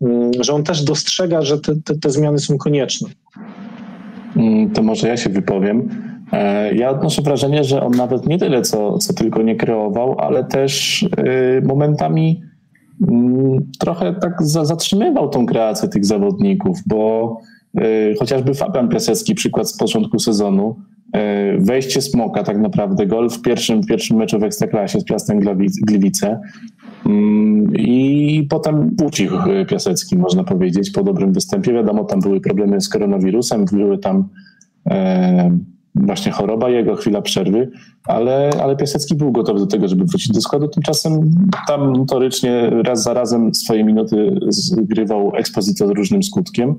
mm, 0.00 0.30
że 0.40 0.52
on 0.52 0.64
też 0.64 0.82
dostrzega, 0.82 1.42
że 1.42 1.60
te, 1.60 1.72
te, 1.84 1.98
te 1.98 2.10
zmiany 2.10 2.38
są 2.38 2.58
konieczne. 2.58 3.08
Mm, 4.36 4.70
to 4.70 4.82
może 4.82 5.08
ja 5.08 5.16
się 5.16 5.30
wypowiem. 5.30 5.88
E, 6.32 6.74
ja 6.74 6.90
odnoszę 6.90 7.22
wrażenie, 7.22 7.64
że 7.64 7.82
on 7.82 7.92
nawet 7.92 8.26
nie 8.26 8.38
tyle, 8.38 8.62
co, 8.62 8.98
co 8.98 9.14
tylko 9.14 9.42
nie 9.42 9.56
kreował, 9.56 10.16
ale 10.18 10.44
też 10.44 11.02
y, 11.02 11.62
momentami 11.64 12.42
trochę 13.78 14.14
tak 14.14 14.42
zatrzymywał 14.42 15.28
tą 15.28 15.46
kreację 15.46 15.88
tych 15.88 16.04
zawodników, 16.04 16.78
bo 16.86 17.36
y, 17.78 18.14
chociażby 18.18 18.54
Fabian 18.54 18.88
Piasecki, 18.88 19.34
przykład 19.34 19.68
z 19.68 19.76
początku 19.76 20.18
sezonu, 20.18 20.76
y, 21.16 21.20
wejście 21.58 22.02
Smoka 22.02 22.42
tak 22.42 22.58
naprawdę, 22.58 23.06
gol 23.06 23.30
w 23.30 23.42
pierwszym, 23.42 23.80
pierwszym 23.84 24.16
meczu 24.16 24.38
w 24.38 24.42
Ekstraklasie 24.42 25.00
z 25.00 25.04
Piastem 25.04 25.40
Gliwice 25.86 26.40
mm, 27.06 27.72
i 27.76 28.46
potem 28.50 28.96
ucichł 29.06 29.36
Piasecki, 29.68 30.16
można 30.16 30.44
powiedzieć, 30.44 30.90
po 30.90 31.02
dobrym 31.02 31.32
występie. 31.32 31.72
Wiadomo, 31.72 32.04
tam 32.04 32.20
były 32.20 32.40
problemy 32.40 32.80
z 32.80 32.88
koronawirusem, 32.88 33.64
były 33.72 33.98
tam 33.98 34.28
e, 34.90 35.58
właśnie 36.06 36.32
choroba 36.32 36.70
jego, 36.70 36.96
chwila 36.96 37.22
przerwy, 37.22 37.70
ale, 38.04 38.50
ale 38.62 38.76
Piasecki 38.76 39.14
był 39.14 39.32
gotowy 39.32 39.60
do 39.60 39.66
tego, 39.66 39.88
żeby 39.88 40.04
wrócić 40.04 40.32
do 40.32 40.40
składu. 40.40 40.68
Tymczasem 40.68 41.30
tam 41.68 41.92
notorycznie 41.92 42.70
raz 42.70 43.02
za 43.02 43.14
razem 43.14 43.54
swoje 43.54 43.84
minuty 43.84 44.40
zgrywał 44.48 45.32
ekspozycję 45.36 45.86
z 45.86 45.90
różnym 45.90 46.22
skutkiem. 46.22 46.74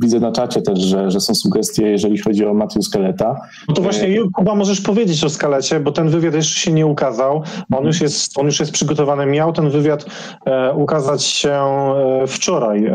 Widzę 0.00 0.20
na 0.20 0.32
czacie 0.32 0.62
też, 0.62 0.78
że, 0.78 1.10
że 1.10 1.20
są 1.20 1.34
sugestie, 1.34 1.82
jeżeli 1.82 2.18
chodzi 2.18 2.46
o 2.46 2.54
Matthew 2.54 2.84
Skeleta. 2.84 3.36
No 3.68 3.74
to 3.74 3.82
właśnie, 3.82 4.18
Kuba, 4.34 4.54
możesz 4.54 4.80
powiedzieć 4.80 5.24
o 5.24 5.30
Skalecie, 5.30 5.80
bo 5.80 5.92
ten 5.92 6.08
wywiad 6.08 6.34
jeszcze 6.34 6.60
się 6.60 6.72
nie 6.72 6.86
ukazał. 6.86 7.42
On 7.76 7.84
już 7.84 8.00
jest, 8.00 8.38
on 8.38 8.46
już 8.46 8.60
jest 8.60 8.72
przygotowany. 8.72 9.26
Miał 9.26 9.52
ten 9.52 9.70
wywiad 9.70 10.06
e, 10.46 10.72
ukazać 10.72 11.24
się 11.24 11.52
e, 11.52 12.26
wczoraj 12.26 12.86
e, 12.86 12.94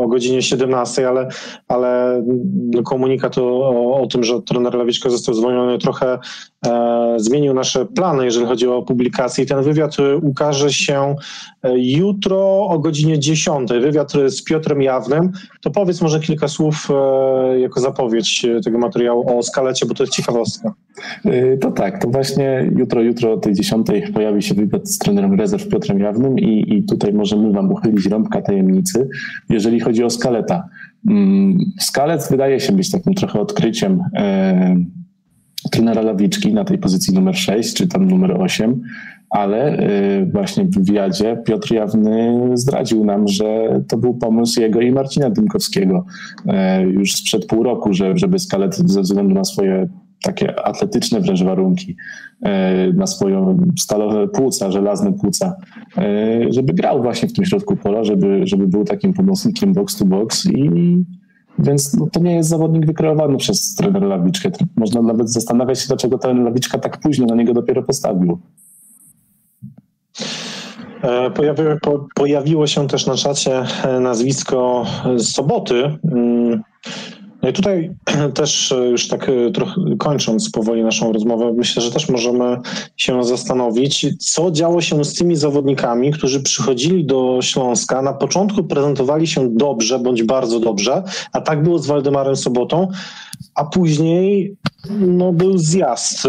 o 0.00 0.08
godzinie 0.08 0.42
17, 0.42 1.08
ale, 1.08 1.28
ale 1.68 2.22
komunikat 2.84 3.38
o, 3.38 4.00
o 4.00 4.06
tym, 4.06 4.24
że 4.24 4.42
trener 4.42 4.74
Lewiczko 4.74 5.10
został 5.10 5.34
zwolniony, 5.34 5.78
trochę 5.78 6.12
e, 6.12 6.18
zmienił 7.16 7.54
nasze 7.54 7.86
plany, 7.86 8.24
jeżeli 8.24 8.46
chodzi 8.46 8.68
o 8.68 8.82
publikację. 8.82 9.46
Ten 9.46 9.62
wywiad 9.62 9.96
e, 10.00 10.16
ukaże 10.16 10.72
się 10.72 11.14
e, 11.62 11.78
jutro 11.78 12.66
o 12.66 12.78
godzinie 12.78 13.18
10. 13.18 13.70
Wywiad 13.70 14.12
z 14.26 14.44
Piotrem 14.44 14.82
Jawnym. 14.82 15.32
To 15.62 15.70
powiedz 15.70 16.00
może 16.00 16.20
kilka 16.20 16.48
słów 16.48 16.88
e, 16.90 17.60
jako 17.60 17.80
zapowiedź 17.80 18.46
tego 18.64 18.78
materiału 18.78 19.38
o 19.38 19.42
skalecie, 19.42 19.86
bo 19.86 19.94
to 19.94 20.02
jest 20.02 20.12
ciekawostka. 20.12 20.74
E, 21.24 21.56
to 21.56 21.70
tak, 21.70 22.02
to 22.02 22.08
właśnie 22.08 22.70
jutro, 22.76 23.02
jutro 23.02 23.32
o 23.32 23.36
tej 23.36 23.54
10 23.54 23.86
pojawi 24.14 24.42
się 24.42 24.54
wywiad 24.54 24.88
z 24.88 24.98
trenerem 24.98 25.34
rezerw 25.34 25.68
Piotrem 25.68 25.98
Jawnym 25.98 26.38
i, 26.38 26.74
i 26.74 26.82
tutaj 26.82 27.12
możemy 27.12 27.52
wam 27.52 27.72
uchylić 27.72 28.06
rąbka 28.06 28.42
tajemnicy, 28.42 29.08
jeżeli 29.50 29.80
chodzi 29.80 30.04
o 30.04 30.10
skaleta. 30.10 30.68
Mm, 31.08 31.58
Skalec 31.80 32.30
wydaje 32.30 32.60
się 32.60 32.72
być 32.72 32.90
takim 32.90 33.14
trochę 33.14 33.40
odkryciem 33.40 34.02
e, 34.14 34.76
trenera 35.70 36.02
Lawiczki 36.02 36.52
na 36.52 36.64
tej 36.64 36.78
pozycji 36.78 37.14
numer 37.14 37.36
6 37.36 37.74
czy 37.74 37.88
tam 37.88 38.08
numer 38.08 38.42
8, 38.42 38.82
ale 39.30 39.80
y, 40.20 40.26
właśnie 40.32 40.64
w 40.64 40.70
wywiadzie 40.70 41.42
Piotr 41.46 41.72
Jawny 41.72 42.50
zdradził 42.54 43.04
nam, 43.04 43.28
że 43.28 43.80
to 43.88 43.96
był 43.96 44.14
pomysł 44.14 44.60
jego 44.60 44.80
i 44.80 44.92
Marcina 44.92 45.30
Dymkowskiego 45.30 46.04
e, 46.46 46.82
już 46.82 47.12
sprzed 47.12 47.46
pół 47.46 47.62
roku, 47.62 47.94
że, 47.94 48.18
żeby 48.18 48.38
Skalet 48.38 48.76
ze 48.76 49.00
względu 49.00 49.34
na 49.34 49.44
swoje 49.44 49.88
takie 50.22 50.66
atletyczne 50.66 51.20
wręcz 51.20 51.42
warunki, 51.42 51.96
e, 52.42 52.92
na 52.92 53.06
swoją 53.06 53.58
stalowe 53.78 54.28
płuca, 54.28 54.70
żelazne 54.70 55.12
płuca, 55.12 55.56
żeby 56.50 56.72
grał 56.72 57.02
właśnie 57.02 57.28
w 57.28 57.32
tym 57.32 57.44
środku 57.44 57.76
pola, 57.76 58.04
żeby, 58.04 58.40
żeby 58.44 58.66
był 58.66 58.84
takim 58.84 59.14
pomocnikiem 59.14 59.72
box 59.72 59.96
to 59.96 60.04
box 60.04 60.46
i 60.46 60.70
więc 61.58 61.94
no, 61.94 62.08
to 62.12 62.20
nie 62.20 62.34
jest 62.36 62.48
zawodnik 62.48 62.86
wykreowany 62.86 63.36
przez 63.36 63.74
trenera 63.74 64.06
Lawiczkę. 64.06 64.50
Można 64.76 65.02
nawet 65.02 65.30
zastanawiać 65.30 65.80
się, 65.80 65.86
dlaczego 65.88 66.18
trener 66.18 66.44
Lawiczka 66.44 66.78
tak 66.78 67.00
późno 67.00 67.26
na 67.26 67.34
niego 67.34 67.54
dopiero 67.54 67.82
postawił. 67.82 68.38
E, 71.02 71.30
pojawiło, 71.30 71.76
po, 71.82 72.06
pojawiło 72.14 72.66
się 72.66 72.88
też 72.88 73.06
na 73.06 73.14
czacie 73.14 73.64
e, 73.84 74.00
nazwisko 74.00 74.86
Soboty. 75.18 75.98
No 77.42 77.48
i 77.48 77.52
tutaj 77.52 77.90
też 78.34 78.74
już 78.90 79.08
tak 79.08 79.30
trochę 79.54 79.74
kończąc 79.98 80.50
powoli 80.50 80.82
naszą 80.82 81.12
rozmowę, 81.12 81.52
myślę, 81.56 81.82
że 81.82 81.90
też 81.90 82.08
możemy 82.08 82.56
się 82.96 83.24
zastanowić, 83.24 84.06
co 84.18 84.50
działo 84.50 84.80
się 84.80 85.04
z 85.04 85.14
tymi 85.14 85.36
zawodnikami, 85.36 86.12
którzy 86.12 86.42
przychodzili 86.42 87.04
do 87.04 87.38
Śląska, 87.42 88.02
na 88.02 88.12
początku 88.12 88.64
prezentowali 88.64 89.26
się 89.26 89.48
dobrze 89.56 89.98
bądź 89.98 90.22
bardzo 90.22 90.60
dobrze, 90.60 91.02
a 91.32 91.40
tak 91.40 91.62
było 91.62 91.78
z 91.78 91.86
Waldemarem 91.86 92.36
Sobotą, 92.36 92.88
a 93.54 93.64
później 93.64 94.56
no, 94.90 95.32
był 95.32 95.58
zjazd. 95.58 96.24
Y, 96.24 96.28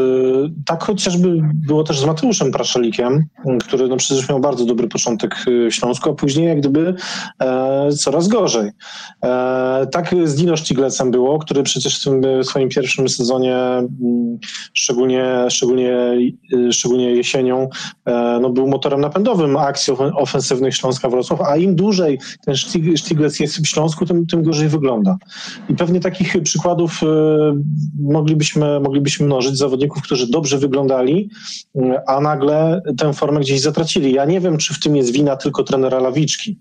tak 0.66 0.84
chociażby 0.84 1.42
było 1.54 1.84
też 1.84 2.00
z 2.00 2.06
Mateuszem 2.06 2.52
Praszelikiem, 2.52 3.26
który 3.68 3.88
no, 3.88 3.98
przecież 3.98 4.30
miał 4.30 4.40
bardzo 4.40 4.66
dobry 4.66 4.88
początek 4.88 5.46
w 5.46 5.74
Śląsku, 5.74 6.10
a 6.10 6.14
później 6.14 6.48
jak 6.48 6.60
gdyby 6.60 6.96
e, 7.42 7.90
coraz 7.92 8.28
gorzej. 8.28 8.72
E, 9.26 9.88
tak 9.92 10.16
z 10.24 10.36
Dino 10.36 10.58
Sztiglecem 10.58 11.12
było, 11.12 11.40
który 11.40 11.64
przecież 11.64 12.00
w 12.00 12.04
tym 12.04 12.22
swoim 12.44 12.70
pierwszym 12.70 13.10
sezonie, 13.10 13.56
mm, 13.56 14.40
szczególnie, 14.74 15.46
szczególnie, 15.50 16.18
y, 16.54 16.74
szczególnie 16.74 17.12
jesienią, 17.12 17.70
e, 18.06 18.40
no, 18.42 18.50
był 18.50 18.68
motorem 18.68 19.02
napędowym 19.02 19.58
akcji 19.58 19.94
ofensywnych 20.16 20.76
Śląska 20.76 21.10
Wrocław, 21.10 21.42
a 21.42 21.58
im 21.58 21.76
dłużej 21.76 22.20
ten 22.46 22.56
Sztiglec 22.96 23.40
jest 23.40 23.58
w 23.58 23.68
Śląsku, 23.68 24.06
tym, 24.06 24.26
tym 24.26 24.44
gorzej 24.44 24.70
wygląda. 24.70 25.18
I 25.70 25.76
pewnie 25.76 26.00
takich 26.00 26.44
przykładów 26.44 27.04
y, 27.04 27.06
moglibyśmy, 28.56 28.80
moglibyśmy 28.80 29.26
mnożyć 29.26 29.58
zawodników, 29.58 30.04
którzy 30.04 30.32
dobrze 30.32 30.58
wyglądali, 30.58 31.30
a 32.08 32.22
nagle 32.22 32.82
tę 32.98 33.14
formę 33.14 33.40
gdzieś 33.40 33.62
zatracili. 33.62 34.14
Ja 34.14 34.26
nie 34.26 34.40
wiem, 34.40 34.58
czy 34.58 34.74
w 34.74 34.80
tym 34.80 34.96
jest 34.96 35.12
wina 35.12 35.36
tylko 35.36 35.64
trenera 35.64 36.00
Lawiczki. 36.00 36.58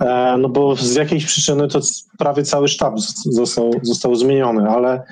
E, 0.00 0.36
no 0.38 0.48
bo 0.48 0.76
z 0.76 0.94
jakiejś 0.94 1.26
przyczyny 1.26 1.68
to 1.68 1.80
prawie 2.18 2.42
cały 2.42 2.68
sztab 2.68 2.94
został, 3.24 3.70
został 3.82 4.14
zmieniony, 4.14 4.70
ale, 4.70 5.02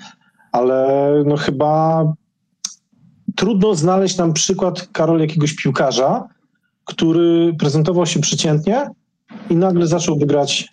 ale 0.53 0.87
no 1.27 1.37
chyba 1.37 2.05
trudno 3.37 3.75
znaleźć 3.75 4.17
nam 4.17 4.33
przykład, 4.33 4.89
Karol, 4.93 5.21
jakiegoś 5.21 5.55
piłkarza, 5.55 6.29
który 6.85 7.55
prezentował 7.59 8.07
się 8.07 8.21
przeciętnie 8.21 8.91
i 9.51 9.57
nagle 9.57 9.87
zaczął 9.87 10.19
wygrać 10.19 10.69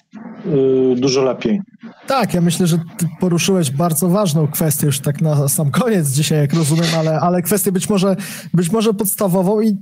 dużo 0.95 1.23
lepiej. 1.23 1.61
Tak, 2.07 2.33
ja 2.33 2.41
myślę, 2.41 2.67
że 2.67 2.79
poruszyłeś 3.19 3.71
bardzo 3.71 4.09
ważną 4.09 4.47
kwestię 4.47 4.85
już 4.85 4.99
tak 4.99 5.21
na 5.21 5.47
sam 5.47 5.71
koniec 5.71 6.09
dzisiaj, 6.09 6.39
jak 6.39 6.53
rozumiem, 6.53 6.85
ale, 6.99 7.19
ale 7.19 7.41
kwestię 7.41 7.71
być 7.71 7.89
może, 7.89 8.15
być 8.53 8.71
może 8.71 8.93
podstawową 8.93 9.61
i 9.61 9.77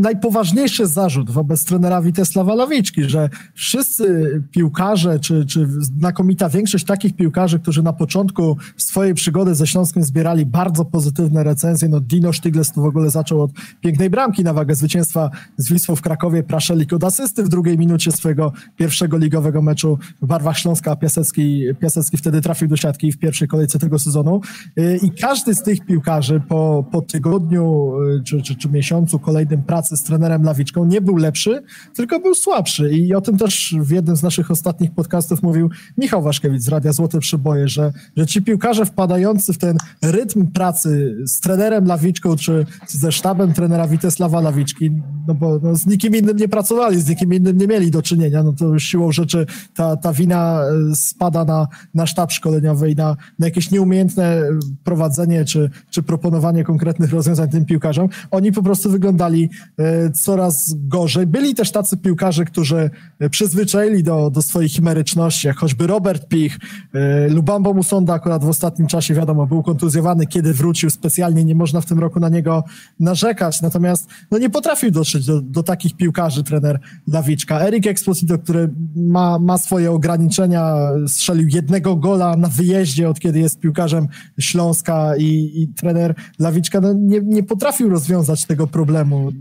najpoważniejszy 0.00 0.86
zarzut 0.86 1.30
wobec 1.30 1.64
trenera 1.64 2.02
Witesława 2.02 2.54
Lawiczki, 2.54 3.04
że 3.04 3.28
wszyscy 3.54 4.42
piłkarze, 4.50 5.20
czy, 5.20 5.46
czy 5.46 5.66
znakomita 5.80 6.48
większość 6.48 6.84
takich 6.84 7.16
piłkarzy, 7.16 7.58
którzy 7.58 7.82
na 7.82 7.92
początku 7.92 8.56
swojej 8.76 9.14
przygody 9.14 9.54
ze 9.54 9.66
Śląskiem 9.66 10.02
zbierali 10.02 10.46
bardzo 10.46 10.84
pozytywne 10.84 11.44
recenzje, 11.44 11.88
no 11.88 12.00
Dino 12.00 12.32
Sztygles 12.32 12.72
tu 12.72 12.82
w 12.82 12.86
ogóle 12.86 13.10
zaczął 13.10 13.42
od 13.42 13.50
pięknej 13.80 14.10
bramki 14.10 14.44
na 14.44 14.52
wagę 14.52 14.74
zwycięstwa 14.74 15.30
z 15.56 15.72
Wisłą 15.72 15.96
w 15.96 16.02
Krakowie, 16.02 16.42
Praszelik 16.42 16.92
od 16.92 17.04
asysty 17.04 17.44
w 17.44 17.48
drugiej 17.48 17.78
minucie 17.78 18.12
swojego 18.12 18.52
pierwszego 18.76 19.18
ligowego 19.18 19.62
meczu 19.62 19.98
w 20.22 20.26
barwach 20.26 20.58
Śląska, 20.58 20.96
Piasecki 20.96 21.64
Piasecki 21.80 22.16
wtedy 22.16 22.40
trafił 22.40 22.68
do 22.68 22.76
siatki 22.76 23.12
w 23.12 23.18
pierwszej 23.18 23.48
kolejce 23.48 23.78
tego 23.78 23.98
sezonu. 23.98 24.40
Y, 24.78 24.98
i 25.02 25.10
każdy 25.10 25.54
z 25.54 25.62
tych 25.62 25.86
piłkarzy 25.86 26.40
po, 26.48 26.84
po 26.92 27.02
tygodniu 27.02 27.92
y, 28.18 28.22
czy, 28.24 28.42
czy, 28.42 28.56
czy 28.56 28.68
miesiącu 28.68 29.18
kolejnym 29.18 29.62
pracy 29.62 29.96
z 29.96 30.02
trenerem 30.02 30.42
Lawiczką 30.42 30.84
nie 30.84 31.00
był 31.00 31.16
lepszy, 31.16 31.62
tylko 31.94 32.20
był 32.20 32.34
słabszy. 32.34 32.90
I 32.90 33.14
o 33.14 33.20
tym 33.20 33.38
też 33.38 33.74
w 33.80 33.90
jednym 33.90 34.16
z 34.16 34.22
naszych 34.22 34.50
ostatnich 34.50 34.94
podcastów 34.94 35.42
mówił 35.42 35.70
Michał 35.98 36.22
Waszkiewicz 36.22 36.62
z 36.62 36.68
Radia 36.68 36.92
Złote 36.92 37.18
Przyboje, 37.18 37.68
że, 37.68 37.92
że 38.16 38.26
ci 38.26 38.42
piłkarze 38.42 38.86
wpadający 38.86 39.52
w 39.52 39.58
ten 39.58 39.76
rytm 40.02 40.46
pracy 40.46 41.16
z 41.26 41.40
trenerem 41.40 41.86
Lawiczką 41.86 42.36
czy 42.36 42.66
ze 42.88 43.12
sztabem 43.12 43.52
trenera 43.52 43.88
Witesława 43.88 44.40
Lawiczki, 44.40 44.90
no 45.28 45.34
bo 45.34 45.58
no, 45.62 45.76
z 45.76 45.86
nikim 45.86 46.16
innym 46.16 46.36
nie 46.36 46.48
pracowali, 46.48 47.00
z 47.00 47.08
nikim 47.08 47.34
innym 47.34 47.58
nie 47.58 47.66
mieli 47.66 47.90
do 47.90 48.02
czynienia, 48.02 48.42
no 48.42 48.52
to 48.52 48.78
siłą 48.78 49.12
rzeczy 49.12 49.46
ta, 49.74 49.93
ta 49.96 50.12
wina 50.12 50.60
y, 50.90 50.96
spada 50.96 51.44
na, 51.44 51.68
na 51.94 52.06
sztab 52.06 52.32
szkoleniowy 52.32 52.90
i 52.90 52.94
na, 52.94 53.16
na 53.38 53.46
jakieś 53.46 53.70
nieumiejętne 53.70 54.42
prowadzenie 54.84 55.44
czy, 55.44 55.70
czy 55.90 56.02
proponowanie 56.02 56.64
konkretnych 56.64 57.12
rozwiązań 57.12 57.48
tym 57.48 57.64
piłkarzom. 57.64 58.08
Oni 58.30 58.52
po 58.52 58.62
prostu 58.62 58.90
wyglądali 58.90 59.50
e, 59.78 60.10
coraz 60.10 60.74
gorzej. 60.76 61.26
Byli 61.26 61.54
też 61.54 61.70
tacy 61.70 61.96
piłkarze, 61.96 62.44
którzy 62.44 62.90
przyzwyczaili 63.30 64.02
do, 64.02 64.30
do 64.30 64.42
swoich 64.42 64.72
chimeryczności, 64.72 65.46
jak 65.46 65.56
choćby 65.56 65.86
Robert 65.86 66.28
Pich, 66.28 66.58
e, 66.94 67.28
Lubambo 67.28 67.74
Musonda 67.74 68.14
akurat 68.14 68.44
w 68.44 68.48
ostatnim 68.48 68.88
czasie, 68.88 69.14
wiadomo, 69.14 69.46
był 69.46 69.62
kontuzjowany, 69.62 70.26
kiedy 70.26 70.54
wrócił 70.54 70.90
specjalnie, 70.90 71.44
nie 71.44 71.54
można 71.54 71.80
w 71.80 71.86
tym 71.86 71.98
roku 71.98 72.20
na 72.20 72.28
niego 72.28 72.64
narzekać, 73.00 73.62
natomiast 73.62 74.08
no, 74.30 74.38
nie 74.38 74.50
potrafił 74.50 74.90
dotrzeć 74.90 75.26
do, 75.26 75.40
do 75.42 75.62
takich 75.62 75.96
piłkarzy 75.96 76.44
trener 76.44 76.80
Dawiczka. 77.08 77.60
Erik 77.60 77.86
Exposito, 77.86 78.38
który 78.38 78.70
ma, 78.96 79.38
ma 79.38 79.58
swoje 79.58 79.83
ograniczenia, 79.90 80.76
strzelił 81.06 81.48
jednego 81.48 81.96
gola 81.96 82.36
na 82.36 82.48
wyjeździe, 82.48 83.08
od 83.08 83.20
kiedy 83.20 83.38
jest 83.38 83.60
piłkarzem 83.60 84.08
Śląska 84.40 85.16
i, 85.16 85.52
i 85.54 85.68
trener 85.68 86.14
Lawiczka 86.38 86.80
no 86.80 86.92
nie, 86.92 87.20
nie 87.20 87.42
potrafił 87.42 87.88
rozwiązać 87.88 88.44
tego 88.44 88.66
problemu. 88.66 89.32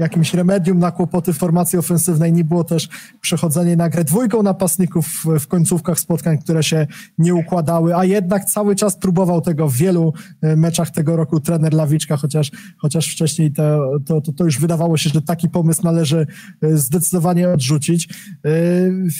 Jakimś 0.00 0.34
remedium 0.34 0.78
na 0.78 0.90
kłopoty 0.90 1.32
formacji 1.32 1.78
ofensywnej 1.78 2.32
nie 2.32 2.44
było 2.44 2.64
też 2.64 2.88
przechodzenie 3.20 3.76
na 3.76 3.88
grę 3.88 4.04
dwójką 4.04 4.42
napastników 4.42 5.06
w 5.40 5.46
końcówkach 5.46 6.00
spotkań, 6.00 6.38
które 6.38 6.62
się 6.62 6.86
nie 7.18 7.34
układały, 7.34 7.96
a 7.96 8.04
jednak 8.04 8.44
cały 8.44 8.76
czas 8.76 8.96
próbował 8.96 9.40
tego 9.40 9.68
w 9.68 9.74
wielu 9.74 10.12
y, 10.44 10.56
meczach 10.56 10.90
tego 10.90 11.16
roku 11.16 11.40
trener 11.40 11.74
Lawiczka, 11.74 12.16
chociaż, 12.16 12.50
chociaż 12.78 13.12
wcześniej 13.12 13.52
to, 13.52 13.90
to, 14.06 14.20
to, 14.20 14.32
to 14.32 14.44
już 14.44 14.58
wydawało 14.58 14.96
się, 14.96 15.10
że 15.10 15.22
taki 15.22 15.48
pomysł 15.48 15.82
należy 15.84 16.26
y, 16.64 16.78
zdecydowanie 16.78 17.48
odrzucić. 17.48 18.08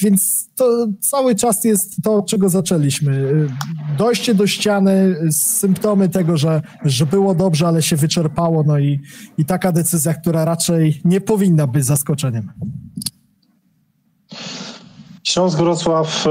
Więc 0.02 0.48
to 0.54 0.88
cały 1.00 1.34
czas 1.34 1.64
jest 1.64 2.02
to, 2.02 2.22
czego 2.22 2.48
zaczęliśmy. 2.48 3.32
Dojście 3.98 4.34
do 4.34 4.46
ściany, 4.46 5.16
symptomy 5.32 6.08
tego, 6.08 6.36
że, 6.36 6.62
że 6.84 7.06
było 7.06 7.34
dobrze, 7.34 7.68
ale 7.68 7.82
się 7.82 7.96
wyczerpało, 7.96 8.64
no 8.66 8.78
i, 8.78 9.00
i 9.38 9.44
taka 9.44 9.72
decyzja, 9.72 10.14
która 10.14 10.44
raczej 10.44 10.69
nie 11.04 11.20
powinna 11.20 11.66
być 11.66 11.84
zaskoczeniem. 11.84 12.52
Śląsk 15.24 15.58
Wrocław 15.58 16.26
e, 16.26 16.30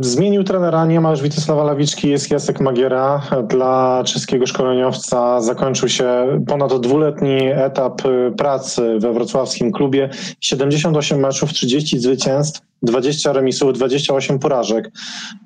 zmienił 0.00 0.44
trenera, 0.44 0.86
nie 0.86 1.00
ma 1.00 1.10
już 1.10 1.22
Witysława 1.22 1.64
Lawiczki, 1.64 2.08
jest 2.08 2.30
Jacek 2.30 2.60
Magiera. 2.60 3.22
Dla 3.48 4.02
czeskiego 4.06 4.46
szkoleniowca 4.46 5.40
zakończył 5.40 5.88
się 5.88 6.26
ponad 6.46 6.80
dwuletni 6.80 7.38
etap 7.54 8.02
e, 8.06 8.30
pracy 8.30 8.98
we 8.98 9.12
wrocławskim 9.12 9.72
klubie. 9.72 10.10
78 10.40 11.20
meczów, 11.20 11.52
30 11.52 11.98
zwycięstw. 11.98 12.71
20 12.82 13.32
remisów, 13.32 13.72
28 13.72 14.38
porażek. 14.38 14.90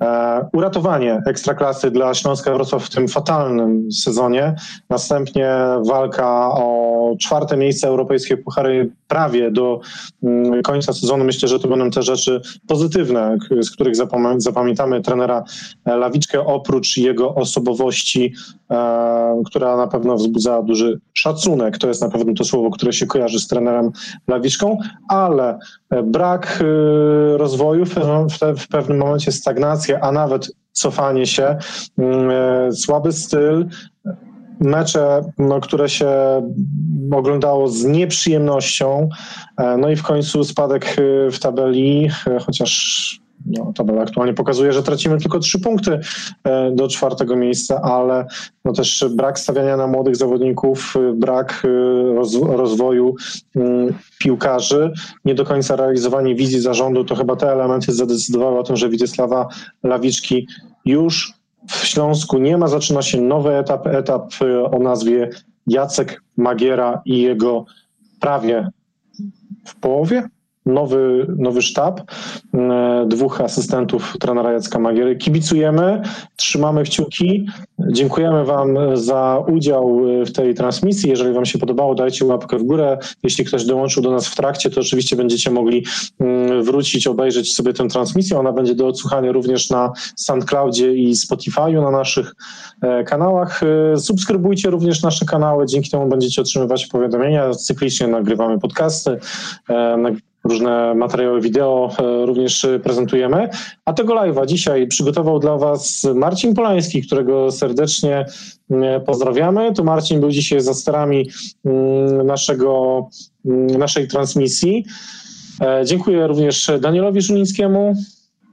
E, 0.00 0.48
uratowanie 0.52 1.22
ekstraklasy 1.26 1.90
dla 1.90 2.14
Śląska 2.14 2.54
Wrocław 2.54 2.84
w 2.84 2.90
tym 2.90 3.08
fatalnym 3.08 3.92
sezonie. 3.92 4.54
Następnie 4.90 5.56
walka 5.86 6.48
o 6.48 6.96
czwarte 7.20 7.56
miejsce 7.56 7.88
europejskie 7.88 8.36
puchary 8.36 8.90
prawie 9.08 9.50
do 9.50 9.80
mm, 10.22 10.62
końca 10.62 10.92
sezonu. 10.92 11.24
Myślę, 11.24 11.48
że 11.48 11.60
to 11.60 11.68
będą 11.68 11.90
te 11.90 12.02
rzeczy 12.02 12.40
pozytywne, 12.68 13.38
z 13.60 13.70
których 13.70 13.94
zapamiętamy 14.36 15.02
trenera 15.02 15.44
Lawiczkę, 15.86 16.46
oprócz 16.46 16.96
jego 16.96 17.34
osobowości, 17.34 18.34
e, 18.70 19.42
która 19.46 19.76
na 19.76 19.86
pewno 19.86 20.16
wzbudza 20.16 20.62
duży 20.62 21.00
szacunek. 21.12 21.78
To 21.78 21.88
jest 21.88 22.02
na 22.02 22.08
pewno 22.08 22.34
to 22.34 22.44
słowo, 22.44 22.70
które 22.70 22.92
się 22.92 23.06
kojarzy 23.06 23.40
z 23.40 23.46
trenerem 23.46 23.90
Lawiczką, 24.28 24.78
ale 25.08 25.58
brak 26.04 26.58
y, 26.60 27.25
rozwoju, 27.36 27.84
w 28.58 28.68
pewnym 28.68 28.98
momencie 28.98 29.32
stagnacja, 29.32 30.00
a 30.00 30.12
nawet 30.12 30.52
cofanie 30.72 31.26
się, 31.26 31.56
mm, 31.98 32.30
e, 32.30 32.72
słaby 32.72 33.12
styl, 33.12 33.66
mecze, 34.60 35.20
no, 35.38 35.60
które 35.60 35.88
się 35.88 36.08
oglądało 37.12 37.68
z 37.68 37.84
nieprzyjemnością, 37.84 39.08
e, 39.58 39.76
no 39.76 39.90
i 39.90 39.96
w 39.96 40.02
końcu 40.02 40.44
spadek 40.44 40.96
y, 40.98 41.30
w 41.30 41.38
tabeli, 41.38 42.08
e, 42.26 42.38
chociaż 42.38 43.25
no, 43.46 43.72
tabela 43.72 44.02
aktualnie 44.02 44.34
pokazuje, 44.34 44.72
że 44.72 44.82
tracimy 44.82 45.18
tylko 45.18 45.38
trzy 45.38 45.60
punkty 45.60 46.00
e, 46.44 46.70
do 46.70 46.88
czwartego 46.88 47.36
miejsca, 47.36 47.80
ale 47.82 48.26
no 48.64 48.72
też 48.72 49.04
brak 49.10 49.38
stawiania 49.38 49.76
na 49.76 49.86
młodych 49.86 50.16
zawodników, 50.16 50.94
e, 50.96 51.12
brak 51.12 51.62
e, 51.64 52.56
rozwoju 52.56 53.14
mm, 53.56 53.94
piłkarzy, 54.18 54.92
nie 55.24 55.34
do 55.34 55.44
końca 55.44 55.76
realizowanie 55.76 56.34
wizji 56.34 56.60
zarządu, 56.60 57.04
to 57.04 57.14
chyba 57.14 57.36
te 57.36 57.52
elementy 57.52 57.92
zadecydowały 57.92 58.58
o 58.58 58.62
tym, 58.62 58.76
że 58.76 58.88
Witysława 58.88 59.48
Lawiczki 59.82 60.46
już 60.84 61.32
w 61.70 61.86
Śląsku 61.86 62.38
nie 62.38 62.58
ma, 62.58 62.68
zaczyna 62.68 63.02
się 63.02 63.20
nowy 63.20 63.56
etap, 63.56 63.86
etap 63.86 64.32
o 64.72 64.78
nazwie 64.78 65.30
Jacek 65.66 66.22
Magiera 66.36 67.02
i 67.04 67.22
jego 67.22 67.64
prawie 68.20 68.70
w 69.66 69.76
połowie 69.76 70.28
nowy, 70.66 71.26
nowy 71.38 71.62
sztab, 71.62 72.00
e, 72.54 73.04
dwóch 73.08 73.40
asystentów 73.40 74.16
trenera 74.20 74.52
Jacka 74.52 74.78
Magiery. 74.78 75.16
Kibicujemy, 75.16 76.02
trzymamy 76.36 76.82
kciuki. 76.82 77.46
Dziękujemy 77.92 78.44
Wam 78.44 78.78
za 78.94 79.42
udział 79.48 80.00
w 80.26 80.32
tej 80.32 80.54
transmisji. 80.54 81.10
Jeżeli 81.10 81.34
Wam 81.34 81.46
się 81.46 81.58
podobało, 81.58 81.94
dajcie 81.94 82.24
łapkę 82.24 82.58
w 82.58 82.62
górę. 82.62 82.98
Jeśli 83.22 83.44
ktoś 83.44 83.64
dołączył 83.64 84.02
do 84.02 84.10
nas 84.10 84.28
w 84.28 84.36
trakcie, 84.36 84.70
to 84.70 84.80
oczywiście 84.80 85.16
będziecie 85.16 85.50
mogli 85.50 85.84
mm, 86.20 86.62
wrócić, 86.62 87.06
obejrzeć 87.06 87.54
sobie 87.54 87.72
tę 87.72 87.88
transmisję. 87.88 88.38
Ona 88.38 88.52
będzie 88.52 88.74
do 88.74 88.86
odsłuchania 88.86 89.32
również 89.32 89.70
na 89.70 89.92
SoundCloudzie 90.16 90.94
i 90.94 91.14
Spotify'u 91.14 91.82
na 91.82 91.90
naszych 91.90 92.34
e, 92.82 93.04
kanałach. 93.04 93.60
E, 93.62 93.96
subskrybujcie 93.96 94.70
również 94.70 95.02
nasze 95.02 95.26
kanały, 95.26 95.66
dzięki 95.66 95.90
temu 95.90 96.08
będziecie 96.08 96.42
otrzymywać 96.42 96.86
powiadomienia. 96.86 97.50
Cyklicznie 97.54 98.06
nagrywamy 98.06 98.58
podcasty, 98.58 99.18
różne 100.48 100.94
materiały 100.94 101.40
wideo 101.40 101.90
e, 101.98 102.26
również 102.26 102.66
prezentujemy. 102.82 103.48
A 103.84 103.92
tego 103.92 104.14
live'a 104.14 104.46
dzisiaj 104.46 104.86
przygotował 104.86 105.38
dla 105.38 105.56
Was 105.56 106.06
Marcin 106.14 106.54
Polański, 106.54 107.02
którego 107.02 107.52
serdecznie 107.52 108.26
mm, 108.70 109.04
pozdrawiamy. 109.04 109.72
To 109.72 109.84
Marcin 109.84 110.20
był 110.20 110.30
dzisiaj 110.30 110.60
za 110.60 110.74
sterami 110.74 111.28
mm, 111.64 112.26
naszego, 112.26 113.08
mm, 113.46 113.66
naszej 113.66 114.08
transmisji. 114.08 114.84
E, 115.60 115.82
dziękuję 115.84 116.26
również 116.26 116.70
Danielowi 116.80 117.20
Żulińskiemu. 117.22 117.94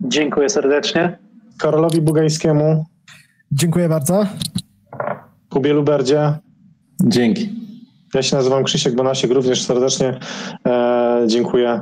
Dziękuję 0.01 0.49
serdecznie. 0.49 1.17
Karolowi 1.57 2.01
Bugańskiemu. 2.01 2.85
Dziękuję 3.51 3.89
bardzo. 3.89 4.25
Kubie 5.49 5.73
Luberdzie. 5.73 6.33
Dzięki. 7.03 7.49
Ja 8.13 8.23
się 8.23 8.35
nazywam 8.35 8.63
Krzysiek 8.63 8.95
Bonasiek, 8.95 9.31
również 9.31 9.61
serdecznie 9.61 10.19
e, 10.65 10.82
dziękuję. 11.27 11.81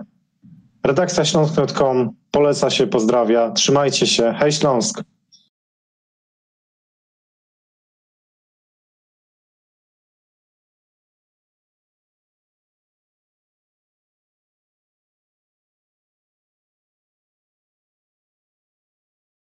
Redakcja 0.83 1.25
śląsk.com 1.25 2.09
poleca 2.31 2.69
się, 2.69 2.87
pozdrawia. 2.87 3.51
Trzymajcie 3.51 4.07
się. 4.07 4.33
Hej 4.39 4.51
Śląsk! 4.51 5.01